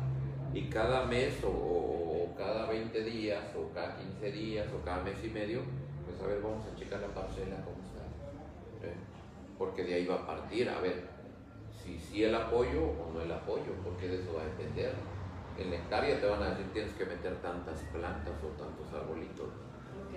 y 0.53 0.69
cada 0.69 1.05
mes 1.05 1.43
o, 1.43 1.49
o 1.49 2.35
cada 2.37 2.67
20 2.67 3.03
días 3.03 3.43
o 3.55 3.73
cada 3.73 3.97
15 3.97 4.31
días 4.31 4.67
o 4.73 4.83
cada 4.83 5.03
mes 5.03 5.17
y 5.23 5.29
medio, 5.29 5.61
pues 6.05 6.21
a 6.21 6.27
ver, 6.27 6.41
vamos 6.41 6.65
a 6.65 6.75
checar 6.75 7.01
la 7.01 7.07
parcela, 7.07 7.57
cómo 7.63 7.77
está. 7.83 8.87
¿eh? 8.87 8.93
Porque 9.57 9.83
de 9.83 9.95
ahí 9.95 10.05
va 10.05 10.15
a 10.15 10.27
partir, 10.27 10.69
a 10.69 10.79
ver, 10.79 11.03
si 11.83 11.99
sí 11.99 12.23
el 12.23 12.35
apoyo 12.35 12.83
o 12.83 13.11
no 13.13 13.21
el 13.21 13.31
apoyo, 13.31 13.73
porque 13.83 14.07
de 14.07 14.21
eso 14.21 14.33
va 14.35 14.41
a 14.41 14.45
depender. 14.45 14.93
En 15.59 15.69
la 15.71 15.75
hectárea 15.77 16.19
te 16.19 16.25
van 16.27 16.43
a 16.43 16.49
decir 16.51 16.65
tienes 16.73 16.93
que 16.93 17.05
meter 17.05 17.35
tantas 17.41 17.79
plantas 17.91 18.33
o 18.43 18.47
tantos 18.61 18.87
arbolitos, 18.93 19.47
Ok, 19.47 20.13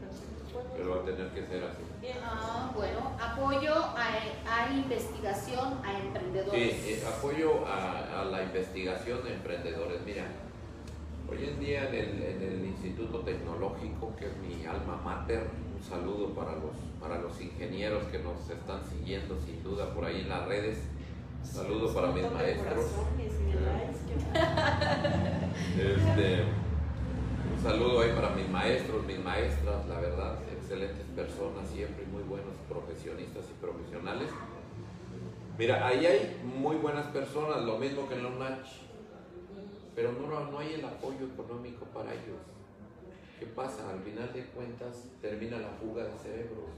perfecto. 0.00 0.74
pero 0.76 0.90
va 0.96 1.02
a 1.02 1.04
tener 1.04 1.28
que 1.30 1.46
ser 1.46 1.64
así. 1.64 1.82
Bien. 2.00 2.16
Ah, 2.22 2.72
bueno, 2.74 3.12
apoyo 3.20 3.74
a, 3.74 4.06
a 4.46 4.72
investigación 4.72 5.78
a 5.84 5.98
emprendedores. 5.98 6.74
Sí, 6.74 6.90
eh, 6.92 7.02
apoyo 7.06 7.66
a, 7.66 8.20
a 8.22 8.24
la 8.24 8.42
investigación 8.44 9.22
de 9.24 9.34
emprendedores. 9.34 10.00
Mira, 10.06 10.24
hoy 11.30 11.44
en 11.44 11.60
día 11.60 11.88
en 11.88 11.94
el, 11.94 12.22
en 12.22 12.42
el 12.42 12.64
Instituto 12.64 13.20
Tecnológico, 13.20 14.16
que 14.16 14.26
es 14.26 14.36
mi 14.38 14.64
alma 14.64 14.96
mater, 15.04 15.48
un 15.76 15.82
saludo 15.84 16.28
para 16.34 16.52
los, 16.52 16.74
para 17.00 17.20
los 17.20 17.38
ingenieros 17.40 18.04
que 18.04 18.18
nos 18.20 18.48
están 18.48 18.80
siguiendo 18.88 19.38
sin 19.40 19.62
duda 19.62 19.92
por 19.92 20.06
ahí 20.06 20.22
en 20.22 20.28
las 20.30 20.46
redes. 20.48 20.78
Saludo 21.42 21.92
para 21.94 22.12
mis 22.12 22.30
maestros. 22.30 22.84
qué 25.74 25.92
Este, 25.92 26.44
un 27.54 27.62
saludo 27.62 28.00
ahí 28.00 28.12
para 28.12 28.30
mis 28.30 28.48
maestros, 28.48 29.04
mis 29.06 29.18
maestras, 29.18 29.86
la 29.88 30.00
verdad, 30.00 30.38
excelentes 30.52 31.06
personas, 31.14 31.68
siempre 31.68 32.04
muy 32.06 32.22
buenos 32.22 32.54
profesionistas 32.68 33.44
y 33.50 33.54
profesionales. 33.60 34.30
Mira, 35.56 35.86
ahí 35.86 36.06
hay 36.06 36.40
muy 36.44 36.76
buenas 36.76 37.06
personas, 37.06 37.62
lo 37.64 37.78
mismo 37.78 38.08
que 38.08 38.14
en 38.14 38.22
la 38.22 38.28
UNACH, 38.28 38.68
pero 39.94 40.12
no, 40.12 40.50
no 40.50 40.58
hay 40.58 40.74
el 40.74 40.84
apoyo 40.84 41.26
económico 41.26 41.84
para 41.86 42.12
ellos. 42.12 42.38
¿Qué 43.38 43.46
pasa? 43.46 43.90
Al 43.90 44.00
final 44.00 44.32
de 44.32 44.44
cuentas 44.46 45.04
termina 45.20 45.58
la 45.58 45.70
fuga 45.70 46.04
de 46.04 46.18
cerebros. 46.18 46.70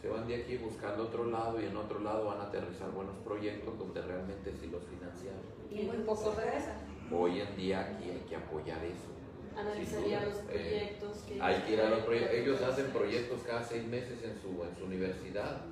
Se 0.00 0.08
van 0.08 0.28
de 0.28 0.36
aquí 0.36 0.56
buscando 0.58 1.04
otro 1.04 1.24
lado 1.26 1.60
y 1.60 1.66
en 1.66 1.76
otro 1.76 1.98
lado 2.00 2.26
van 2.26 2.40
a 2.40 2.44
aterrizar 2.44 2.90
buenos 2.92 3.16
proyectos 3.24 3.76
donde 3.78 4.00
realmente 4.00 4.52
sí 4.60 4.68
los 4.70 4.82
financiaron. 4.84 5.40
Y 5.70 5.82
muy 5.82 5.96
pocos 5.98 6.36
regresan. 6.36 6.76
Hoy 7.12 7.40
en 7.40 7.56
día 7.56 7.80
aquí 7.80 8.10
hay 8.10 8.24
que 8.28 8.36
apoyar 8.36 8.84
eso. 8.84 9.08
Analizaría 9.56 10.20
los 10.24 10.36
eh, 10.36 10.42
proyectos 10.50 11.16
que 11.26 11.42
Hay 11.42 11.62
que 11.62 11.72
ir 11.72 11.80
a 11.80 11.90
los 11.90 12.00
proyectos. 12.00 12.34
Ellos 12.38 12.62
hacen 12.62 12.86
proyectos 12.92 13.40
cada 13.44 13.62
seis 13.64 13.84
meses 13.88 14.22
en 14.22 14.36
su, 14.40 14.62
en 14.62 14.76
su 14.78 14.84
universidad. 14.84 15.62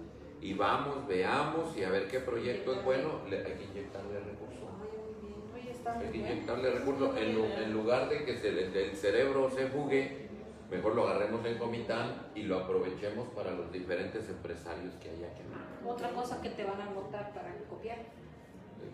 Y 0.40 0.54
vamos, 0.54 1.06
veamos 1.06 1.76
y 1.76 1.84
a 1.84 1.90
ver 1.90 2.08
qué 2.08 2.18
proyecto 2.18 2.72
es 2.74 2.84
bueno. 2.84 3.20
Le- 3.30 3.38
hay 3.46 3.52
que 3.54 3.64
inyectarle 3.64 4.18
recursos. 4.20 4.58
Ay, 4.82 4.98
muy 5.22 5.28
bien. 5.28 5.40
Oye, 5.54 5.70
está 5.70 5.94
muy 5.94 6.06
Hay 6.06 6.10
que 6.12 6.18
inyectarle 6.18 6.70
recursos. 6.72 7.16
En, 7.16 7.36
en 7.62 7.72
lugar 7.72 8.08
de 8.08 8.24
que 8.24 8.36
se 8.36 8.48
el 8.48 8.96
cerebro 8.96 9.50
se 9.50 9.68
fugue, 9.68 10.25
mejor 10.70 10.94
lo 10.94 11.08
agarremos 11.08 11.44
en 11.46 11.58
Comitán 11.58 12.28
y 12.34 12.42
lo 12.42 12.58
aprovechemos 12.58 13.28
para 13.28 13.52
los 13.52 13.70
diferentes 13.72 14.28
empresarios 14.28 14.94
que 14.94 15.10
hay 15.10 15.24
aquí. 15.24 15.42
Otra 15.86 16.10
cosa 16.10 16.40
que 16.40 16.50
te 16.50 16.64
van 16.64 16.80
a 16.80 16.86
anotar 16.86 17.32
para 17.32 17.54
copiar. 17.68 17.98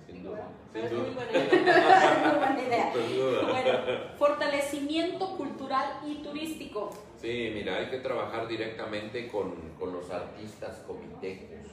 Sin 0.07 0.23
duda. 0.23 0.49
Sin 0.73 0.83
es 0.85 0.93
muy 0.93 1.01
duda. 1.01 1.15
buena 1.15 1.33
idea. 1.33 2.29
Muy 2.29 2.39
buena 2.39 2.63
idea. 2.63 2.93
Sin 3.09 3.17
duda. 3.17 3.43
Bueno, 3.51 3.79
fortalecimiento 4.17 5.37
cultural 5.37 6.01
y 6.07 6.23
turístico. 6.23 6.91
Sí, 7.17 7.51
mira, 7.55 7.77
hay 7.77 7.87
que 7.87 7.99
trabajar 7.99 8.49
directamente 8.49 9.29
con, 9.29 9.55
con 9.79 9.93
los 9.93 10.11
artistas 10.11 10.83
comitecos. 10.87 11.67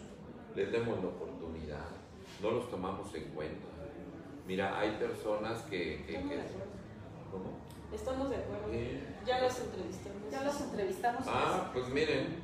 Les 0.55 0.71
demos 0.71 1.01
la 1.01 1.09
oportunidad, 1.09 1.87
no 2.41 2.51
los 2.51 2.69
tomamos 2.69 3.13
en 3.15 3.23
cuenta. 3.25 3.67
Mira, 4.47 4.79
hay 4.79 4.91
personas 4.91 5.61
que... 5.63 6.03
que-. 6.05 6.19
¿Cómo? 7.31 7.68
Estamos 7.93 8.29
de 8.29 8.35
acuerdo. 8.37 8.67
Ya 9.25 9.41
los 9.41 9.59
entrevistamos. 9.59 10.31
Ya 10.31 10.43
los 10.43 10.61
entrevistamos. 10.61 11.23
Ah, 11.27 11.69
pues 11.73 11.87
miren, 11.89 12.35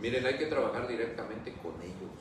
miren, 0.00 0.26
hay 0.26 0.36
que 0.36 0.46
trabajar 0.46 0.86
directamente 0.86 1.52
con 1.62 1.72
ellos 1.82 2.12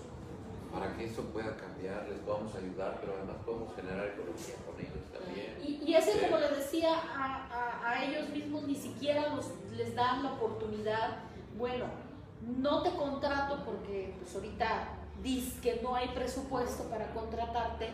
para 0.72 0.95
que 0.95 1.05
eso 1.05 1.22
pueda 1.26 1.55
cambiar, 1.55 2.07
les 2.09 2.20
podamos 2.20 2.55
ayudar, 2.55 2.97
pero 2.99 3.14
además 3.18 3.36
podemos 3.45 3.76
generar 3.76 4.07
economía 4.07 4.55
con 4.66 4.80
ellos 4.80 5.03
también. 5.14 5.57
Y, 5.61 5.84
y 5.91 5.95
ese, 5.95 6.20
como 6.22 6.38
les 6.38 6.57
decía, 6.57 6.95
a, 6.95 7.47
a- 7.51 7.89
a 7.91 8.03
ellos 8.05 8.30
mismos 8.30 8.64
ni 8.64 8.76
siquiera 8.76 9.36
los, 9.36 9.51
les 9.78 9.93
dan 9.93 10.24
la 10.24 10.34
oportunidad. 10.34 11.18
Bueno, 11.57 11.86
no 12.57 12.82
te 12.82 12.89
contrato 12.91 13.64
porque 13.66 14.16
pues 14.20 14.34
ahorita 14.34 14.88
dices 15.22 15.53
que 15.61 15.80
no 15.84 15.93
hay 15.95 16.07
presupuesto 16.09 16.86
para 16.86 17.14
contratarte, 17.14 17.89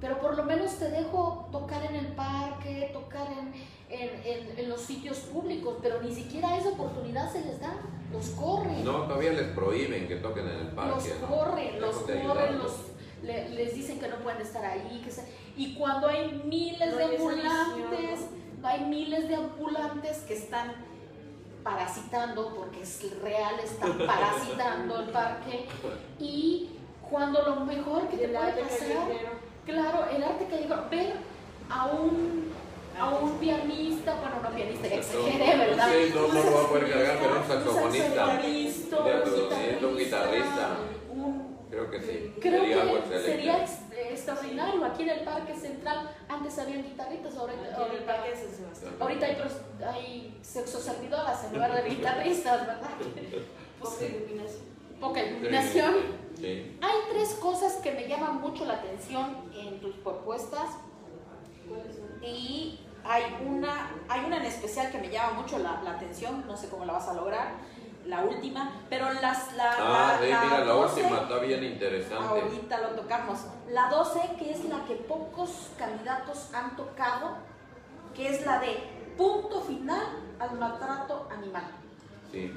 pero 0.00 0.18
por 0.20 0.36
lo 0.36 0.42
menos 0.42 0.74
te 0.78 0.90
dejo 0.90 1.48
tocar 1.52 1.84
en 1.84 1.94
el 1.94 2.08
parque, 2.14 2.90
tocar 2.92 3.28
en, 3.30 3.52
en- 3.92 4.22
en- 4.24 4.58
en 4.58 4.68
los 4.68 4.80
sitios 4.80 5.18
públicos, 5.18 5.76
pero 5.82 6.00
ni 6.02 6.14
siquiera 6.14 6.56
esa 6.56 6.70
oportunidad 6.70 7.30
se 7.32 7.44
les 7.44 7.60
da, 7.60 7.74
los 8.12 8.26
corren. 8.30 8.84
No, 8.84 9.02
todavía 9.04 9.32
les 9.32 9.48
prohíben 9.48 10.08
que 10.08 10.16
toquen 10.16 10.46
en 10.48 10.56
el 10.56 10.64
los 10.66 10.74
parque. 10.74 11.14
¿no? 11.20 11.26
corren, 11.28 11.80
los 11.80 11.96
corren, 11.96 12.58
los, 12.58 12.72
le- 13.22 13.48
les 13.50 13.74
dicen 13.74 14.00
que 14.00 14.08
no 14.08 14.16
pueden 14.16 14.40
estar 14.42 14.64
ahí. 14.64 15.00
Que 15.04 15.10
se- 15.10 15.26
y 15.56 15.74
cuando 15.74 16.08
hay 16.08 16.42
miles 16.44 16.90
No 16.90 16.96
de 16.96 17.04
hay 17.04 17.16
ambulantes, 17.16 18.10
visión, 18.20 18.64
hay 18.64 18.80
miles 18.86 19.28
de 19.28 19.34
ambulantes 19.36 20.18
que 20.26 20.34
están 20.34 20.72
parasitando, 21.62 22.54
porque 22.54 22.82
es 22.82 23.00
real, 23.22 23.54
están 23.62 23.98
parasitando 24.06 25.00
el 25.00 25.08
parque. 25.10 25.66
Y 26.18 26.70
cuando 27.08 27.42
lo 27.42 27.56
mejor 27.64 28.08
que 28.08 28.16
te 28.16 28.28
puede 28.28 28.52
pasar, 28.62 28.78
callejero. 28.78 29.30
claro, 29.64 30.06
el 30.10 30.24
arte 30.24 30.46
callejero, 30.46 30.84
ver 30.90 31.12
a 31.70 31.86
un, 31.86 32.50
a 32.98 33.08
un 33.10 33.32
pianista, 33.38 34.14
bueno, 34.20 34.36
no 34.42 34.50
pianista, 34.54 34.88
ya 34.88 34.96
exageré, 34.96 35.56
¿verdad? 35.58 35.68
¿verdad? 35.68 35.88
Sí, 35.92 36.12
no, 36.14 36.28
no 36.28 36.42
lo 36.50 36.54
va 36.56 36.62
a 36.62 36.68
poder 36.68 36.90
cargar, 36.90 37.18
pero 37.18 37.40
un 37.40 37.46
saxofonista. 37.48 38.26
un 39.86 39.96
guitarrista. 39.96 40.68
un- 41.12 41.52
Creo 41.70 41.90
que 41.90 42.00
sí. 42.02 42.34
Creo 42.38 42.60
Sería 42.60 43.02
que 43.08 43.18
sería 43.24 43.62
ex- 43.62 43.78
extraordinario. 44.10 44.84
Aquí 44.84 45.04
en 45.04 45.08
el 45.08 45.20
Parque 45.24 45.54
Central 45.56 46.10
antes 46.28 46.58
habían 46.58 46.82
guitarristas, 46.82 47.34
ahora, 47.34 47.54
en 47.54 47.60
el 47.60 47.72
ahorita, 47.74 48.04
parque 48.06 48.30
de 48.30 48.36
San 48.36 48.50
Sebastián. 48.54 48.94
ahorita 49.00 49.26
hay, 49.26 49.36
hay 49.94 50.38
sexoservidoras 50.42 51.44
en 51.44 51.52
lugar 51.54 51.82
de 51.82 51.88
guitarristas, 51.88 52.66
¿verdad? 52.66 52.90
Poca 53.80 54.04
iluminación. 54.04 54.62
Poca 55.00 55.24
iluminación. 55.24 55.94
Sí. 56.38 56.76
Hay 56.82 56.96
tres 57.10 57.30
cosas 57.40 57.72
que 57.76 57.92
me 57.92 58.06
llaman 58.06 58.40
mucho 58.42 58.66
la 58.66 58.74
atención 58.74 59.38
en 59.54 59.80
tus 59.80 59.94
propuestas 59.96 60.68
¿Cuáles 61.68 61.96
son? 61.96 62.11
Y 62.22 62.80
hay 63.04 63.24
una, 63.46 63.90
hay 64.08 64.24
una 64.24 64.36
en 64.38 64.44
especial 64.44 64.90
que 64.90 64.98
me 64.98 65.10
llama 65.10 65.40
mucho 65.40 65.58
la, 65.58 65.82
la 65.82 65.92
atención, 65.92 66.44
no 66.46 66.56
sé 66.56 66.68
cómo 66.68 66.84
la 66.84 66.92
vas 66.94 67.08
a 67.08 67.14
lograr, 67.14 67.52
la 68.06 68.22
última, 68.22 68.80
pero 68.88 69.12
las, 69.12 69.54
la, 69.54 69.72
Ah, 69.78 70.16
la, 70.20 70.24
sí, 70.24 70.30
la 70.30 70.40
mira, 70.44 70.58
la 70.60 70.72
12, 70.72 71.00
última 71.02 71.20
está 71.22 71.38
bien 71.38 71.62
interesante. 71.64 72.40
ahorita 72.40 72.80
lo 72.80 72.88
tocamos. 73.00 73.38
La 73.68 73.88
12, 73.90 74.20
que 74.38 74.50
es 74.52 74.64
la 74.64 74.84
que 74.86 74.94
pocos 74.96 75.70
candidatos 75.78 76.52
han 76.54 76.74
tocado, 76.76 77.36
que 78.14 78.28
es 78.28 78.44
la 78.44 78.58
de 78.58 78.76
punto 79.16 79.60
final 79.60 80.04
al 80.40 80.58
maltrato 80.58 81.28
animal. 81.30 81.64
Sí. 82.32 82.52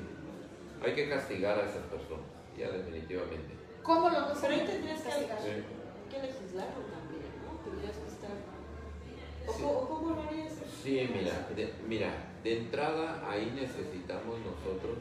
Hay 0.84 0.93
que 0.95 1.09
castigar 1.09 1.59
a 1.59 1.63
esas 1.63 1.84
personas, 1.84 2.26
ya 2.57 2.70
definitivamente. 2.70 3.55
¿Cómo 3.84 4.09
lo 4.09 4.34
Pero 4.41 4.53
ahí 4.53 4.66
tendrías 4.66 5.01
que- 5.01 5.09
castigar? 5.09 5.38
Sí. 5.41 5.49
Hay 5.49 6.09
que 6.09 6.22
legislarlo 6.28 6.82
también, 6.89 7.26
¿no? 7.45 7.59
Tendrías 7.70 7.97
que 7.97 8.07
estar. 8.07 8.32
¿O, 8.32 9.35
Sí. 9.48 9.62
cómo- 9.64 9.72
o 9.80 9.88
cómo 9.89 10.16
lo 10.16 10.22
harías? 10.24 10.54
Sí, 10.84 11.10
mira, 11.14 11.48
de, 11.56 11.74
mira, 11.88 12.10
de 12.43 12.58
entrada 12.60 13.28
ahí 13.30 13.52
necesitamos 13.56 14.36
nosotros, 14.39 14.98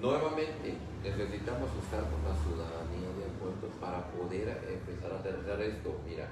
nuevamente, 0.00 0.74
necesitamos 1.02 1.70
estar 1.82 2.02
con 2.10 2.20
la 2.26 2.34
ciudadanía 2.42 3.08
de 3.18 3.24
acuerdo 3.30 3.68
para 3.80 4.06
poder 4.10 4.48
empezar 4.68 5.12
a 5.12 5.18
aterrizar 5.18 5.60
esto. 5.60 5.94
Mira, 6.06 6.28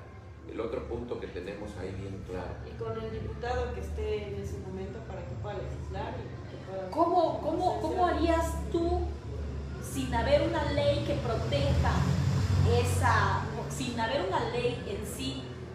el 0.51 0.61
otro 0.61 0.89
punto 0.89 1.21
que 1.21 1.29
tenemos 1.29 1.71
ahí 1.79 1.93
bien 2.01 2.23
claro. 2.29 2.55
Y 2.67 2.77
con 2.79 2.93
el 3.01 3.11
diputado 3.13 3.73
que 3.75 3.81
esté 3.81 4.29
en 4.29 4.43
ese 4.43 4.59
momento 4.59 4.99
para 5.07 5.21
que 5.23 5.35
pueda 5.43 5.57
legislar 5.59 6.15
y 6.19 6.51
que 6.51 6.57
pueda. 6.67 6.91
¿Cómo, 6.91 7.41
cómo, 7.41 7.81
¿Cómo 7.81 8.07
harías 8.07 8.55
tú, 8.73 9.03
sin 9.85 10.13
haber 10.15 10.43
una 10.49 10.73
ley 10.73 11.05
que 11.07 11.15
proteja 11.15 11.93
esa, 12.81 13.43
sin 13.71 13.99
haber 13.99 14.27
una 14.27 14.51
ley 14.51 14.83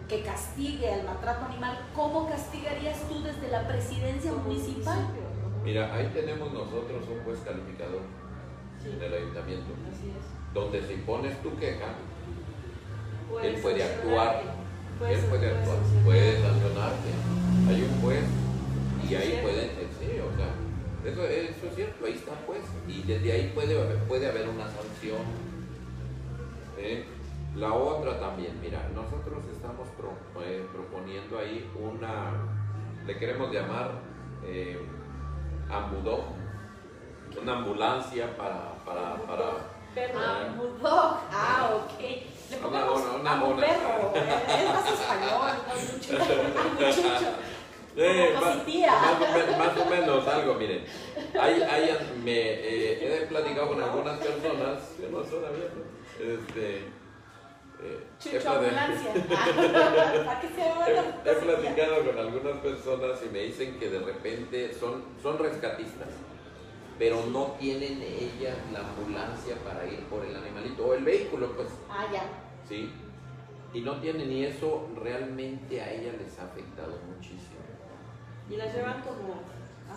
que 0.08 0.22
castigue 0.22 0.92
al 0.92 1.04
maltrato 1.04 1.46
animal, 1.46 1.76
cómo 1.94 2.28
castigarías 2.28 3.00
tú 3.08 3.22
desde 3.22 3.48
la 3.50 3.66
presidencia 3.66 4.32
municipal? 4.32 4.98
Mira, 5.64 5.92
ahí 5.94 6.08
tenemos 6.14 6.52
nosotros 6.52 7.02
un 7.10 7.24
juez 7.24 7.40
calificador 7.44 8.02
Sí, 8.82 8.90
en 8.96 9.02
el 9.02 9.14
ayuntamiento, 9.14 9.72
así 9.90 10.10
es. 10.10 10.54
donde 10.54 10.80
si 10.86 10.94
pones 11.02 11.40
tu 11.42 11.56
queja, 11.56 11.86
Puede 13.28 13.48
él 13.48 13.60
puede 13.60 13.82
actuar, 13.82 14.42
Puede 15.00 15.14
él 15.14 15.20
puede 15.26 15.50
actuar, 15.50 15.78
puede 16.04 16.40
sancionarte. 16.40 17.08
Hay 17.68 17.82
un 17.82 18.00
juez 18.00 18.24
y 19.10 19.14
ahí 19.16 19.26
cierto. 19.26 19.42
pueden, 19.48 19.64
eh, 19.70 19.88
sí, 19.98 20.06
o 20.20 20.36
sea, 20.36 21.12
eso, 21.12 21.24
eso 21.26 21.66
es 21.66 21.74
cierto, 21.74 22.06
ahí 22.06 22.12
está 22.12 22.32
pues, 22.46 22.60
y 22.86 23.02
desde 23.02 23.32
ahí 23.32 23.52
puede, 23.54 23.76
haber- 23.80 23.98
puede 24.04 24.28
haber 24.28 24.48
una 24.48 24.64
sanción. 24.66 25.18
¿eh? 26.78 27.04
La 27.56 27.72
otra 27.72 28.18
también, 28.20 28.60
mira, 28.60 28.86
nosotros 28.94 29.42
estamos 29.50 29.88
pro- 29.96 30.42
eh, 30.42 30.66
proponiendo 30.72 31.38
ahí 31.38 31.68
una, 31.80 32.32
le 33.06 33.18
queremos 33.18 33.50
llamar 33.50 33.92
eh, 34.44 34.78
ambudó, 35.70 36.24
una 37.40 37.56
ambulancia 37.58 38.36
para, 38.36 38.74
para, 38.84 39.14
para, 39.26 39.76
Perro. 39.94 40.18
Ah. 40.22 40.54
Bulldog. 40.54 41.16
Ah, 41.32 41.70
ok. 41.74 42.00
Le 42.50 42.66
Una- 42.68 42.90
una- 42.90 43.32
un 43.32 43.40
mona. 43.40 43.66
perro. 43.66 44.12
eh, 44.14 44.44
Es 44.48 44.68
más 44.68 44.90
español. 44.92 45.50
Eh, 47.98 48.34
más, 48.38 48.56
o 48.56 48.64
men- 48.66 49.58
más 49.58 49.74
o 49.78 49.84
menos 49.88 50.28
algo, 50.28 50.54
miren. 50.56 50.84
Hay, 51.40 51.62
hay, 51.62 51.96
me, 52.22 52.30
eh, 52.38 53.22
he 53.22 53.26
platicado 53.26 53.68
con 53.68 53.82
algunas 53.82 54.18
personas 54.18 54.82
que 55.00 55.08
no 55.08 55.24
son 55.24 55.42
abiertas. 55.46 55.82
Este, 56.20 56.84
eh, 57.82 58.04
he 58.18 58.22
Chucho 58.22 58.38
plati- 58.38 58.56
ambulancia. 58.56 59.12
¿Para 60.26 60.40
qué 60.40 60.48
se 60.48 60.60
llama 60.60 60.86
he- 60.88 61.34
platicado 61.34 62.04
con 62.06 62.18
algunas 62.18 62.56
personas 62.58 63.20
y 63.24 63.28
me 63.30 63.40
dicen 63.40 63.78
que 63.78 63.90
de 63.90 63.98
repente 64.00 64.72
son, 64.74 65.04
son 65.22 65.38
rescatistas, 65.38 66.08
pero 66.98 67.24
no 67.26 67.52
tienen 67.58 68.00
ellas 68.02 68.56
la 68.72 68.80
ambulancia 68.80 69.56
para 69.64 69.84
ir 69.86 70.00
por 70.04 70.24
el 70.24 70.34
animalito 70.34 70.86
o 70.86 70.94
el 70.94 71.04
vehículo, 71.04 71.52
pues. 71.54 71.68
Ah, 71.90 72.06
ya. 72.12 72.22
¿sí? 72.68 72.90
Y 73.74 73.80
no 73.82 74.00
tienen, 74.00 74.30
y 74.32 74.44
eso 74.44 74.88
realmente 75.02 75.80
a 75.82 75.92
ella 75.92 76.12
les 76.18 76.38
ha 76.38 76.44
afectado 76.44 76.98
muchísimo. 77.14 77.56
Y 78.48 78.56
las 78.56 78.72
llevan 78.74 79.02
como 79.02 79.42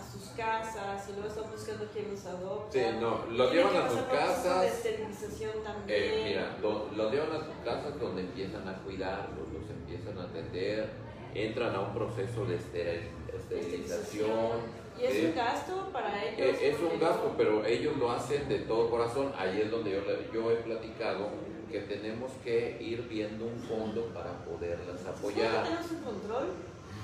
a 0.00 0.12
sus 0.12 0.30
casas 0.30 1.08
y 1.08 1.12
luego 1.12 1.28
están 1.28 1.50
buscando 1.50 1.84
quién 1.92 2.10
los 2.10 2.24
adopta. 2.26 2.72
Sí, 2.72 2.84
no, 3.00 3.26
los 3.30 3.52
llevan 3.52 3.76
a 3.76 3.90
sus 3.90 4.00
casas. 4.02 4.60
De 4.62 4.66
esterilización 4.68 5.52
también. 5.62 5.86
Eh, 6.02 6.24
mira, 6.28 6.56
los 6.62 7.12
llevan 7.12 7.32
a 7.32 7.44
sus 7.44 7.54
casas 7.64 8.00
donde 8.00 8.22
empiezan 8.22 8.66
a 8.68 8.78
cuidarlos, 8.78 9.46
los 9.52 9.70
empiezan 9.70 10.18
a 10.18 10.24
atender, 10.24 10.90
entran 11.34 11.74
a 11.74 11.80
un 11.80 11.94
proceso 11.94 12.44
de 12.46 12.56
esteril- 12.58 13.08
esterilización. 13.34 14.80
Y 14.98 15.04
es 15.04 15.24
un 15.24 15.34
gasto 15.34 15.88
para 15.92 16.24
ellos. 16.24 16.40
Eh, 16.40 16.68
es 16.70 16.76
porque 16.76 16.94
un 16.94 17.00
gasto, 17.00 17.34
pero 17.36 17.64
ellos 17.64 17.96
lo 17.96 18.10
hacen 18.10 18.48
de 18.48 18.58
todo 18.60 18.90
corazón. 18.90 19.32
Ahí 19.38 19.60
es 19.62 19.70
donde 19.70 19.92
yo, 19.92 20.00
yo 20.32 20.50
he 20.50 20.56
platicado 20.56 21.28
que 21.70 21.80
tenemos 21.80 22.30
que 22.44 22.76
ir 22.80 23.02
viendo 23.08 23.44
un 23.46 23.58
fondo 23.60 24.06
para 24.12 24.32
poderlas 24.44 25.00
¿Cómo 25.02 25.16
apoyar. 25.16 25.62
tenemos 25.64 25.90
un 25.92 26.00
control? 26.02 26.46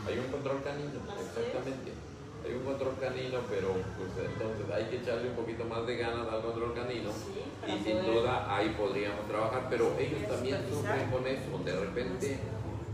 Hay 0.07 0.19
un 0.19 0.27
control 0.27 0.63
canino, 0.63 0.91
es. 0.91 2.06
Hay 2.47 2.55
un 2.55 2.63
control 2.65 2.95
canino, 3.01 3.39
pero 3.51 3.69
pues 3.99 4.11
entonces 4.23 4.67
hay 4.75 4.85
que 4.85 4.97
echarle 5.03 5.31
un 5.31 5.35
poquito 5.37 5.65
más 5.65 5.87
de 5.87 5.97
ganas 5.97 6.29
al 6.31 6.43
control 6.43 6.75
canino. 6.75 7.11
Sí, 7.11 7.43
Y 7.67 7.71
sin 7.83 7.97
poder- 7.99 8.15
duda 8.23 8.47
ahí 8.57 8.69
podríamos 8.79 9.27
trabajar, 9.27 9.67
pero 9.69 9.93
ellos 9.99 10.21
Sí, 10.21 10.27
también 10.29 10.59
sufren 10.71 11.11
con 11.11 11.27
eso, 11.27 11.59
de 11.65 11.75
repente, 11.81 12.39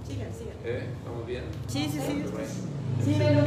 Sigan, 0.06 0.32
sigan. 0.32 0.56
¿eh? 0.64 0.88
¿Estamos 0.98 1.26
bien? 1.26 1.44
Sí, 1.68 1.84
sí, 1.90 2.00
sí. 2.00 2.24
Bueno. 2.32 2.48
Pero 3.18 3.40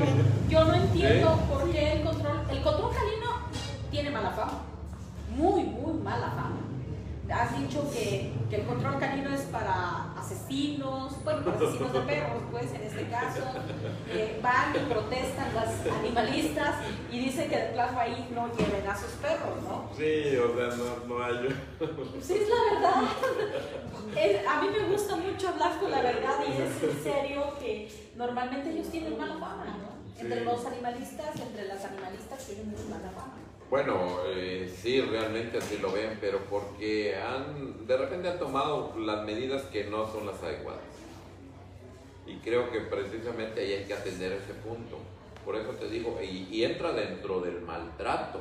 yo 0.50 0.66
no 0.66 0.74
entiendo 0.76 1.40
por 1.50 1.72
qué 1.72 1.94
el 1.94 2.02
control, 2.04 2.38
el 2.52 2.62
control 2.62 2.92
canino 2.94 3.32
tiene 3.92 4.10
mala 4.12 4.32
fama, 4.32 4.62
muy, 5.36 5.64
muy 5.64 5.94
mala 6.04 6.30
fama. 6.32 6.58
Has 7.30 7.58
dicho 7.60 7.90
que, 7.92 8.32
que 8.50 8.58
el 8.58 8.66
control 8.68 9.00
canino 9.00 9.34
es 9.34 9.42
para 9.44 10.14
asesinos, 10.18 11.24
bueno, 11.24 11.44
para 11.44 11.58
asesinos 11.58 11.92
de 11.94 12.00
perros, 12.02 12.44
pues 12.52 12.72
en 12.74 12.82
este 12.84 13.08
caso, 13.10 13.42
eh, 14.10 14.40
van 14.44 14.76
y 14.76 14.80
protestan 14.94 15.56
las 15.56 15.70
animalistas 16.00 16.76
y 17.12 17.20
dicen 17.20 17.50
que 17.50 17.58
de 17.58 17.66
plano 17.74 18.00
ahí 18.00 18.30
no 18.34 18.48
lleven 18.56 18.88
a 18.88 18.96
sus 18.96 19.10
perros, 19.14 19.62
¿no? 19.64 19.90
Sí, 19.98 20.38
o 20.38 20.56
sea, 20.56 20.78
no, 20.78 21.06
no 21.08 21.24
hay... 21.24 21.50
Sí, 22.22 22.34
es 22.36 22.48
la 22.50 22.74
verdad. 22.76 23.04
Es- 24.16 24.48
a 24.48 24.62
mí 24.62 24.68
me 24.70 24.88
gusta 24.94 25.16
mucho 25.16 25.50
hablar 25.50 25.80
con 25.80 25.92
la 25.92 26.02
verdad 26.02 26.36
y 26.48 26.52
es 26.62 26.84
en 26.84 27.04
serio 27.04 27.54
que 27.60 28.12
normalmente 28.16 28.70
ellos 28.70 28.88
tienen 28.90 29.18
mala 29.18 29.34
fama, 29.34 29.66
¿no? 29.66 29.96
Entre 30.22 30.40
Sí. 30.40 30.46
los 30.46 30.66
animalistas, 30.66 31.36
entre 31.42 31.68
las 31.68 31.84
animalistas 31.84 32.46
tienen 32.46 32.70
muy 32.72 32.82
mala 32.84 33.10
fama. 33.12 33.34
Bueno, 33.70 34.20
eh, 34.28 34.72
sí, 34.82 35.02
realmente 35.02 35.58
así 35.58 35.78
lo 35.80 35.92
ven, 35.92 36.18
pero 36.22 36.40
porque 36.50 37.16
han, 37.16 37.86
de 37.88 37.98
repente 37.98 38.30
han 38.30 38.40
tomado 38.40 38.94
las 39.00 39.26
medidas 39.26 39.64
que 39.64 39.86
no 39.86 40.06
son 40.12 40.28
las 40.28 40.42
adecuadas. 40.44 40.82
Y 42.28 42.38
creo 42.38 42.72
que 42.72 42.82
precisamente 42.82 43.62
ahí 43.62 43.74
hay 43.74 43.86
que 43.86 43.94
atender 43.94 44.34
ese 44.34 44.54
punto. 44.54 44.98
Por 45.44 45.56
eso 45.56 45.70
te 45.72 45.90
digo, 45.90 46.20
y, 46.22 46.48
y 46.52 46.64
entra 46.64 46.92
dentro 46.92 47.42
del 47.42 47.62
maltrato, 47.62 48.40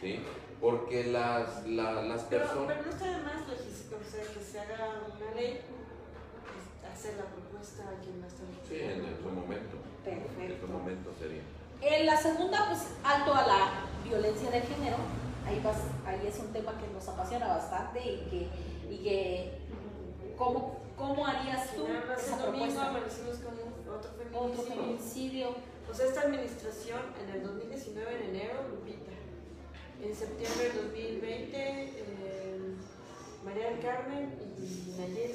¿sí? 0.00 0.20
Porque 0.60 1.04
las, 1.04 1.66
la- 1.66 2.02
las 2.02 2.22
personas... 2.24 2.66
pero 2.66 2.82
no 2.82 2.90
está 2.90 3.06
de 3.06 3.22
más 3.24 3.46
legis- 3.48 3.86
o 3.94 4.10
sea, 4.10 4.22
que 4.22 4.40
se 4.44 4.60
haga 4.60 5.00
una 5.16 5.34
ley, 5.34 5.60
pues, 5.70 6.92
hacer 6.92 7.14
la 7.16 7.24
propuesta 7.26 7.82
a 7.84 8.00
quien 8.02 8.20
la 8.20 8.26
está 8.26 8.42
Sí, 8.68 8.76
en, 8.80 9.04
en 9.04 9.16
su 9.22 9.28
momento. 9.30 9.76
En 10.04 10.20
su 10.22 10.34
Perfecto. 10.36 10.66
momento 10.68 11.10
sería. 11.18 11.42
En 11.82 12.06
la 12.06 12.16
segunda, 12.16 12.66
pues 12.68 12.80
alto 13.02 13.34
a 13.34 13.46
la 13.46 13.68
violencia 14.04 14.50
de 14.50 14.60
género. 14.60 14.96
Ahí, 15.46 15.60
vas, 15.64 15.78
ahí 16.06 16.26
es 16.26 16.38
un 16.38 16.52
tema 16.52 16.72
que 16.78 16.86
nos 16.92 17.08
apasiona 17.08 17.48
bastante 17.48 18.00
y 18.00 18.28
que, 18.30 18.48
y 18.94 18.98
que 18.98 19.58
¿cómo, 20.36 20.76
¿cómo 20.96 21.26
harías 21.26 21.74
tú 21.74 21.88
Nada 21.88 22.04
más 22.06 22.22
esa 22.22 22.36
el 22.36 22.42
domingo 22.42 22.80
amanecimos 22.80 23.36
con 23.38 23.54
otro 23.92 24.10
Otro 24.34 24.62
feminicidio. 24.62 25.54
Pues 25.86 26.00
esta 26.00 26.20
administración 26.20 27.00
en 27.20 27.34
el 27.34 27.42
2019, 27.42 28.16
en 28.16 28.36
enero, 28.36 28.68
Lupita. 28.70 29.10
En 30.02 30.14
septiembre 30.14 30.68
del 30.68 30.86
2020, 30.86 31.56
eh, 31.56 32.60
María 33.44 33.70
del 33.70 33.80
Carmen 33.80 34.34
y 34.58 35.00
Nayeli. 35.00 35.34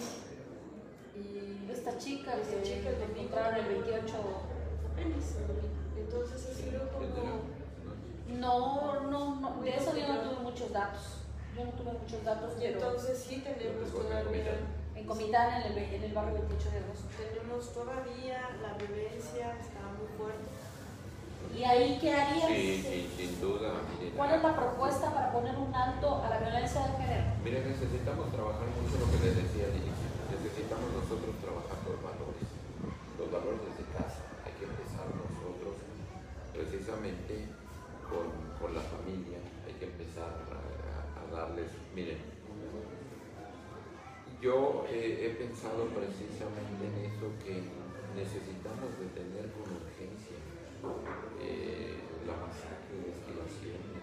Y 1.16 1.72
Esta 1.72 1.98
chica 1.98 2.36
Esta 2.38 2.62
chica 2.64 2.89
el 2.89 3.00
domingo. 3.00 3.22
encontraron 3.22 3.56
el 3.56 3.68
28 3.82 4.14
apenas 4.91 5.36
el 5.36 5.48
domingo. 5.48 5.85
Entonces 5.98 6.46
ese 6.50 6.72
grupo 6.72 6.98
como... 6.98 7.56
No, 8.39 9.02
no, 9.10 9.36
no, 9.39 9.62
de 9.62 9.76
eso 9.76 9.96
yo 9.96 10.08
no 10.08 10.22
tuve 10.22 10.43
muchos 10.43 10.72
datos. 10.72 11.02
Yo 11.56 11.64
no 11.66 11.72
tuve 11.72 11.93
muchos 11.93 12.24
datos, 12.24 12.54
pero 12.60 12.74
entonces 12.74 13.18
sí 13.18 13.41
tenemos 13.41 13.89
todavía, 13.91 14.60
en 14.96 15.06
Comitán, 15.06 15.62
en 15.62 15.72
el, 15.72 15.78
en 15.78 16.04
el 16.04 16.14
barrio 16.14 16.34
28 16.34 16.70
de 16.72 16.78
agosto. 16.80 17.06
tenemos 17.16 17.74
todavía 17.74 18.50
la 18.62 18.74
violencia 18.76 19.56
está 19.60 19.80
muy 19.96 20.08
fuerte. 20.18 20.56
¿Y 21.56 21.64
ahí 21.64 21.98
qué 22.02 22.12
harías? 22.12 22.48
Sí, 22.50 22.84
sí, 22.84 23.10
sin 23.16 23.39
duda. 23.39 23.72
Miren, 23.96 24.12
¿Cuál 24.18 24.36
es 24.36 24.43
la 24.43 24.56
propuesta 24.56 25.14
para 25.14 25.32
poner 25.32 25.56
un 25.56 25.74
alto 25.74 26.22
a 26.22 26.30
la 26.30 26.39
violencia 26.39 26.82
de 26.82 26.91
género? 27.00 27.24
Miren, 27.43 27.70
necesitamos 27.70 28.32
trabajar 28.34 28.68
mucho 28.76 29.00
lo 29.00 29.08
que 29.08 29.24
les 29.24 29.36
decía 29.39 29.72
al 29.72 29.78
inicio. 29.80 30.08
Necesitamos 30.36 30.91
nosotros 30.91 31.32
trabajar 31.39 31.78
pensado 45.66 45.89
precisamente 45.97 46.78
en 46.86 46.95
eso 47.09 47.26
que 47.41 47.57
necesitamos 48.13 48.93
detener 49.01 49.49
con 49.57 49.66
urgencia 49.82 50.38
eh, 51.41 51.97
la 52.30 52.38
masacre 52.38 53.01
de 53.01 53.09
destilaciones 53.09 53.97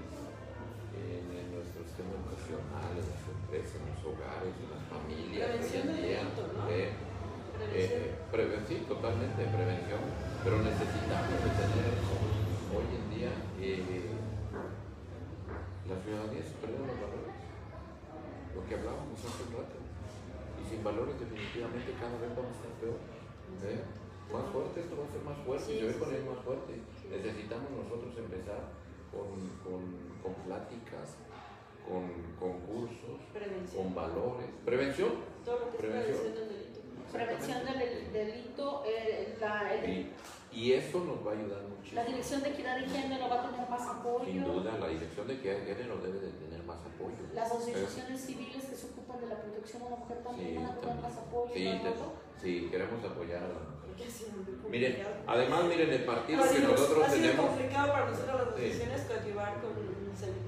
en, 0.99 1.23
en 1.31 1.47
nuestro 1.55 1.87
sistema 1.87 2.19
educacional, 2.19 2.99
en 2.99 3.07
las 3.07 3.23
empresas, 3.31 3.79
en 3.79 3.87
los 3.95 4.03
hogares, 4.11 4.51
en 4.59 4.69
las 4.75 4.83
familias. 4.91 5.39
Prevención 5.39 5.87
del 5.87 6.03
día, 6.03 6.19
delito, 6.27 6.43
¿no? 6.51 6.63
eh, 6.67 6.91
Prevención. 8.35 8.67
eh, 8.67 8.83
sí, 8.83 8.91
totalmente, 8.91 9.39
prevención, 9.47 10.03
pero 10.43 10.55
necesitamos 10.67 11.37
detener 11.47 11.87
eso. 11.95 12.15
Hoy 12.75 12.91
en 12.91 13.07
día 13.07 13.31
la 15.87 15.97
ciudadanía 16.03 16.43
se 16.43 16.55
pierde 16.59 16.83
los 16.83 16.99
valores, 16.99 17.39
lo 18.51 18.61
que 18.67 18.75
hablábamos 18.75 19.15
hace 19.23 19.43
un 19.47 19.53
rato, 19.63 19.79
sin 20.73 20.83
valores 20.83 21.21
definitivamente 21.21 21.93
cada 22.01 22.17
vez 22.17 22.31
vamos 22.33 22.57
a 22.57 22.57
estar 22.57 22.73
peor. 22.81 22.97
¿eh? 23.69 23.85
Más 24.33 24.47
fuerte, 24.49 24.81
esto 24.81 24.97
va 24.97 25.05
a 25.05 25.13
ser 25.13 25.21
más 25.23 25.37
fuerte, 25.45 25.67
Sí, 25.69 25.77
sí, 25.77 25.99
con 26.01 26.09
sí. 26.09 26.15
él 26.17 26.25
más 26.25 26.41
fuerte. 26.41 26.73
Necesitamos 27.13 27.69
nosotros 27.71 28.17
empezar 28.17 28.63
con, 29.13 29.29
con, 29.61 29.83
con 30.25 30.33
pláticas, 30.49 31.21
con 31.85 32.09
concursos, 32.41 33.21
Prevención. 33.35 33.85
con 33.85 33.95
valores. 33.95 34.49
Prevención, 34.65 35.13
Todo 35.45 35.59
lo 35.61 35.65
que 35.69 35.77
es 35.77 35.83
Prevención. 35.85 36.17
prevención 36.17 36.35
del 36.35 36.49
delito. 36.49 36.81
Prevención 37.13 37.59
del 37.67 37.79
del 37.79 38.13
delito, 38.33 38.83
eh, 38.87 39.37
la, 39.39 39.75
el- 39.75 40.09
y 40.53 40.73
eso 40.75 41.01
nos 41.05 41.27
va 41.27 41.33
a 41.33 41.35
ayudar 41.35 41.63
muchísimo. 41.63 42.01
la 42.01 42.07
Dirección 42.07 42.43
de 42.43 42.49
Equidad 42.51 42.79
y 42.79 42.89
Género 42.89 43.29
va 43.29 43.43
a 43.43 43.51
tener 43.51 43.69
más 43.69 43.87
apoyo. 43.89 44.25
Sin 44.27 44.45
duda, 44.45 44.79
la 44.79 44.89
dirección 44.89 45.27
de 45.27 45.37
género 45.37 45.97
debe 45.99 46.21
de 46.21 46.31
tener 46.33 46.63
más 46.65 46.79
apoyo. 46.81 47.17
Las 47.35 47.51
asociaciones 47.51 48.21
civiles 48.21 48.65
que 48.65 48.77
se 48.77 48.87
ocupan 48.87 49.21
de 49.21 49.27
la 49.29 49.37
protección 49.41 49.83
a 49.83 49.91
la 49.91 49.97
mujer 49.97 50.19
también 50.23 50.49
Sí, 50.51 50.55
van 50.57 50.65
a 50.67 50.69
tener 50.77 50.81
también. 50.95 51.03
más 51.03 51.17
apoyo. 51.19 51.55
Sí, 51.55 51.81
te- 51.83 52.41
sí, 52.43 52.69
queremos 52.71 53.05
apoyar 53.05 53.43
a 53.45 53.49
la 53.49 53.55
mujer. 53.55 53.73
Miren, 54.71 54.97
además, 55.27 55.65
miren, 55.65 55.91
el 55.93 56.05
partido 56.05 56.43
que 56.43 56.59
nosotros 56.61 57.05
ha 57.07 57.11
sido 57.11 57.23
tenemos. 57.31 57.47
complicado 57.51 57.93
para 57.93 58.11
nosotros 58.11 58.35
las 58.35 58.57
Sí. 58.57 58.65
asociaciones 58.67 59.01
coadyuvar 59.03 59.61
con 59.61 60.03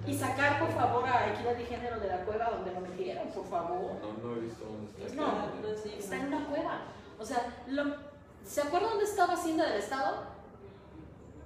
Y 0.07 0.15
sacar, 0.15 0.61
por 0.61 0.71
favor, 0.73 1.05
a 1.09 1.33
Equidad 1.33 1.59
y 1.59 1.65
Género 1.65 1.99
de 2.01 2.09
la 2.09 2.25
cueva 2.25 2.51
donde 2.51 2.73
lo 2.73 2.81
metieron, 2.81 3.29
por 3.29 3.47
favor. 3.47 3.93
No, 4.01 4.13
no 4.23 4.37
he 4.37 4.41
visto 4.41 4.65
dónde 4.65 5.07
está. 5.07 5.15
No, 5.17 5.27
no, 5.63 5.77
sí, 5.83 5.95
Está 5.99 6.17
no. 6.17 6.23
en 6.23 6.35
una 6.35 6.47
cueva. 6.49 6.83
O 7.19 7.25
sea, 7.25 7.65
lo- 7.69 8.14
¿se 8.45 8.61
acuerdan 8.61 8.91
dónde 8.91 9.05
estaba 9.05 9.35
Hacienda 9.35 9.67
del 9.67 9.79
Estado? 9.79 10.25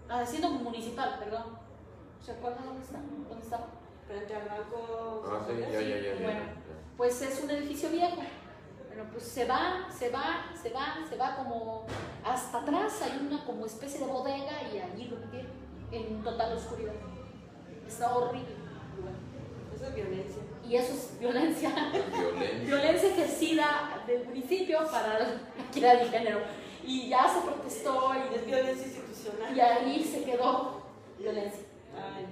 La 0.09 0.20
Hacienda 0.20 0.49
Municipal, 0.49 1.18
perdón. 1.18 1.59
¿Se 2.24 2.32
acuerdan 2.32 2.64
dónde 2.64 2.84
está? 2.84 2.99
¿Dónde 2.99 3.44
estaba? 3.44 3.66
Frente 4.07 4.34
al 4.34 4.49
banco. 4.49 5.24
Ah, 5.26 5.44
sí, 5.46 5.61
ya, 5.61 5.80
ya, 5.80 5.80
ya. 5.80 6.14
ya. 6.14 6.22
Bueno. 6.22 6.40
Pues 6.96 7.22
es 7.22 7.42
un 7.42 7.51
edificio 7.51 7.90
viejo. 7.90 8.16
Bueno, 8.88 9.05
pues 9.12 9.24
se 9.24 9.44
va, 9.44 9.86
se 9.96 10.11
va, 10.11 10.51
se 10.61 10.70
va, 10.70 10.96
se 11.09 11.16
va 11.16 11.36
como 11.36 11.86
hasta 12.24 12.59
atrás. 12.59 13.03
Hay 13.03 13.26
una 13.26 13.44
como 13.44 13.66
especie 13.66 14.01
de 14.01 14.07
bodega 14.07 14.62
y 14.72 14.78
allí 14.78 15.05
lo 15.09 15.18
metieron 15.18 15.53
en 15.92 16.22
total 16.22 16.57
oscuridad. 16.57 16.94
Está 17.86 18.14
horrible. 18.14 18.57
Eso 19.74 19.86
es 19.86 19.94
violencia. 19.94 20.42
Y 20.68 20.76
eso 20.76 20.92
es 20.92 21.18
violencia. 21.20 21.70
Violencia. 21.70 22.64
violencia 22.64 23.09
ejercida 23.11 24.03
del 24.07 24.24
municipio 24.26 24.78
para 24.90 25.18
la 25.18 25.28
equidad 25.68 26.01
de 26.01 26.09
género. 26.09 26.40
Y 26.85 27.09
ya 27.09 27.29
se 27.29 27.41
protestó 27.41 28.12
Es 28.14 28.43
y, 28.43 28.47
violencia 28.47 28.87
institucional. 28.87 29.57
y 29.57 29.61
ahí 29.61 30.05
se 30.05 30.24
quedó 30.24 30.83
violencia. 31.18 31.61
Ay, 31.97 32.26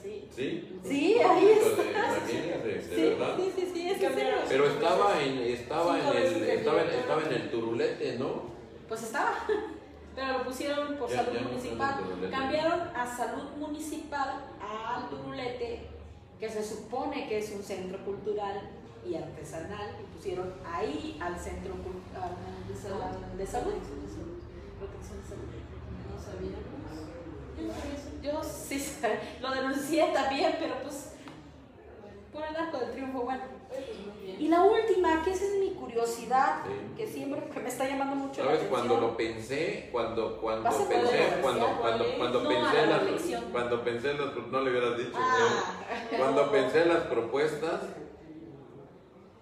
Sí, 0.00 0.28
¿Sí? 0.34 0.78
sí 0.84 1.18
ahí 1.18 1.48
está. 1.48 1.82
de 1.82 2.32
de, 2.32 2.74
de 2.74 2.82
Sí, 2.82 3.02
verdad. 3.02 3.36
sí, 3.36 3.52
sí, 3.56 3.70
sí, 3.74 3.90
es 3.90 3.98
serio. 3.98 4.36
Pero 4.48 4.66
estaba 4.68 5.20
en, 5.22 5.38
estaba 5.38 5.98
en 5.98 6.06
el, 6.06 6.16
estaba 6.16 6.30
en, 6.30 6.40
director. 6.40 6.78
estaba 7.00 7.22
en 7.22 7.32
el 7.32 7.50
turulete, 7.50 8.16
¿no? 8.18 8.42
Pues 8.88 9.02
estaba. 9.02 9.32
Pero 10.14 10.38
lo 10.38 10.44
pusieron 10.44 10.96
por 10.96 11.10
Ya- 11.10 11.16
salud 11.24 11.32
ya 11.34 11.40
no 11.42 11.48
municipal. 11.48 11.94
Cambiaron 12.30 12.80
a 12.96 13.16
salud 13.16 13.44
municipal 13.58 14.44
al 14.60 15.08
Turulete, 15.10 15.80
que 16.40 16.48
se 16.48 16.64
supone 16.64 17.28
que 17.28 17.38
es 17.38 17.52
un 17.52 17.62
centro 17.62 18.04
cultural 18.04 18.60
y 19.06 19.14
artesanal, 19.16 19.96
y 20.00 20.16
pusieron 20.16 20.54
ahí 20.64 21.18
al 21.20 21.38
centro 21.38 21.74
al- 22.14 22.68
de 22.68 22.74
salud. 22.74 23.02
al- 23.02 23.38
de 23.38 23.46
salud. 23.46 23.72
Protección 23.72 24.02
de 24.02 24.08
salud. 24.08 24.38
Protección 24.78 25.22
de 25.22 25.28
salud. 25.28 25.48
No 26.08 26.20
sabíamos. 26.22 26.68
Yo 28.22 28.42
sí 28.42 28.96
lo 29.40 29.50
denuncié 29.50 30.06
también, 30.12 30.56
pero 30.60 30.74
pues 30.82 31.12
por 32.32 32.44
el 32.44 32.54
arco 32.56 32.78
del 32.78 32.92
triunfo, 32.92 33.22
bueno. 33.22 33.42
Pues 33.68 33.80
bien. 34.22 34.40
Y 34.40 34.48
la 34.48 34.62
última, 34.62 35.22
que 35.24 35.30
esa 35.32 35.44
es 35.44 35.58
mi 35.60 35.70
curiosidad, 35.72 36.62
Sí. 36.66 36.72
que 36.96 37.06
siempre 37.06 37.42
que 37.52 37.60
me 37.60 37.68
está 37.68 37.86
llamando 37.88 38.16
mucho 38.16 38.40
la 38.44 38.50
¿Sabes? 38.50 38.60
atención. 38.62 38.70
Cuando 38.88 39.00
lo 39.06 39.16
pensé, 39.16 39.88
cuando, 39.92 40.40
cuando 40.40 40.62
¿Vas 40.64 40.74
a 40.74 40.84
poder 40.84 41.00
pensé, 41.02 41.40
cuando, 41.42 41.66
cuando, 41.80 42.04
cuando 42.18 42.42
No, 42.42 42.48
pensé 42.48 42.86
la 42.86 43.02
las, 43.02 43.22
cuando 43.52 43.84
pensé 43.84 44.10
en 44.12 44.18
las, 44.26 44.36
no 44.36 44.60
le 44.60 44.70
hubieras 44.70 44.98
dicho, 44.98 45.12
Ah, 45.14 45.74
cuando 46.16 46.50
pensé 46.52 46.82
en 46.82 46.88
las 46.88 47.02
propuestas, 47.04 47.80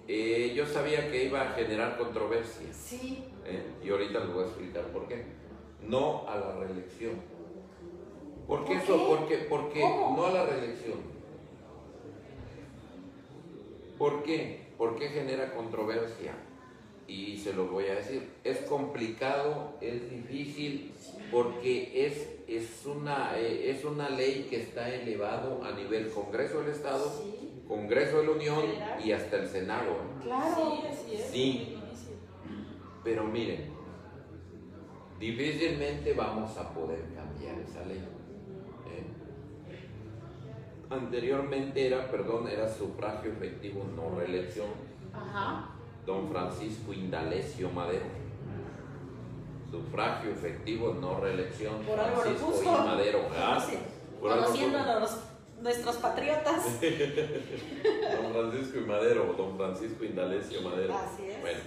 eh, 0.08 0.52
yo 0.54 0.66
sabía 0.66 1.10
que 1.10 1.24
iba 1.24 1.42
a 1.42 1.52
generar 1.54 1.96
controversia. 1.98 2.66
sí, 2.72 3.24
¿eh? 3.44 3.62
Y 3.84 3.90
ahorita 3.90 4.20
les 4.20 4.32
voy 4.32 4.44
a 4.44 4.46
explicar 4.46 4.84
por 4.92 5.06
qué. 5.08 5.24
No 5.82 6.28
a 6.28 6.36
la 6.36 6.56
reelección. 6.56 7.14
¿Por 8.46 8.64
qué 8.64 8.74
¿Por 8.74 8.82
eso? 8.82 8.96
qué? 8.96 9.04
Porque, 9.08 9.36
porque 9.48 9.80
¿Cómo? 9.80 10.16
no 10.16 10.26
a 10.26 10.30
la 10.32 10.46
reelección. 10.46 10.98
¿Por 13.98 14.22
qué? 14.22 14.66
¿Por 14.76 14.96
qué 14.96 15.08
genera 15.08 15.54
controversia? 15.54 16.34
Y 17.08 17.38
se 17.38 17.52
lo 17.52 17.66
voy 17.66 17.86
a 17.86 17.94
decir. 17.94 18.28
Es 18.44 18.58
complicado, 18.58 19.74
es 19.80 20.10
difícil, 20.10 20.92
porque 21.30 22.06
es, 22.06 22.28
es, 22.48 22.84
una, 22.84 23.38
eh, 23.38 23.70
es 23.70 23.84
una 23.84 24.10
ley 24.10 24.46
que 24.50 24.60
está 24.60 24.92
elevado 24.92 25.62
a 25.64 25.70
nivel 25.72 26.10
Congreso 26.10 26.60
del 26.60 26.72
Estado, 26.72 27.08
Sí, 27.22 27.45
Congreso 27.68 28.18
de 28.18 28.26
la 28.26 28.32
Unión 28.32 28.64
y 29.02 29.12
hasta 29.12 29.36
el 29.36 29.48
Senado. 29.48 29.90
¿eh? 29.90 30.22
claro. 30.22 30.54
sí, 30.54 30.86
así 30.88 31.14
es. 31.16 31.26
Sí. 31.30 31.78
Pero 33.02 33.24
miren, 33.24 33.72
difícilmente 35.18 36.12
vamos 36.12 36.56
a 36.56 36.72
poder 36.72 37.00
cambiar 37.14 37.58
esa 37.58 37.84
ley. 37.84 37.98
¿eh? 37.98 39.06
Anteriormente 40.90 41.86
era, 41.86 42.10
perdón, 42.10 42.48
era 42.48 42.68
sufragio 42.68 43.32
efectivo, 43.32 43.84
no 43.94 44.18
reelección. 44.18 44.68
Ajá. 45.12 45.70
Don 46.04 46.28
Francisco 46.30 46.92
Indalecio 46.92 47.70
Madero. 47.70 48.06
Sufragio 49.70 50.30
efectivo, 50.30 50.94
no 50.94 51.18
reelección. 51.20 51.82
Por 51.82 51.98
algo 51.98 52.16
lo 52.16 52.22
Francisco 52.22 52.50
puso. 52.52 52.62
I. 52.62 52.86
Madero. 52.86 53.20
¿ah? 53.36 53.64
Sí. 53.68 53.76
Por 54.20 54.30
algo 54.30 54.44
Conociendo 54.44 54.78
puso. 54.78 54.90
a 54.90 55.00
los, 55.00 55.20
nuestros 55.66 55.96
patriotas. 55.96 56.80
Don 56.80 58.32
Francisco 58.32 58.78
y 58.78 58.82
Madero, 58.82 59.34
don 59.36 59.56
Francisco 59.56 60.04
Indalecio 60.04 60.62
Madero. 60.62 60.96
Así 60.96 61.24
es. 61.24 61.40
Bueno. 61.40 61.58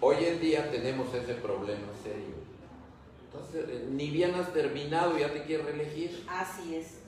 Hoy 0.00 0.24
en 0.24 0.40
día 0.40 0.70
tenemos 0.70 1.14
ese 1.14 1.34
problema 1.34 1.88
serio. 2.02 2.36
Entonces, 3.26 3.66
eh, 3.68 3.86
ni 3.90 4.10
bien 4.10 4.34
has 4.34 4.52
terminado, 4.54 5.18
ya 5.18 5.30
te 5.30 5.42
quieres 5.42 5.66
reelegir. 5.66 6.24
Así 6.26 6.74
es. 6.74 7.00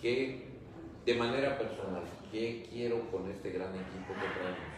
¿Qué, 0.00 0.48
de 1.06 1.14
manera 1.14 1.56
personal, 1.56 2.02
qué 2.32 2.66
quiero 2.68 3.08
con 3.12 3.30
este 3.30 3.50
gran 3.50 3.70
equipo 3.70 4.12
que 4.12 4.40
traemos? 4.40 4.72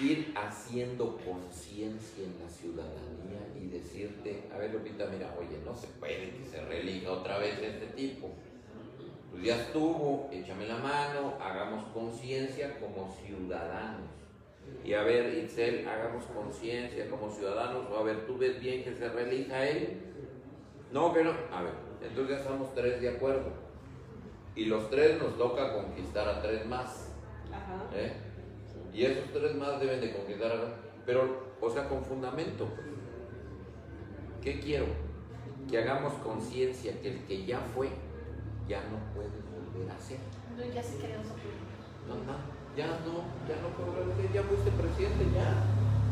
Ir 0.00 0.34
haciendo 0.34 1.16
conciencia 1.18 2.24
en 2.24 2.34
la 2.44 2.50
ciudadanía 2.50 3.09
decirte, 4.02 4.48
a 4.52 4.58
ver 4.58 4.72
Lupita, 4.72 5.06
mira, 5.06 5.34
oye, 5.38 5.58
no 5.64 5.74
se 5.74 5.86
puede 5.88 6.30
que 6.30 6.44
se 6.44 6.60
reelija 6.64 7.10
otra 7.10 7.38
vez 7.38 7.58
este 7.58 7.86
tipo. 7.88 8.30
Pues 9.30 9.44
ya 9.44 9.56
estuvo, 9.56 10.28
échame 10.32 10.66
la 10.66 10.78
mano, 10.78 11.34
hagamos 11.40 11.84
conciencia 11.92 12.78
como 12.80 13.12
ciudadanos. 13.24 14.10
y 14.84 14.94
a 14.94 15.02
ver, 15.02 15.32
Itzel, 15.38 15.86
hagamos 15.86 16.24
conciencia 16.24 17.08
como 17.08 17.30
ciudadanos, 17.30 17.86
o 17.90 17.98
a 17.98 18.02
ver, 18.02 18.26
tú 18.26 18.38
ves 18.38 18.60
bien 18.60 18.82
que 18.82 18.94
se 18.94 19.08
reelija 19.08 19.68
él. 19.68 20.00
No, 20.92 21.12
que 21.12 21.22
no. 21.22 21.30
A 21.52 21.62
ver, 21.62 21.74
entonces 22.02 22.36
ya 22.36 22.42
estamos 22.42 22.74
tres 22.74 23.00
de 23.00 23.08
acuerdo. 23.08 23.52
Y 24.56 24.64
los 24.64 24.90
tres 24.90 25.20
nos 25.22 25.38
toca 25.38 25.74
conquistar 25.74 26.28
a 26.28 26.42
tres 26.42 26.66
más. 26.66 27.12
Ajá. 27.52 27.88
¿eh? 27.94 28.12
Y 28.92 29.04
esos 29.04 29.32
tres 29.32 29.54
más 29.54 29.78
deben 29.80 30.00
de 30.00 30.12
conquistar 30.12 30.50
a 30.50 30.90
pero, 31.06 31.54
o 31.60 31.70
sea, 31.70 31.88
con 31.88 32.04
fundamento. 32.04 32.66
pues. 32.66 32.99
¿Qué 34.42 34.58
quiero? 34.60 34.86
Que 35.68 35.78
hagamos 35.78 36.14
conciencia 36.24 36.92
que 37.00 37.08
el 37.10 37.18
que 37.24 37.44
ya 37.46 37.60
fue, 37.74 37.88
ya 38.68 38.80
no 38.90 38.98
puede 39.14 39.28
volver 39.52 39.90
a 39.90 39.98
ser. 40.00 40.18
No, 40.56 40.64
ya 40.64 40.82
se 40.82 40.96
soplar. 40.96 41.20
No, 42.08 42.14
no, 42.26 42.36
ya 42.76 42.86
no, 43.04 43.22
ya 43.46 43.56
no 43.60 43.68
puedo 43.76 43.92
volver 43.92 44.12
a 44.12 44.16
ser, 44.16 44.32
ya 44.32 44.42
fuiste 44.42 44.70
presidente, 44.72 45.24
ya. 45.34 45.62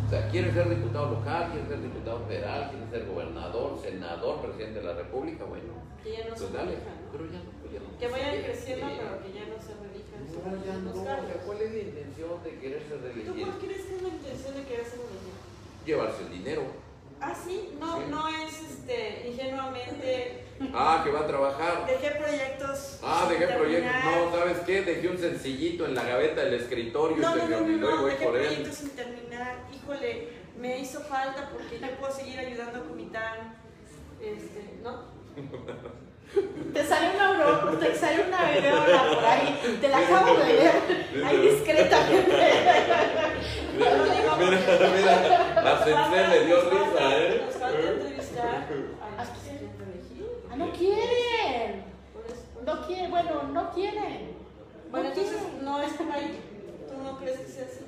O 0.06 0.10
sea, 0.10 0.28
quieres 0.30 0.54
ser 0.54 0.68
diputado 0.68 1.10
local, 1.20 1.50
quieres 1.52 1.68
ser 1.68 1.82
diputado 1.82 2.20
federal, 2.26 2.70
quieres 2.70 2.88
ser 2.90 3.06
gobernador, 3.06 3.78
senador, 3.82 4.40
presidente 4.40 4.80
de 4.80 4.86
la 4.86 4.94
república, 4.94 5.44
bueno, 5.44 5.72
Que 6.02 6.12
ya 6.12 6.28
no 6.28 6.36
se 6.36 6.40
pues 6.44 6.52
dale. 6.52 6.70
relijan, 6.72 6.96
¿no? 7.04 7.12
Pero 7.12 7.24
ya 7.28 7.38
no, 7.44 7.50
pues 7.60 7.72
ya 7.72 7.80
no. 7.80 7.98
Que 7.98 8.08
vayan 8.08 8.42
creciendo, 8.44 8.86
pero 8.88 9.20
que 9.20 9.32
ya 9.32 9.44
no 9.48 9.56
se 9.60 9.72
relijan. 9.76 10.20
No, 10.28 10.64
ya 10.64 10.74
no, 10.78 10.90
o 10.92 11.04
sea, 11.04 11.42
¿cuál 11.44 11.58
es 11.60 11.70
la 11.72 11.80
intención 11.80 12.30
de 12.44 12.50
querer 12.60 12.82
ser 12.88 12.98
¿Tú 12.98 13.04
reelegido? 13.04 13.34
cuál 13.34 13.58
crees 13.58 13.82
que 13.84 13.94
es 13.96 14.02
la 14.02 14.08
intención 14.08 14.52
de 14.54 14.62
querer 14.64 14.84
ser 14.86 14.98
reelegido? 15.00 15.36
Llevarse 15.84 16.22
el 16.22 16.30
dinero. 16.32 16.62
Ah, 17.20 17.34
sí, 17.34 17.74
no, 17.80 17.98
Sí. 17.98 18.04
no 18.10 18.28
es 18.28 18.60
este, 18.62 19.28
ingenuamente. 19.28 20.44
Ah, 20.74 21.02
que 21.04 21.10
va 21.10 21.20
a 21.20 21.26
trabajar. 21.26 21.86
Dejé 21.86 22.10
proyectos. 22.12 22.98
Ah, 23.02 23.26
dejé 23.28 23.46
proyectos. 23.48 23.92
No, 24.04 24.36
¿sabes 24.38 24.58
qué? 24.60 24.82
Dejé 24.82 25.08
un 25.08 25.18
sencillito 25.18 25.84
en 25.86 25.94
la 25.94 26.04
gaveta 26.04 26.42
del 26.42 26.54
escritorio 26.54 27.16
No, 27.16 27.36
y 27.36 27.40
no, 27.40 27.48
no, 27.48 27.60
no, 27.60 27.90
no, 27.96 28.02
voy 28.02 28.10
dejé 28.12 28.24
por 28.24 28.36
él. 28.36 28.46
proyectos 28.46 28.74
sin 28.74 28.90
terminar. 28.90 29.56
Híjole, 29.74 30.28
me 30.58 30.78
hizo 30.80 31.00
falta 31.00 31.48
porque 31.50 31.78
yo 31.80 31.90
puedo 31.98 32.12
seguir 32.12 32.38
ayudando 32.40 32.78
a 32.80 32.82
Comitán. 32.84 33.56
Este, 34.20 34.78
¿no? 34.82 35.04
Te 36.74 36.84
sale 36.84 37.10
una 37.14 37.28
aurora, 37.28 37.78
te 37.78 37.94
sale 37.94 38.24
una 38.28 38.38
aureola 38.38 39.14
por 39.14 39.24
ahí. 39.24 39.78
Te 39.80 39.88
la 39.88 39.98
acabo 39.98 40.34
de 40.38 40.52
ver. 40.52 41.24
Ahí 41.24 41.38
discretamente. 41.38 42.36
Mira, 43.78 43.90
mira, 44.38 44.90
mira, 44.96 45.62
la 45.62 45.84
Sensei 45.84 46.28
le 46.28 46.46
dio 46.46 46.60
risa, 46.70 47.18
¿eh? 47.18 47.42
Nos 47.46 47.54
falta 47.56 47.78
entrevistar 47.88 48.66
a 49.16 49.24
los 49.24 49.28
que 49.30 49.38
se 49.38 49.50
quieren 49.50 49.78
reelegir. 49.78 50.26
Ah, 50.50 50.56
no 50.56 50.72
quieren. 50.72 51.84
No 52.64 52.86
quieren, 52.86 53.10
bueno, 53.10 53.42
no 53.52 53.70
quieren. 53.72 54.36
Bueno, 54.90 55.08
No 55.08 55.14
entonces 55.14 55.42
no 55.62 55.82
es 55.82 55.92
por 55.94 56.12
ahí. 56.12 56.38
¿Tú 56.88 57.02
no 57.02 57.18
crees 57.18 57.40
que 57.40 57.46
sea 57.46 57.64
así? 57.64 57.84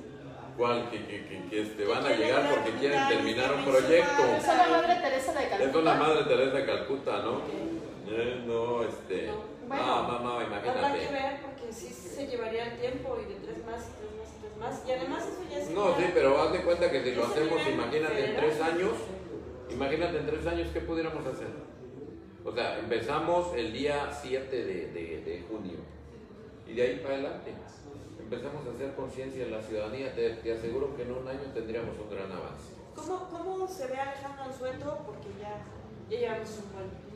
¿Cuál? 0.57 0.89
Que, 0.89 1.05
que, 1.05 1.25
que, 1.27 1.49
que 1.49 1.61
este, 1.61 1.85
van 1.85 2.05
a 2.05 2.09
llegar 2.09 2.49
porque 2.49 2.71
quieren 2.79 3.07
terminar 3.07 3.53
un 3.53 3.63
proyecto. 3.65 4.23
Esa 4.37 4.51
es 4.51 4.57
la 4.69 4.77
madre 4.77 4.95
Teresa 4.95 5.33
de 5.33 5.47
Calcuta. 5.47 5.77
Es 5.79 5.83
la 5.85 5.93
madre 5.95 6.23
Teresa 6.23 6.57
de 6.57 6.65
Calcuta, 6.65 7.11
¿no? 7.19 7.80
Eh, 8.13 8.43
no, 8.45 8.83
este. 8.83 9.27
No. 9.27 9.51
Bueno, 9.67 9.85
no, 9.85 10.07
no, 10.07 10.19
no, 10.19 10.31
Habrá 10.39 10.61
que 10.61 10.67
imagínate. 10.67 11.13
ver 11.13 11.41
porque 11.41 11.71
sí 11.73 11.87
se 11.93 12.27
llevaría 12.27 12.73
el 12.73 12.79
tiempo 12.79 13.17
y 13.21 13.33
de 13.33 13.39
tres 13.39 13.65
más 13.65 13.87
y 13.87 13.91
tres 13.99 14.11
más 14.17 14.27
y 14.35 14.41
tres 14.41 14.57
más. 14.59 14.83
Y 14.87 14.91
además 14.91 15.23
eso 15.27 15.41
ya 15.49 15.57
es. 15.59 15.69
No, 15.71 15.95
sí, 15.97 16.03
pero 16.13 16.41
haz 16.41 16.51
de 16.51 16.61
cuenta 16.61 16.91
que 16.91 17.03
si 17.03 17.15
lo 17.15 17.25
hacemos, 17.25 17.67
imagínate 17.67 18.25
en 18.25 18.35
tres 18.35 18.61
años, 18.61 18.91
imagínate 19.69 20.17
en 20.17 20.25
tres 20.25 20.45
años, 20.47 20.67
¿qué 20.73 20.81
pudiéramos 20.81 21.25
hacer? 21.25 21.47
O 22.43 22.51
sea, 22.51 22.79
empezamos 22.79 23.55
el 23.55 23.71
día 23.71 24.11
7 24.11 24.55
de, 24.65 24.87
de- 24.87 25.21
de 25.23 25.45
junio 25.49 25.77
y 26.67 26.73
de 26.73 26.81
ahí 26.81 26.99
para 26.99 27.13
adelante 27.13 27.53
empezamos 28.19 28.65
a 28.67 28.71
hacer 28.71 28.93
conciencia 28.95 29.45
en 29.45 29.51
la 29.51 29.61
ciudadanía. 29.61 30.13
Te, 30.15 30.31
te 30.31 30.51
aseguro 30.53 30.95
que 30.97 31.03
en 31.03 31.11
un 31.11 31.27
año 31.27 31.43
tendríamos 31.53 31.95
un 31.97 32.09
gran 32.09 32.31
avance. 32.31 32.73
¿Cómo, 32.95 33.29
¿Cómo 33.29 33.67
se 33.67 33.87
ve 33.87 33.95
Alejandro 33.95 34.43
Anzueto? 34.43 34.97
Porque 35.05 35.27
ya, 35.39 35.63
ya 36.09 36.19
llevamos 36.19 36.49
un 36.59 36.73
buen. 36.73 37.10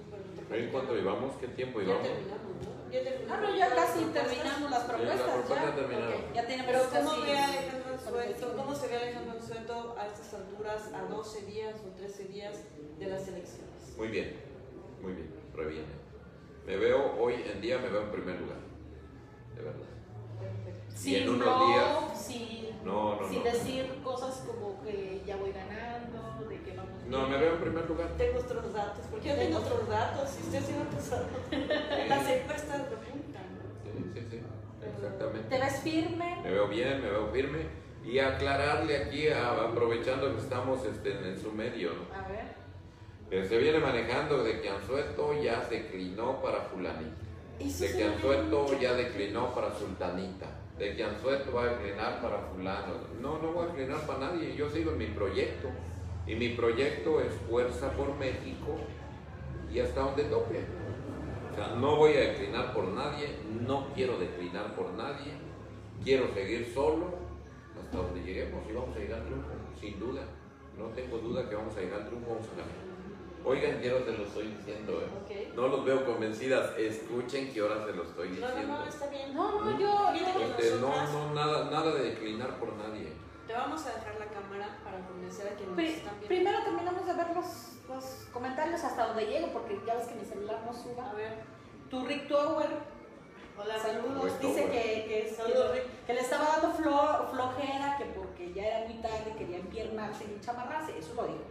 Un 0.46 0.50
buen- 0.50 0.64
¿En 0.64 0.70
cuánto 0.72 0.94
llevamos? 0.96 1.36
¿Qué 1.40 1.48
tiempo 1.50 1.80
Ya 1.82 1.86
llevamos? 1.88 2.08
terminamos, 2.08 2.52
¿no? 2.62 2.92
Ya. 2.92 3.00
Ah, 3.34 3.38
no, 3.42 3.56
ya 3.58 3.76
casi 3.76 4.00
terminamos 4.06 4.72
las 4.72 4.82
Sí, 4.82 4.88
propuestas. 4.88 5.20
las 5.20 5.36
propuestas 5.36 5.70
ya. 5.70 5.76
terminaron. 5.76 6.14
Ok, 6.14 6.36
Ya 6.36 6.48
tenemos 6.48 6.66
Pero 6.72 6.80
¿cómo 6.90 7.10
casi- 7.12 7.22
ve 7.32 7.38
Alejandro 7.38 7.94
Anzueto? 7.94 8.56
¿Cómo 8.56 8.76
se 8.76 8.88
ve 8.88 8.96
Alejandro 8.96 9.32
Anzueto 9.34 9.96
a 10.00 10.08
estas 10.08 10.34
alturas, 10.34 10.94
a 10.94 11.02
12 11.04 11.42
días 11.46 11.76
o 11.86 11.90
13 11.98 12.24
días 12.26 12.58
de 13.00 13.06
las 13.08 13.28
elecciones? 13.28 13.98
Muy 13.98 14.08
bien, 14.08 14.36
muy 15.02 15.14
bien, 15.14 15.30
re 15.56 15.66
bien. 15.68 15.86
Me 16.66 16.78
veo, 16.78 17.16
hoy 17.20 17.36
en 17.52 17.62
día 17.62 17.78
me 17.80 17.90
veo 17.90 18.02
en 18.04 18.12
primer 18.12 18.40
lugar, 18.40 18.58
de 19.56 19.62
verdad. 19.62 19.88
Y 20.96 20.98
sin 20.98 21.16
en 21.24 21.30
unos 21.30 21.40
blog, 21.46 21.68
días- 21.68 22.22
sin, 22.26 22.86
No, 22.86 23.20
no, 23.22 23.28
sin 23.30 23.40
no. 23.40 23.44
decir 23.46 24.00
cosas 24.04 24.44
como 24.48 24.82
que 24.84 25.22
ya 25.26 25.36
voy 25.38 25.52
ganando, 25.52 26.46
de 26.50 26.62
que 26.62 26.72
vamos 26.76 26.92
No, 27.08 27.18
bien. 27.20 27.30
me 27.32 27.38
veo 27.38 27.54
en 27.56 27.62
primer 27.62 27.90
lugar. 27.90 28.08
Tengo 28.18 28.40
otros 28.40 28.74
datos, 28.74 29.06
porque 29.12 29.30
yo 29.30 29.36
tengo 29.36 29.58
otros 29.60 29.90
datos 29.90 30.30
y 30.40 30.44
usted 30.46 30.62
otros 30.88 31.10
datos. 31.10 31.38
Las 32.10 32.30
encuestas 32.30 32.80
lo. 32.90 32.98
Sí, 33.84 34.12
sí, 34.14 34.28
sí, 34.32 34.40
¿Te 34.80 34.90
exactamente. 34.90 35.60
ves 35.60 35.80
firme? 35.82 36.40
Me 36.44 36.52
veo 36.52 36.68
bien, 36.68 37.02
me 37.02 37.10
veo 37.10 37.28
firme. 37.32 37.60
Y 38.04 38.20
aclararle 38.20 38.98
aquí, 38.98 39.28
a- 39.30 39.64
aprovechando 39.70 40.32
que 40.36 40.42
estamos 40.42 40.86
este, 40.86 41.12
en 41.28 41.40
su 41.42 41.52
medio, 41.52 41.92
¿no? 41.94 42.16
A 42.16 42.28
ver. 42.28 42.54
que 43.30 43.48
se 43.48 43.58
viene 43.58 43.80
manejando 43.80 44.44
de 44.44 44.62
que 44.62 44.70
Anzueto 44.70 45.34
ya 45.42 45.60
declinó 45.68 46.40
para 46.44 46.62
fulanita, 46.62 47.16
de 47.58 47.92
que 47.98 48.04
Anzueto 48.04 48.80
ya 48.80 48.94
declinó 48.94 49.52
para 49.56 49.74
sultanita, 49.74 50.46
de 50.78 50.96
que 50.96 51.04
Anzueto 51.04 51.54
va 51.54 51.64
a 51.64 51.68
declinar 51.68 52.22
para 52.22 52.40
fulano. 52.40 52.94
No, 53.22 53.40
no 53.40 53.54
voy 53.54 53.66
a 53.66 53.68
declinar 53.68 54.06
para 54.06 54.20
nadie, 54.20 54.56
yo 54.56 54.70
sigo 54.70 54.92
en 54.92 54.98
mi 54.98 55.08
proyecto. 55.08 55.70
Y 56.28 56.36
mi 56.36 56.50
proyecto 56.50 57.22
es 57.22 57.34
Fuerza 57.50 57.92
por 57.92 58.16
México 58.16 58.78
y 59.72 59.80
hasta 59.80 60.02
donde 60.02 60.24
toque. 60.24 60.64
O 61.52 61.56
sea, 61.56 61.76
no 61.76 61.96
voy 61.96 62.14
a 62.14 62.32
declinar 62.32 62.74
por 62.74 62.88
nadie, 62.88 63.38
no 63.66 63.88
quiero 63.94 64.18
declinar 64.18 64.76
por 64.76 64.92
nadie, 64.94 65.34
quiero 66.04 66.34
seguir 66.34 66.72
solo 66.74 67.16
hasta 67.80 67.98
donde 67.98 68.22
lleguemos 68.24 68.64
y 68.70 68.74
vamos 68.74 68.96
a 68.96 69.00
llegar 69.00 69.20
al 69.20 69.26
triunfo, 69.26 69.50
sin 69.80 70.00
duda. 70.00 70.24
No 70.78 70.88
tengo 70.88 71.18
duda 71.20 71.48
que 71.48 71.56
vamos 71.56 71.78
a 71.78 71.80
llegar 71.80 72.02
al 72.02 72.08
triunfo, 72.08 72.32
vamos 72.32 72.48
a 72.48 72.52
ganar. 72.52 72.85
Oigan, 73.46 73.78
quiero 73.80 74.04
se 74.04 74.12
lo 74.18 74.24
estoy 74.24 74.48
diciendo, 74.48 75.02
¿eh? 75.30 75.52
No 75.56 75.68
los 75.68 75.86
veo 75.86 76.04
convencidas, 76.04 76.72
escuchen 76.78 77.54
qué 77.54 77.62
hora 77.62 77.86
se 77.86 77.94
lo 77.94 78.04
estoy 78.04 78.30
No, 78.30 78.36
diciendo. 78.48 78.74
no, 78.74 78.80
no, 78.80 78.86
está 78.86 79.08
bien. 79.08 79.34
No, 79.36 79.62
no, 79.64 79.80
yo, 79.80 80.10
Fíjate 80.14 80.40
yo- 80.40 80.58
que 80.58 80.64
Este, 80.68 80.80
no, 80.80 81.12
no, 81.14 81.34
nada, 81.36 81.70
nada 81.70 81.94
de 81.94 82.04
declinar 82.10 82.60
por 82.60 82.74
nadie. 82.74 83.14
Te 83.46 83.54
vamos 83.54 83.86
a 83.86 83.90
dejar 83.94 84.16
la 84.20 84.26
cámara 84.26 84.80
para 84.84 84.98
convencer 85.06 85.46
a 85.48 85.50
quienes 85.52 85.68
nos 85.68 85.76
Pri- 85.76 85.94
están 85.94 86.14
viendo. 86.20 86.28
primero 86.28 86.64
terminamos 86.64 87.06
de 87.06 87.14
ver 87.14 87.28
los, 87.36 87.46
los 87.88 88.06
comentarios 88.34 88.84
hasta 88.84 89.08
donde 89.08 89.26
llego, 89.28 89.48
porque 89.54 89.80
ya 89.86 89.94
ves 89.94 90.08
que 90.08 90.16
mi 90.16 90.26
celular 90.26 90.62
no 90.66 90.72
A 90.72 90.74
suba. 90.74 91.14
ver. 91.14 91.44
Tu 91.92 92.04
Rick 92.06 92.28
Tower, 92.28 92.68
Hola, 93.58 93.80
saludos, 93.80 94.24
Rick 94.24 94.40
dice 94.40 94.62
Tower. 94.64 94.72
que, 94.72 95.06
que, 95.08 95.28
es- 95.30 95.36
Saludos, 95.38 95.72
que- 95.72 95.80
Rick. 95.82 96.06
que 96.08 96.14
le 96.16 96.20
estaba 96.22 96.46
dando 96.58 96.74
flo- 96.76 97.30
flojera, 97.30 97.96
que 98.00 98.06
porque 98.06 98.52
ya 98.54 98.66
era 98.68 98.88
muy 98.90 98.98
tarde 99.02 99.36
quería 99.38 99.58
empiernarse 99.60 100.24
y 100.26 100.40
chamarrarse, 100.44 100.98
eso 100.98 101.14
lo 101.14 101.24
dijo. 101.28 101.44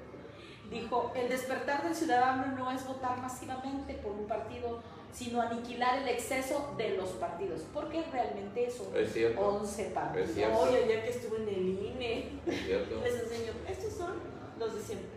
Dijo, 0.74 1.12
el 1.14 1.28
despertar 1.28 1.84
del 1.84 1.94
ciudadano 1.94 2.46
no 2.58 2.68
es 2.72 2.84
votar 2.84 3.20
masivamente 3.22 3.94
por 3.94 4.10
un 4.10 4.26
partido, 4.26 4.80
sino 5.12 5.40
aniquilar 5.40 5.98
el 6.02 6.08
exceso 6.08 6.74
de 6.76 6.96
los 6.96 7.10
partidos, 7.10 7.60
porque 7.72 8.02
realmente 8.10 8.68
son 8.68 8.88
Es 8.96 9.12
cierto. 9.12 9.40
11 9.40 9.84
partidos. 9.90 10.28
Es 10.30 10.34
cierto. 10.34 10.58
Hoy, 10.58 10.74
día 10.88 11.04
que 11.04 11.10
estuve 11.10 11.36
en 11.42 11.48
el 11.48 11.68
INE, 11.94 12.40
les 12.44 13.14
enseño, 13.22 13.52
estos 13.68 13.92
son 13.92 14.14
los 14.58 14.74
de 14.74 14.80
siempre. 14.80 15.08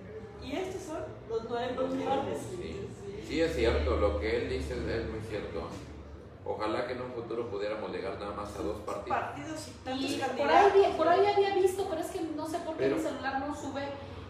Y 0.44 0.52
estos 0.52 0.84
son 0.84 1.00
los 1.28 1.50
nuevos 1.50 1.90
millones. 1.90 2.38
Sí. 2.52 2.88
Sí, 3.28 3.42
es 3.42 3.56
cierto, 3.56 3.98
lo 3.98 4.20
que 4.20 4.38
él 4.38 4.50
dice 4.50 4.76
es 4.76 5.10
muy 5.10 5.22
cierto. 5.28 5.68
Ojalá 6.46 6.86
que 6.86 6.94
en 6.94 7.02
un 7.02 7.12
futuro 7.14 7.50
pudiéramos 7.50 7.92
llegar 7.92 8.20
nada 8.20 8.34
más 8.36 8.56
a 8.56 8.62
dos 8.62 8.78
partidos. 8.86 9.18
Partidos 9.20 9.68
y 9.68 9.72
tantos 9.84 10.12
Y 10.12 10.18
por 10.38 10.50
ahí, 10.50 10.94
por 10.96 11.08
ahí 11.10 11.26
había 11.26 11.56
visto, 11.56 11.88
pero 11.90 12.02
es 12.02 12.08
que 12.12 12.22
no 12.22 12.48
sé 12.48 12.60
por 12.60 12.78
qué 12.78 12.84
Pero- 12.84 12.96
mi 12.98 13.02
celular 13.02 13.40
no 13.40 13.56
sube 13.56 13.82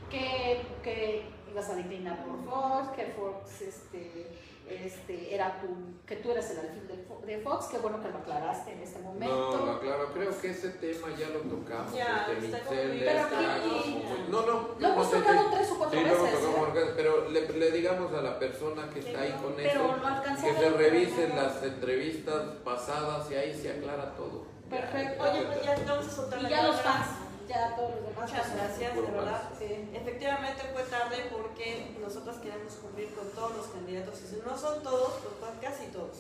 que, 0.09 0.61
que 0.83 1.25
ibas 1.51 1.69
a 1.69 1.75
declinar 1.75 2.23
por 2.23 2.43
Fox, 2.45 2.89
que 2.95 3.05
Fox 3.07 3.61
este, 3.61 4.27
este, 4.69 5.33
era 5.33 5.59
tu, 5.61 5.67
que 6.05 6.17
tú 6.17 6.31
eras 6.31 6.49
el 6.51 6.59
alfil 6.59 6.87
de 6.87 6.95
Fo- 7.07 7.21
de 7.25 7.39
Fox, 7.39 7.67
qué 7.71 7.77
bueno 7.77 8.01
que 8.01 8.09
lo 8.09 8.17
aclaraste 8.17 8.73
en 8.73 8.81
este 8.81 8.99
momento. 8.99 9.57
No, 9.59 9.65
no, 9.65 9.79
claro, 9.79 10.11
creo 10.13 10.37
que 10.41 10.49
ese 10.51 10.69
tema 10.71 11.07
ya 11.17 11.29
lo 11.29 11.39
tocamos. 11.39 11.93
Ya, 11.93 12.27
este, 12.31 12.45
está 12.57 12.69
Michelle, 12.71 13.05
Pero 13.05 13.21
aquí- 13.49 14.03
No, 14.29 14.41
no. 14.41 14.69
Lo 14.79 14.87
hemos 14.89 15.11
tocado 15.11 15.49
tres 15.51 15.71
o 15.71 15.77
cuatro 15.77 15.99
Sí, 15.99 16.05
lo 16.05 16.23
veces, 16.23 16.39
¿eh? 16.43 16.93
pero 16.97 17.29
le, 17.29 17.47
le 17.49 17.71
digamos 17.71 18.13
a 18.13 18.21
la 18.21 18.37
persona 18.39 18.89
que 18.89 18.99
está 18.99 19.21
ahí 19.21 19.31
con 19.41 19.53
Pero 19.55 19.95
eso 19.95 20.43
que 20.43 20.53
se 20.53 20.69
revisen 20.69 21.35
las 21.35 21.63
entrevistas 21.63 22.43
pasadas 22.65 23.31
y 23.31 23.35
ahí 23.35 23.53
se 23.59 23.71
aclara 23.71 24.15
todo. 24.15 24.43
Perfecto. 24.69 25.23
Oye, 25.23 25.43
pues 25.43 25.63
ya 25.63 25.75
vamos 25.87 26.07
a 26.07 26.11
soltar 26.11 26.41
Y 26.41 26.49
ya 26.49 26.63
los 26.63 26.81
fans, 26.81 27.07
ya 27.47 27.75
todos 27.75 27.95
los 27.95 28.09
demás. 28.09 28.29
Muchas 28.29 28.47
pues, 28.47 28.55
gracias, 28.55 28.95
de 28.95 29.01
verdad. 29.01 29.41
Sí. 29.57 29.89
Efectivamente 29.93 30.63
fue 30.73 30.83
tarde 30.83 31.17
porque 31.31 31.95
nosotros 32.01 32.37
queremos 32.37 32.73
cumplir 32.75 33.13
con 33.13 33.29
todos 33.31 33.55
los 33.55 33.67
candidatos. 33.67 34.21
Y 34.21 34.27
si 34.27 34.41
no 34.45 34.57
son 34.57 34.83
todos, 34.83 35.13
pues 35.23 35.41
van 35.41 35.59
casi 35.59 35.87
todos. 35.87 36.17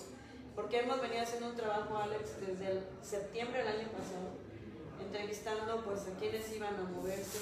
Porque 0.55 0.79
hemos 0.79 0.99
venido 1.01 1.21
haciendo 1.21 1.49
un 1.49 1.55
trabajo, 1.55 1.97
Alex, 1.97 2.41
desde 2.41 2.71
el 2.71 2.83
septiembre 3.03 3.59
del 3.63 3.79
año 3.79 3.87
pasado, 3.89 4.33
en 4.99 5.05
entrevistando 5.05 5.83
pues 5.85 6.01
a 6.07 6.19
quienes 6.19 6.51
iban 6.55 6.75
a 6.75 6.83
moverse 6.83 7.39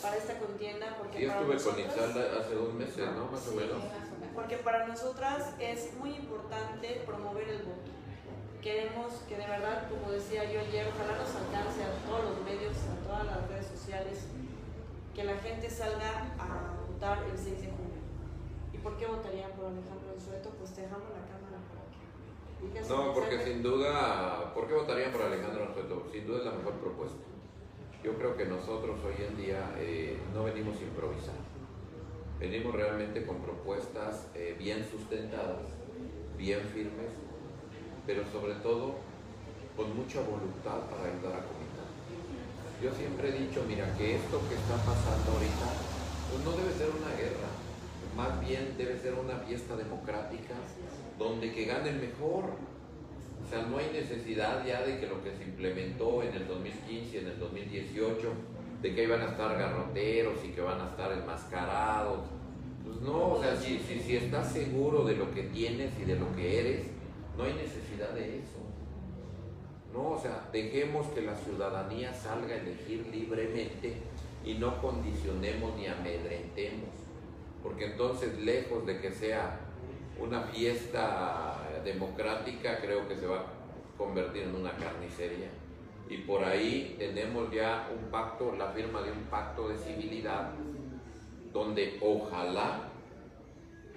para 0.00 0.16
esta 0.16 0.38
contienda 0.38 0.96
porque 0.98 1.18
Sí, 1.18 1.26
para 1.26 1.40
estuve 1.40 1.72
con 1.72 1.80
Itzalda 1.80 2.40
hace 2.40 2.54
dos 2.54 2.72
meses, 2.74 3.10
¿no? 3.14 3.26
Más 3.26 3.48
o 3.48 3.52
menos. 3.52 3.78
porque 4.34 4.56
para 4.58 4.86
nosotras 4.86 5.54
es 5.58 5.92
muy 5.94 6.10
importante 6.10 7.02
promover 7.04 7.48
el 7.48 7.58
voto. 7.58 7.90
Queremos 8.62 9.12
que 9.28 9.36
de 9.36 9.46
verdad, 9.46 9.88
como 9.90 10.12
decía 10.12 10.44
yo 10.44 10.60
ayer, 10.60 10.86
ojalá 10.86 11.18
nos 11.18 11.34
alcance 11.34 11.82
a 11.82 11.90
todos 12.06 12.30
los 12.30 12.44
medios, 12.46 12.76
a 12.86 12.94
todas 13.06 13.26
las 13.26 13.48
redes 13.48 13.66
sociales, 13.66 14.26
que 15.14 15.24
la 15.24 15.36
gente 15.38 15.68
salga 15.68 16.30
a 16.38 16.78
votar 16.86 17.18
el 17.26 17.36
6 17.36 17.60
de 17.60 17.66
junio. 17.66 18.00
¿Y 18.72 18.78
por 18.78 18.96
qué 18.96 19.06
votarían 19.06 19.50
por 19.52 19.66
Alejandro 19.66 20.14
Sueto? 20.24 20.50
Pues 20.58 20.76
dejamos 20.76 21.10
la 21.10 21.26
cámara 21.26 21.58
para 21.58 21.82
que 22.72 22.88
No, 22.88 23.12
porque 23.12 23.36
mensaje. 23.36 23.52
sin 23.52 23.62
duda, 23.64 24.54
¿por 24.54 24.68
qué 24.68 24.74
votarían 24.74 25.10
por 25.10 25.22
Alejandro 25.22 25.64
Anzueto? 25.66 26.06
Sin 26.12 26.26
duda 26.26 26.38
es 26.38 26.44
la 26.44 26.52
mejor 26.52 26.74
propuesta. 26.74 27.18
Yo 28.04 28.14
creo 28.14 28.36
que 28.36 28.46
nosotros 28.46 28.98
hoy 29.04 29.24
en 29.26 29.36
día 29.36 29.74
eh, 29.78 30.18
no 30.32 30.44
venimos 30.44 30.78
a 30.78 30.82
improvisar. 30.82 31.34
Venimos 32.38 32.72
realmente 32.74 33.26
con 33.26 33.38
propuestas 33.42 34.28
eh, 34.34 34.54
bien 34.58 34.84
sustentadas, 34.88 35.66
bien 36.36 36.60
firmes, 36.72 37.10
pero 38.06 38.22
sobre 38.32 38.54
todo 38.56 38.96
con 39.76 39.96
mucha 39.96 40.20
voluntad 40.20 40.84
para 40.90 41.08
ayudar 41.08 41.40
a 41.40 41.46
Comitán. 41.46 41.88
Yo 42.82 42.90
siempre 42.92 43.30
he 43.30 43.46
dicho, 43.46 43.64
mira, 43.66 43.94
que 43.96 44.16
esto 44.16 44.40
que 44.48 44.54
está 44.54 44.76
pasando 44.76 45.32
ahorita 45.32 45.66
pues 46.30 46.44
no 46.44 46.52
debe 46.52 46.72
ser 46.72 46.88
una 46.88 47.14
guerra, 47.16 47.50
más 48.16 48.40
bien 48.40 48.74
debe 48.76 48.98
ser 48.98 49.14
una 49.14 49.36
fiesta 49.46 49.76
democrática 49.76 50.54
donde 51.18 51.52
que 51.52 51.64
gane 51.64 51.90
el 51.90 52.00
mejor. 52.00 52.44
O 53.44 53.48
sea, 53.50 53.62
no 53.62 53.78
hay 53.78 53.90
necesidad 53.92 54.64
ya 54.64 54.82
de 54.82 54.98
que 54.98 55.06
lo 55.06 55.22
que 55.22 55.32
se 55.36 55.44
implementó 55.44 56.22
en 56.22 56.34
el 56.34 56.48
2015, 56.48 57.18
en 57.18 57.26
el 57.26 57.38
2018, 57.38 58.28
de 58.80 58.94
que 58.94 59.04
iban 59.04 59.20
a 59.20 59.26
estar 59.26 59.58
garroteros 59.58 60.42
y 60.44 60.48
que 60.48 60.60
van 60.60 60.80
a 60.80 60.88
estar 60.88 61.12
enmascarados. 61.12 62.20
Pues 62.84 63.00
no, 63.00 63.34
o 63.34 63.42
sea, 63.42 63.56
si, 63.56 63.78
si, 63.78 64.00
si 64.00 64.16
estás 64.16 64.52
seguro 64.52 65.04
de 65.04 65.16
lo 65.16 65.32
que 65.34 65.42
tienes 65.44 65.92
y 66.00 66.04
de 66.04 66.16
lo 66.16 66.34
que 66.34 66.60
eres, 66.60 66.86
no 67.42 67.48
hay 67.48 67.54
necesidad 67.54 68.10
de 68.10 68.38
eso. 68.38 68.58
No, 69.92 70.10
o 70.10 70.20
sea, 70.20 70.48
dejemos 70.52 71.06
que 71.08 71.22
la 71.22 71.34
ciudadanía 71.34 72.14
salga 72.14 72.54
a 72.54 72.58
elegir 72.58 73.06
libremente 73.08 73.96
y 74.44 74.54
no 74.54 74.80
condicionemos 74.80 75.76
ni 75.76 75.86
amedrentemos. 75.86 76.88
Porque 77.62 77.86
entonces, 77.86 78.38
lejos 78.38 78.86
de 78.86 79.00
que 79.00 79.10
sea 79.10 79.58
una 80.20 80.42
fiesta 80.42 81.68
democrática, 81.84 82.78
creo 82.80 83.08
que 83.08 83.16
se 83.16 83.26
va 83.26 83.40
a 83.40 83.44
convertir 83.98 84.44
en 84.44 84.54
una 84.54 84.72
carnicería. 84.76 85.50
Y 86.08 86.18
por 86.18 86.44
ahí 86.44 86.94
tenemos 86.98 87.50
ya 87.52 87.88
un 87.92 88.10
pacto, 88.10 88.54
la 88.56 88.68
firma 88.68 89.02
de 89.02 89.12
un 89.12 89.24
pacto 89.24 89.68
de 89.68 89.78
civilidad, 89.78 90.52
donde 91.52 91.98
ojalá, 92.00 92.88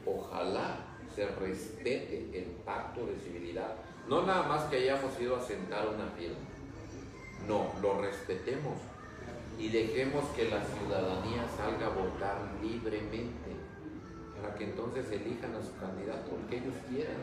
ojalá 0.06 0.95
se 1.16 1.26
respete 1.28 2.30
el 2.34 2.46
pacto 2.66 3.06
de 3.06 3.16
civilidad. 3.16 3.76
No 4.08 4.26
nada 4.26 4.44
más 4.44 4.64
que 4.66 4.78
hayamos 4.78 5.20
ido 5.20 5.38
a 5.38 5.42
sentar 5.42 5.88
una 5.88 6.08
firma, 6.10 6.36
no, 7.48 7.72
lo 7.82 8.02
respetemos 8.02 8.74
y 9.58 9.70
dejemos 9.70 10.26
que 10.36 10.50
la 10.50 10.62
ciudadanía 10.64 11.48
salga 11.56 11.88
a 11.88 11.90
votar 11.90 12.38
libremente 12.62 13.52
para 14.36 14.54
que 14.56 14.66
entonces 14.66 15.10
elijan 15.12 15.56
a 15.56 15.62
su 15.62 15.76
candidato 15.78 16.32
el 16.36 16.50
que 16.50 16.58
ellos 16.58 16.76
quieran 16.90 17.16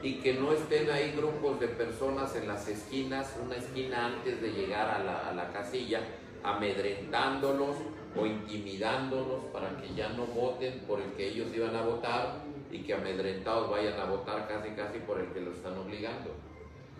y 0.00 0.20
que 0.20 0.34
no 0.34 0.52
estén 0.52 0.88
ahí 0.90 1.12
grupos 1.16 1.58
de 1.58 1.66
personas 1.66 2.36
en 2.36 2.46
las 2.46 2.68
esquinas, 2.68 3.34
una 3.44 3.56
esquina 3.56 4.06
antes 4.06 4.40
de 4.40 4.52
llegar 4.52 4.88
a 4.88 5.02
la, 5.02 5.28
a 5.28 5.34
la 5.34 5.52
casilla, 5.52 6.00
amedrentándolos 6.44 7.76
o 8.16 8.24
intimidándolos 8.24 9.44
para 9.52 9.76
que 9.80 9.92
ya 9.94 10.10
no 10.10 10.26
voten 10.26 10.78
por 10.86 11.00
el 11.00 11.10
que 11.12 11.28
ellos 11.28 11.48
iban 11.52 11.74
a 11.74 11.82
votar 11.82 12.47
y 12.70 12.82
que 12.82 12.94
amedrentados 12.94 13.70
vayan 13.70 13.98
a 13.98 14.04
votar 14.04 14.46
casi 14.48 14.70
casi 14.70 14.98
por 15.00 15.20
el 15.20 15.26
que 15.28 15.40
lo 15.40 15.52
están 15.52 15.76
obligando. 15.78 16.30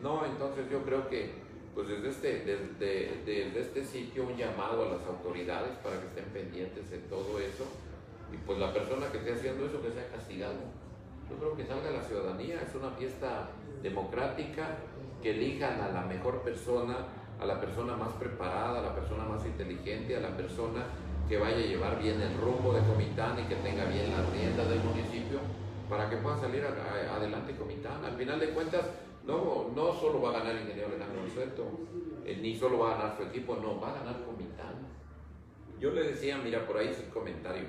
No, 0.03 0.25
entonces 0.25 0.71
yo 0.71 0.83
creo 0.83 1.09
que 1.09 1.49
pues 1.75 1.89
desde 1.89 2.09
este, 2.09 2.45
desde, 2.45 3.23
desde 3.25 3.61
este 3.61 3.85
sitio 3.85 4.25
un 4.25 4.37
llamado 4.37 4.87
a 4.87 4.97
las 4.97 5.07
autoridades 5.07 5.77
para 5.79 6.01
que 6.01 6.07
estén 6.07 6.25
pendientes 6.27 6.91
de 6.91 6.99
todo 6.99 7.39
eso 7.39 7.65
y 8.33 8.37
pues 8.39 8.59
la 8.59 8.73
persona 8.73 9.07
que 9.11 9.19
esté 9.19 9.35
haciendo 9.35 9.67
eso 9.67 9.81
que 9.83 9.91
sea 9.91 10.09
castigado. 10.09 10.59
Yo 11.31 11.37
creo 11.37 11.57
que 11.57 11.65
salga 11.65 11.91
la 11.91 12.03
ciudadanía, 12.03 12.63
es 12.63 12.75
una 12.75 12.91
fiesta 12.91 13.51
democrática, 13.83 14.79
que 15.23 15.31
elijan 15.31 15.81
a 15.81 15.89
la 15.89 16.03
mejor 16.03 16.43
persona, 16.43 16.97
a 17.41 17.45
la 17.45 17.61
persona 17.61 17.97
más 17.97 18.13
preparada, 18.15 18.79
a 18.79 18.83
la 18.83 18.95
persona 18.95 19.25
más 19.25 19.45
inteligente, 19.45 20.17
a 20.17 20.21
la 20.21 20.37
persona 20.37 20.85
que 21.29 21.37
vaya 21.37 21.57
a 21.57 21.61
llevar 21.61 22.03
bien 22.03 22.21
el 22.21 22.37
rumbo 22.39 22.73
de 22.73 22.81
Comitán 22.81 23.39
y 23.39 23.43
que 23.43 23.57
tenga 23.57 23.85
bien 23.85 24.11
las 24.11 24.29
riendas 24.31 24.69
del 24.69 24.81
municipio 24.81 25.39
para 25.89 26.09
que 26.09 26.17
pueda 26.17 26.39
salir 26.39 26.65
adelante 26.65 27.55
Comitán. 27.57 28.05
Al 28.05 28.17
final 28.17 28.41
de 28.41 28.51
cuentas, 28.51 28.87
no, 29.27 29.71
no 29.75 29.93
solo 29.93 30.23
va 30.23 30.31
a 30.31 30.33
ganar 30.41 30.57
el 30.57 30.63
ingeniero 30.63 30.89
Alejandro 30.89 31.29
Sueto, 31.33 31.65
eh, 32.25 32.39
ni 32.41 32.57
solo 32.57 32.79
va 32.79 32.93
a 32.93 32.99
ganar 32.99 33.17
su 33.17 33.25
equipo, 33.25 33.57
no, 33.57 33.79
va 33.79 33.91
a 33.91 33.99
ganar 33.99 34.25
Comitán. 34.25 34.75
Yo 35.79 35.93
le 35.93 36.03
decía, 36.03 36.39
mira, 36.39 36.67
por 36.67 36.79
ahí 36.79 36.89
es 36.89 36.99
comentario, 37.13 37.67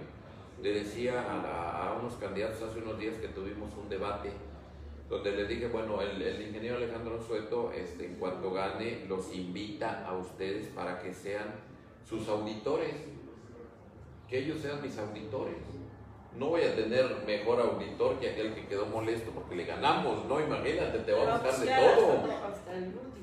le 0.61 0.73
decía 0.73 1.21
a, 1.21 1.97
unos 1.99 2.15
candidatos 2.15 2.61
hace 2.61 2.79
unos 2.79 2.97
días 2.97 3.15
que 3.15 3.27
tuvimos 3.27 3.73
un 3.75 3.89
debate 3.89 4.31
donde 5.09 5.31
les 5.31 5.49
dije, 5.49 5.67
bueno, 5.67 6.01
el, 6.01 6.21
el 6.21 6.41
ingeniero 6.41 6.77
Alejandro 6.77 7.21
Sueto, 7.21 7.71
este, 7.71 8.05
en 8.05 8.15
cuanto 8.15 8.53
gane, 8.53 9.05
los 9.07 9.33
invita 9.33 10.05
a 10.05 10.15
ustedes 10.15 10.67
para 10.67 11.01
que 11.01 11.13
sean 11.13 11.55
sus 12.07 12.27
auditores, 12.27 12.93
que 14.29 14.39
ellos 14.39 14.59
sean 14.61 14.81
mis 14.81 14.97
auditores. 14.97 15.57
No 16.37 16.49
voy 16.49 16.61
a 16.61 16.75
tener 16.75 17.23
mejor 17.25 17.59
auditor 17.59 18.19
que 18.19 18.29
aquel 18.29 18.53
que 18.53 18.67
quedó 18.67 18.85
molesto 18.85 19.31
porque 19.31 19.55
le 19.55 19.65
ganamos, 19.65 20.25
¿no? 20.25 20.39
Imagínate, 20.39 20.99
te 20.99 21.11
va 21.11 21.35
a 21.35 21.37
buscar 21.39 21.59
de 21.59 21.65
todo. 21.65 22.23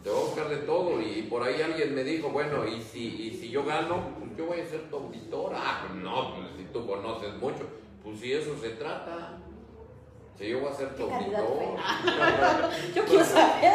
Te 0.02 0.10
va 0.10 0.16
a 0.16 0.20
buscar 0.20 0.48
de 0.48 0.56
todo 0.58 1.00
y 1.00 1.22
por 1.22 1.42
ahí 1.42 1.62
alguien 1.62 1.94
me 1.94 2.02
dijo, 2.02 2.28
bueno, 2.30 2.66
y 2.66 2.82
si, 2.82 3.06
y 3.06 3.30
si 3.30 3.48
yo 3.50 3.64
gano, 3.64 4.10
pues 4.18 4.36
yo 4.36 4.46
voy 4.46 4.60
a 4.60 4.66
ser 4.66 4.90
tu 4.90 4.96
auditor. 4.96 5.52
Ah, 5.54 5.84
pues 5.86 6.02
no, 6.02 6.34
pues 6.34 6.48
si 6.56 6.64
tú 6.72 6.86
conoces 6.86 7.34
mucho, 7.34 7.64
pues 8.02 8.18
si 8.18 8.32
eso 8.32 8.56
se 8.60 8.70
trata. 8.70 9.38
Si 10.36 10.48
yo 10.48 10.60
voy 10.60 10.70
a 10.70 10.74
ser 10.74 10.94
tu 10.94 11.04
¿Qué 11.04 11.10
candidato 11.10 11.46
auditor. 11.46 12.70
Yo 12.94 13.04
quiero 13.04 13.24
saber. 13.24 13.72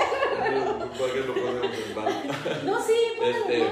No, 2.66 2.80
sí, 2.80 2.94
Este, 3.20 3.64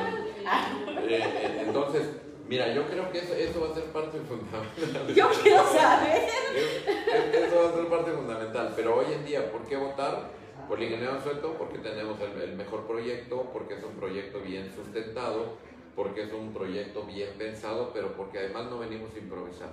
eh, 1.07 1.63
entonces, 1.67 2.09
mira, 2.49 2.73
yo 2.73 2.85
creo 2.87 3.11
que 3.11 3.19
eso, 3.19 3.33
eso 3.33 3.61
va 3.61 3.69
a 3.71 3.73
ser 3.75 3.85
parte 3.85 4.17
fundamental. 4.19 5.07
Yo 5.15 5.29
quiero 5.41 5.63
saber. 5.65 6.23
Es- 6.55 6.87
es- 6.87 7.35
Eso 7.47 7.55
va 7.63 7.69
a 7.69 7.73
ser 7.73 7.87
parte 7.87 8.11
fundamental. 8.11 8.73
Pero 8.75 8.97
hoy 8.97 9.13
en 9.13 9.23
día, 9.25 9.51
¿por 9.51 9.61
qué 9.67 9.77
votar 9.77 10.31
por 10.67 10.77
el 10.79 10.83
ingeniero 10.85 11.21
Suelto? 11.21 11.53
Porque 11.57 11.77
tenemos 11.77 12.19
el, 12.21 12.41
el 12.41 12.55
mejor 12.55 12.85
proyecto, 12.87 13.49
porque 13.53 13.75
es 13.75 13.83
un 13.83 13.93
proyecto 13.93 14.39
bien 14.41 14.71
sustentado, 14.75 15.53
porque 15.95 16.23
es 16.23 16.33
un 16.33 16.53
proyecto 16.53 17.03
bien 17.05 17.29
pensado, 17.37 17.91
pero 17.93 18.13
porque 18.17 18.39
además 18.39 18.65
no 18.69 18.79
venimos 18.79 19.13
a 19.15 19.19
improvisar. 19.19 19.69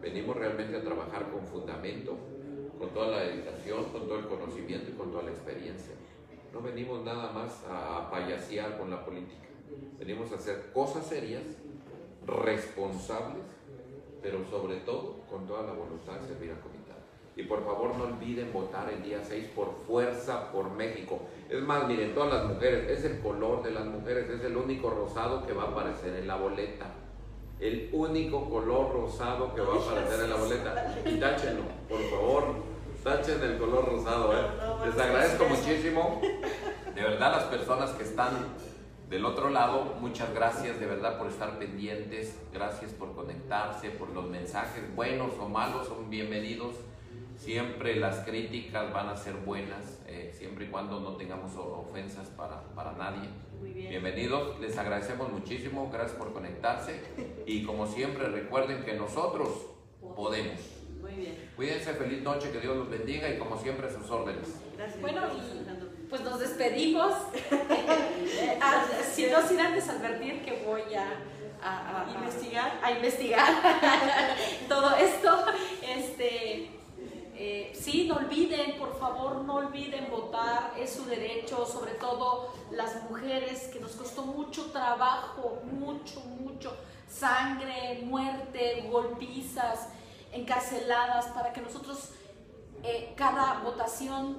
Venimos 0.00 0.36
realmente 0.36 0.76
a 0.76 0.82
trabajar 0.82 1.30
con 1.30 1.46
fundamento, 1.46 2.16
con 2.78 2.88
toda 2.90 3.08
la 3.08 3.20
dedicación, 3.24 3.84
con 3.92 4.06
todo 4.08 4.18
el 4.18 4.26
conocimiento 4.26 4.90
y 4.90 4.94
con 4.94 5.10
toda 5.10 5.24
la 5.24 5.30
experiencia. 5.30 5.94
No 6.52 6.60
venimos 6.62 7.04
nada 7.04 7.30
más 7.32 7.62
a 7.68 8.10
payasear 8.10 8.78
con 8.78 8.90
la 8.90 9.04
política. 9.04 9.46
Venimos 9.98 10.32
a 10.32 10.36
hacer 10.36 10.70
cosas 10.72 11.06
serias, 11.06 11.42
responsables, 12.30 13.42
pero 14.22 14.38
sobre 14.50 14.76
todo 14.76 15.16
con 15.28 15.46
toda 15.46 15.62
la 15.62 15.72
voluntad 15.72 16.14
de 16.20 16.28
servir 16.28 16.52
a 16.52 16.60
Comitán. 16.60 16.96
Y 17.36 17.44
por 17.44 17.64
favor 17.64 17.96
no 17.96 18.04
olviden 18.04 18.52
votar 18.52 18.90
el 18.90 19.02
día 19.02 19.20
6 19.22 19.50
por 19.54 19.74
fuerza 19.86 20.52
por 20.52 20.70
México. 20.70 21.20
Es 21.48 21.62
más, 21.62 21.86
miren, 21.86 22.14
todas 22.14 22.32
las 22.32 22.44
mujeres, 22.46 22.90
es 22.90 23.04
el 23.04 23.20
color 23.20 23.62
de 23.62 23.70
las 23.70 23.86
mujeres, 23.86 24.28
es 24.28 24.44
el 24.44 24.56
único 24.56 24.90
rosado 24.90 25.46
que 25.46 25.52
va 25.52 25.64
a 25.64 25.68
aparecer 25.68 26.16
en 26.16 26.26
la 26.26 26.36
boleta. 26.36 26.86
El 27.58 27.90
único 27.92 28.48
color 28.48 28.92
rosado 28.92 29.54
que 29.54 29.60
va 29.60 29.74
a 29.74 29.78
aparecer 29.78 30.24
en 30.24 30.30
la 30.30 30.36
boleta. 30.36 30.94
Y 31.04 31.20
táchenlo, 31.20 31.62
por 31.88 32.00
favor. 32.10 32.70
Tachen 33.02 33.42
el 33.42 33.58
color 33.58 33.86
rosado, 33.86 34.32
¿eh? 34.34 34.42
Les 34.84 34.98
agradezco 34.98 35.44
muchísimo. 35.46 36.20
De 36.94 37.00
verdad, 37.00 37.32
las 37.32 37.44
personas 37.44 37.90
que 37.92 38.02
están 38.02 38.30
del 39.10 39.24
otro 39.24 39.50
lado, 39.50 39.96
muchas 40.00 40.32
gracias 40.32 40.78
de 40.78 40.86
verdad 40.86 41.18
por 41.18 41.26
estar 41.26 41.58
pendientes, 41.58 42.40
gracias 42.52 42.92
por 42.92 43.12
conectarse, 43.16 43.90
por 43.90 44.10
los 44.10 44.30
mensajes 44.30 44.94
buenos 44.94 45.32
o 45.40 45.48
malos, 45.48 45.88
son 45.88 46.08
bienvenidos. 46.08 46.76
Siempre 47.36 47.96
las 47.96 48.18
críticas 48.20 48.92
van 48.92 49.08
a 49.08 49.16
ser 49.16 49.34
buenas, 49.34 50.00
eh, 50.06 50.30
siempre 50.32 50.66
y 50.66 50.68
cuando 50.68 51.00
no 51.00 51.16
tengamos 51.16 51.56
ofensas 51.56 52.28
para, 52.28 52.62
para 52.74 52.92
nadie. 52.92 53.28
Muy 53.58 53.72
bien. 53.72 53.90
Bienvenidos, 53.90 54.60
les 54.60 54.78
agradecemos 54.78 55.32
muchísimo, 55.32 55.90
gracias 55.90 56.16
por 56.16 56.32
conectarse 56.32 57.00
y 57.46 57.64
como 57.64 57.88
siempre 57.88 58.28
recuerden 58.28 58.84
que 58.84 58.94
nosotros 58.94 59.66
podemos. 60.14 60.60
Muy 61.00 61.12
bien. 61.14 61.50
Cuídense, 61.56 61.94
feliz 61.94 62.22
noche, 62.22 62.52
que 62.52 62.60
Dios 62.60 62.76
los 62.76 62.88
bendiga 62.88 63.28
y 63.28 63.38
como 63.38 63.58
siempre 63.58 63.90
sus 63.90 64.08
órdenes. 64.08 64.60
Gracias. 64.76 65.00
Bueno, 65.00 65.22
y-. 65.34 65.79
pues 66.10 66.20
nos 66.22 66.38
despedimos. 66.40 67.12
Ah, 68.62 68.84
si 69.14 69.26
no 69.26 69.40
sin 69.46 69.58
antes 69.58 69.88
advertir 69.88 70.44
que 70.44 70.62
voy 70.66 70.82
a, 70.94 71.06
a- 71.62 72.02
a- 72.04 72.10
Investigar. 72.14 72.78
a 72.82 72.92
investigar 72.92 73.48
todo 74.68 74.94
esto. 74.96 75.44
Este, 75.82 76.70
eh, 77.34 77.72
sí, 77.74 78.06
no 78.06 78.16
olviden, 78.16 78.78
por 78.78 78.98
favor, 78.98 79.36
no 79.36 79.54
olviden 79.54 80.10
votar, 80.10 80.74
es 80.78 80.92
su 80.92 81.06
derecho, 81.06 81.64
sobre 81.66 81.92
todo 81.92 82.52
las 82.70 83.02
mujeres, 83.10 83.68
que 83.72 83.80
nos 83.80 83.92
costó 83.92 84.22
mucho 84.22 84.66
trabajo, 84.70 85.62
mucho, 85.72 86.20
mucho, 86.20 86.76
sangre, 87.08 88.00
muerte, 88.04 88.86
golpizas, 88.90 89.88
encarceladas, 90.32 91.26
para 91.28 91.52
que 91.52 91.62
nosotros 91.62 92.10
eh, 92.84 93.14
cada 93.16 93.60
votación 93.60 94.36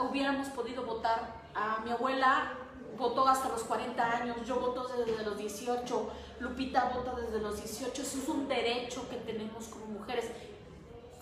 hubiéramos 0.00 0.48
podido 0.48 0.84
votar. 0.84 1.40
A 1.54 1.80
mi 1.84 1.90
abuela 1.90 2.52
votó 2.96 3.26
hasta 3.26 3.48
los 3.48 3.62
40 3.64 4.02
años, 4.02 4.36
yo 4.46 4.60
voto 4.60 4.88
desde 4.88 5.24
los 5.24 5.38
18, 5.38 6.10
Lupita 6.40 6.92
vota 6.94 7.14
desde 7.20 7.40
los 7.40 7.56
18, 7.56 8.02
eso 8.02 8.18
es 8.18 8.28
un 8.28 8.48
derecho 8.48 9.08
que 9.08 9.16
tenemos 9.16 9.66
como 9.66 9.86
mujeres. 9.86 10.26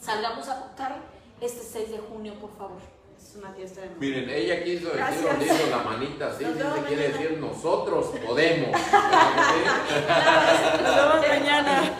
Salgamos 0.00 0.48
a 0.48 0.60
votar 0.60 0.96
este 1.40 1.62
6 1.62 1.90
de 1.90 1.98
junio, 1.98 2.34
por 2.34 2.56
favor. 2.56 2.78
Es 3.16 3.34
una 3.34 3.50
fiesta 3.52 3.80
de 3.80 3.90
Miren, 3.98 4.30
ella 4.30 4.62
quiso 4.62 4.90
decir, 4.90 5.26
hizo 5.42 5.66
la 5.70 5.82
manita 5.82 6.36
dice, 6.36 6.52
vemos 6.52 6.78
quiere 6.86 7.08
decir 7.08 7.38
nosotros 7.38 8.06
podemos. 8.24 8.70
Nos 10.82 10.96
vemos 10.96 11.28
mañana. 11.28 11.96